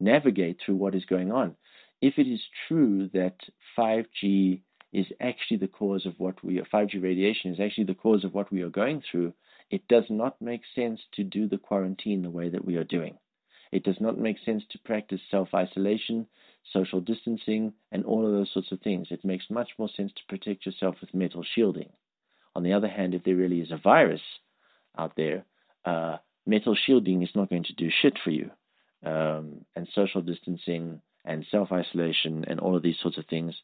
navigate 0.00 0.58
through 0.64 0.76
what 0.76 0.94
is 0.94 1.04
going 1.04 1.30
on. 1.32 1.56
If 2.00 2.18
it 2.18 2.26
is 2.26 2.40
true 2.68 3.08
that 3.14 3.36
5G 3.78 4.60
is 4.92 5.06
actually 5.20 5.58
the 5.58 5.68
cause 5.68 6.06
of 6.06 6.14
what 6.18 6.42
we 6.44 6.58
are, 6.60 6.64
5G 6.64 7.02
radiation 7.02 7.52
is 7.52 7.60
actually 7.60 7.84
the 7.84 7.94
cause 7.94 8.24
of 8.24 8.34
what 8.34 8.52
we 8.52 8.62
are 8.62 8.70
going 8.70 9.02
through, 9.10 9.34
it 9.70 9.86
does 9.88 10.04
not 10.08 10.40
make 10.40 10.62
sense 10.74 11.00
to 11.14 11.24
do 11.24 11.48
the 11.48 11.58
quarantine 11.58 12.22
the 12.22 12.30
way 12.30 12.48
that 12.48 12.64
we 12.64 12.76
are 12.76 12.84
doing. 12.84 13.16
It 13.74 13.82
does 13.82 14.00
not 14.00 14.16
make 14.16 14.36
sense 14.44 14.62
to 14.70 14.78
practice 14.78 15.20
self 15.32 15.52
isolation, 15.52 16.28
social 16.72 17.00
distancing, 17.00 17.72
and 17.90 18.04
all 18.04 18.24
of 18.24 18.30
those 18.30 18.52
sorts 18.52 18.70
of 18.70 18.80
things. 18.80 19.08
It 19.10 19.24
makes 19.24 19.50
much 19.50 19.70
more 19.78 19.88
sense 19.96 20.12
to 20.12 20.22
protect 20.28 20.64
yourself 20.64 20.94
with 21.00 21.12
metal 21.12 21.42
shielding. 21.42 21.90
On 22.54 22.62
the 22.62 22.72
other 22.72 22.86
hand, 22.86 23.14
if 23.14 23.24
there 23.24 23.34
really 23.34 23.60
is 23.60 23.72
a 23.72 23.76
virus 23.76 24.20
out 24.96 25.16
there, 25.16 25.44
uh, 25.84 26.18
metal 26.46 26.76
shielding 26.76 27.22
is 27.22 27.34
not 27.34 27.50
going 27.50 27.64
to 27.64 27.74
do 27.74 27.90
shit 27.90 28.16
for 28.22 28.30
you. 28.30 28.52
Um, 29.04 29.64
and 29.74 29.88
social 29.92 30.22
distancing 30.22 31.00
and 31.24 31.44
self 31.50 31.72
isolation 31.72 32.44
and 32.46 32.60
all 32.60 32.76
of 32.76 32.84
these 32.84 33.00
sorts 33.02 33.18
of 33.18 33.26
things 33.26 33.56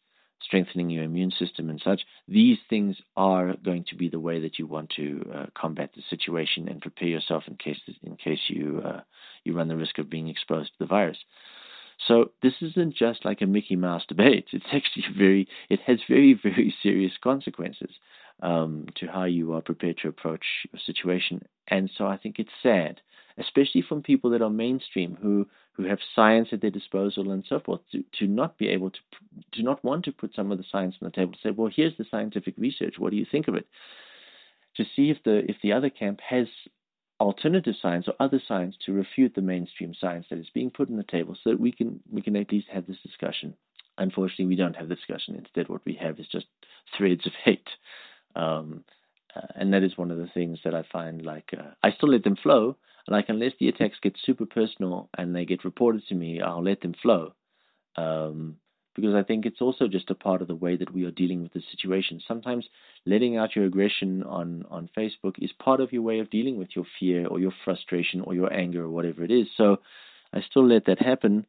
strengthening 0.42 0.90
your 0.90 1.04
immune 1.04 1.30
system 1.38 1.70
and 1.70 1.80
such. 1.84 2.00
These 2.26 2.58
things 2.68 2.96
are 3.16 3.54
going 3.64 3.84
to 3.90 3.94
be 3.94 4.08
the 4.08 4.18
way 4.18 4.40
that 4.40 4.58
you 4.58 4.66
want 4.66 4.90
to 4.96 5.30
uh, 5.32 5.46
combat 5.56 5.90
the 5.94 6.02
situation 6.10 6.68
and 6.68 6.80
prepare 6.80 7.08
yourself 7.08 7.44
in 7.46 7.56
case 7.56 7.78
in 8.02 8.16
case 8.16 8.40
you 8.48 8.82
uh, 8.84 9.00
you 9.44 9.52
run 9.52 9.68
the 9.68 9.76
risk 9.76 9.98
of 9.98 10.10
being 10.10 10.28
exposed 10.28 10.70
to 10.72 10.78
the 10.78 10.86
virus. 10.86 11.18
So 12.06 12.32
this 12.42 12.54
isn't 12.62 12.96
just 12.96 13.24
like 13.24 13.42
a 13.42 13.46
Mickey 13.46 13.76
Mouse 13.76 14.04
debate. 14.06 14.46
It's 14.52 14.72
actually 14.72 15.04
very 15.16 15.48
it 15.68 15.80
has 15.86 15.98
very 16.08 16.34
very 16.34 16.74
serious 16.82 17.12
consequences 17.22 17.90
um, 18.42 18.86
to 18.96 19.06
how 19.06 19.24
you 19.24 19.52
are 19.52 19.60
prepared 19.60 19.98
to 19.98 20.08
approach 20.08 20.44
your 20.72 20.80
situation. 20.84 21.42
And 21.68 21.90
so 21.96 22.06
I 22.06 22.16
think 22.16 22.38
it's 22.38 22.50
sad, 22.62 23.00
especially 23.38 23.82
from 23.82 24.02
people 24.02 24.30
that 24.30 24.42
are 24.42 24.50
mainstream 24.50 25.18
who 25.20 25.46
who 25.74 25.84
have 25.84 25.98
science 26.14 26.48
at 26.52 26.60
their 26.60 26.70
disposal 26.70 27.30
and 27.30 27.44
so 27.48 27.60
forth, 27.60 27.80
to, 27.92 28.04
to 28.18 28.26
not 28.26 28.58
be 28.58 28.68
able 28.68 28.90
to 28.90 29.00
to 29.52 29.62
not 29.62 29.84
want 29.84 30.04
to 30.06 30.12
put 30.12 30.34
some 30.34 30.50
of 30.50 30.58
the 30.58 30.64
science 30.70 30.96
on 31.00 31.06
the 31.06 31.12
table. 31.12 31.34
Say, 31.42 31.50
well, 31.50 31.70
here's 31.74 31.96
the 31.96 32.06
scientific 32.10 32.54
research. 32.56 32.94
What 32.98 33.10
do 33.10 33.16
you 33.16 33.26
think 33.30 33.48
of 33.48 33.54
it? 33.54 33.66
To 34.76 34.84
see 34.96 35.10
if 35.10 35.18
the 35.24 35.42
if 35.50 35.56
the 35.62 35.72
other 35.72 35.90
camp 35.90 36.20
has 36.28 36.46
alternative 37.20 37.74
science 37.80 38.08
or 38.08 38.14
other 38.18 38.40
science 38.48 38.76
to 38.86 38.92
refute 38.92 39.34
the 39.34 39.42
mainstream 39.42 39.94
science 40.00 40.26
that 40.30 40.38
is 40.38 40.48
being 40.54 40.70
put 40.70 40.90
on 40.90 40.96
the 40.96 41.04
table, 41.04 41.36
so 41.42 41.50
that 41.50 41.60
we 41.60 41.72
can 41.72 42.00
we 42.10 42.22
can 42.22 42.36
at 42.36 42.50
least 42.50 42.68
have 42.72 42.86
this 42.86 43.00
discussion. 43.02 43.54
Unfortunately, 43.98 44.46
we 44.46 44.56
don't 44.56 44.76
have 44.76 44.88
the 44.88 44.94
discussion. 44.94 45.36
Instead, 45.36 45.68
what 45.68 45.84
we 45.84 45.94
have 45.94 46.18
is 46.18 46.26
just 46.32 46.46
threads 46.96 47.26
of 47.26 47.32
hate. 47.44 47.68
Um, 48.34 48.84
uh, 49.36 49.46
and 49.54 49.72
that 49.72 49.82
is 49.82 49.96
one 49.96 50.10
of 50.10 50.18
the 50.18 50.30
things 50.32 50.58
that 50.64 50.74
I 50.74 50.84
find 50.90 51.22
like 51.22 51.50
uh, 51.56 51.70
I 51.82 51.92
still 51.92 52.10
let 52.10 52.24
them 52.24 52.36
flow. 52.36 52.76
And 53.06 53.14
like 53.16 53.26
unless 53.28 53.52
the 53.60 53.68
attacks 53.68 53.98
get 54.02 54.16
super 54.24 54.46
personal 54.46 55.08
and 55.16 55.34
they 55.34 55.44
get 55.44 55.64
reported 55.64 56.02
to 56.08 56.14
me, 56.14 56.40
I'll 56.40 56.64
let 56.64 56.80
them 56.80 56.94
flow. 57.00 57.34
Um, 57.96 58.56
because 58.94 59.14
I 59.14 59.22
think 59.22 59.46
it's 59.46 59.60
also 59.60 59.88
just 59.88 60.10
a 60.10 60.14
part 60.14 60.42
of 60.42 60.48
the 60.48 60.54
way 60.54 60.76
that 60.76 60.92
we 60.92 61.04
are 61.04 61.10
dealing 61.10 61.42
with 61.42 61.52
the 61.52 61.62
situation. 61.70 62.20
Sometimes 62.26 62.66
letting 63.06 63.36
out 63.36 63.54
your 63.54 63.66
aggression 63.66 64.22
on 64.22 64.64
on 64.70 64.88
Facebook 64.96 65.34
is 65.38 65.52
part 65.52 65.80
of 65.80 65.92
your 65.92 66.02
way 66.02 66.20
of 66.20 66.30
dealing 66.30 66.58
with 66.58 66.68
your 66.74 66.86
fear 66.98 67.26
or 67.26 67.38
your 67.38 67.52
frustration 67.64 68.20
or 68.20 68.34
your 68.34 68.52
anger 68.52 68.84
or 68.84 68.90
whatever 68.90 69.24
it 69.24 69.30
is. 69.30 69.46
So 69.56 69.78
I 70.32 70.42
still 70.42 70.66
let 70.66 70.86
that 70.86 71.00
happen. 71.00 71.46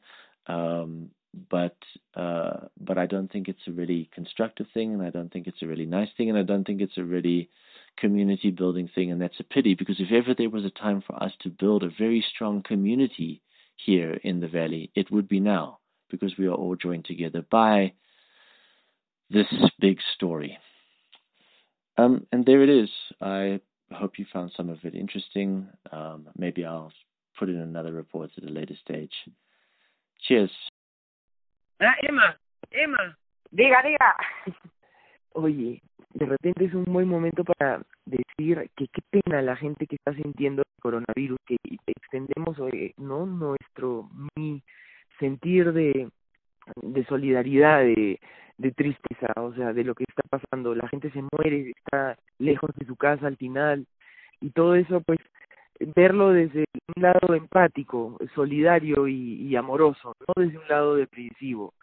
Um, 0.48 1.12
but 1.50 1.78
uh, 2.16 2.68
but 2.80 2.98
I 2.98 3.06
don't 3.06 3.32
think 3.32 3.48
it's 3.48 3.68
a 3.68 3.72
really 3.72 4.10
constructive 4.14 4.68
thing, 4.74 4.94
and 4.94 5.02
I 5.02 5.10
don't 5.10 5.32
think 5.32 5.48
it's 5.48 5.62
a 5.62 5.68
really 5.68 5.86
nice 5.86 6.10
thing, 6.18 6.30
and 6.30 6.38
I 6.38 6.44
don't 6.44 6.66
think 6.66 6.82
it's 6.82 6.98
a 6.98 7.04
really 7.04 7.50
community 7.98 8.52
building 8.52 8.90
thing, 8.94 9.12
and 9.12 9.22
that's 9.22 9.40
a 9.40 9.44
pity 9.44 9.76
because 9.76 10.00
if 10.00 10.12
ever 10.12 10.34
there 10.34 10.50
was 10.50 10.66
a 10.66 10.70
time 10.70 11.02
for 11.06 11.22
us 11.22 11.32
to 11.42 11.50
build 11.50 11.84
a 11.84 11.90
very 11.90 12.24
strong 12.34 12.64
community 12.64 13.42
here 13.76 14.14
in 14.24 14.40
the 14.42 14.48
valley, 14.48 14.92
it 14.96 15.10
would 15.12 15.28
be 15.28 15.40
now 15.40 15.80
because 16.12 16.34
we 16.38 16.48
are 16.48 16.54
all 16.54 16.76
joined 16.76 17.06
together 17.06 17.44
by 17.50 17.94
this 19.30 19.48
big 19.80 19.98
story. 20.16 20.58
Um, 21.98 22.28
and 22.32 22.46
there 22.46 22.62
it 22.62 22.70
is. 22.70 22.90
I 23.22 23.62
hope 23.94 24.18
you 24.18 24.26
found 24.32 24.52
some 24.56 24.70
of 24.70 24.80
it 24.84 24.96
interesting. 24.96 25.68
Um, 25.92 26.28
maybe 26.38 26.66
I'll 26.66 26.92
put 27.38 27.50
in 27.50 27.58
another 27.58 27.92
report 27.92 28.32
at 28.38 28.44
a 28.44 28.52
later 28.52 28.76
stage. 28.84 29.14
Cheers. 30.28 30.52
Ah, 31.82 31.96
Emma, 32.08 32.36
Emma. 32.72 33.16
Diga, 33.54 33.82
diga. 33.84 34.14
Oye, 35.34 35.82
de 36.14 36.26
repente 36.26 36.66
es 36.66 36.74
un 36.74 36.86
buen 36.86 37.08
momento 37.08 37.44
para 37.44 37.82
decir 38.06 38.70
que 38.76 38.88
qué 38.88 39.02
pena 39.10 39.42
la 39.42 39.56
gente 39.56 39.88
que 39.88 39.96
está 39.96 40.14
sintiendo 40.14 40.62
el 40.62 40.82
coronavirus, 40.82 41.40
que 41.46 41.58
extendemos 41.88 42.60
hoy, 42.60 42.94
no 42.98 43.26
nuestro 43.26 44.10
mi 44.36 44.62
sentir 45.22 45.72
de 45.72 46.10
de 46.76 47.06
solidaridad, 47.06 47.82
de, 47.82 48.20
de 48.58 48.72
tristeza, 48.72 49.28
o 49.36 49.54
sea, 49.54 49.74
de 49.74 49.84
lo 49.84 49.96
que 49.96 50.06
está 50.08 50.24
pasando. 50.30 50.76
La 50.76 50.88
gente 50.88 51.10
se 51.12 51.24
muere, 51.32 51.72
está 51.72 52.18
lejos 52.40 52.72
de 52.76 52.86
su 52.86 52.96
casa 52.96 53.28
al 53.28 53.38
final, 53.38 53.86
y 54.40 54.52
todo 54.52 54.76
eso, 54.76 55.02
pues, 55.02 55.20
verlo 55.96 56.32
desde 56.32 56.66
un 56.96 57.04
lado 57.04 57.34
empático, 57.34 58.18
solidario 58.36 59.08
y, 59.08 59.48
y 59.48 59.56
amoroso, 59.56 60.16
no 60.28 60.44
desde 60.44 60.58
un 60.58 60.68
lado 60.68 60.96
depresivo 60.96 61.74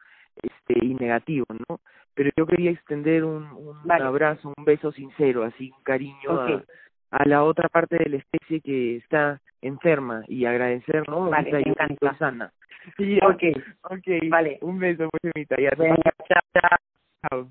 este 0.41 0.85
y 0.85 0.95
negativo, 0.95 1.47
¿no? 1.69 1.81
Pero 2.15 2.31
yo 2.37 2.47
quería 2.47 2.71
extender 2.71 3.25
un, 3.25 3.45
un 3.45 3.91
abrazo, 3.91 4.53
un 4.57 4.65
beso 4.65 4.93
sincero, 4.93 5.43
así 5.45 5.73
un 5.77 5.83
cariño 5.83 6.31
a, 6.31 6.63
a, 7.11 7.25
la 7.27 7.43
otra 7.43 7.69
parte 7.69 7.97
de 7.97 8.09
la 8.09 8.17
especie 8.19 8.61
que 8.61 8.97
está 8.97 9.41
enferma 9.63 10.23
y 10.29 10.45
agradecer, 10.45 11.09
¿no? 11.09 11.29
Vale, 11.29 11.63
encanta. 11.65 12.17
sana. 12.19 12.53
Sí, 12.97 13.19
ok. 13.23 13.43
Ok. 13.91 14.07
Vale. 14.31 14.59
Un 14.63 14.79
beso, 14.79 15.09
pues, 15.11 15.33
mi 15.35 15.47
tarea. 15.47 15.71
Venga, 15.77 16.13
chao, 16.29 16.41
chao. 16.55 16.79
Chao. 17.29 17.51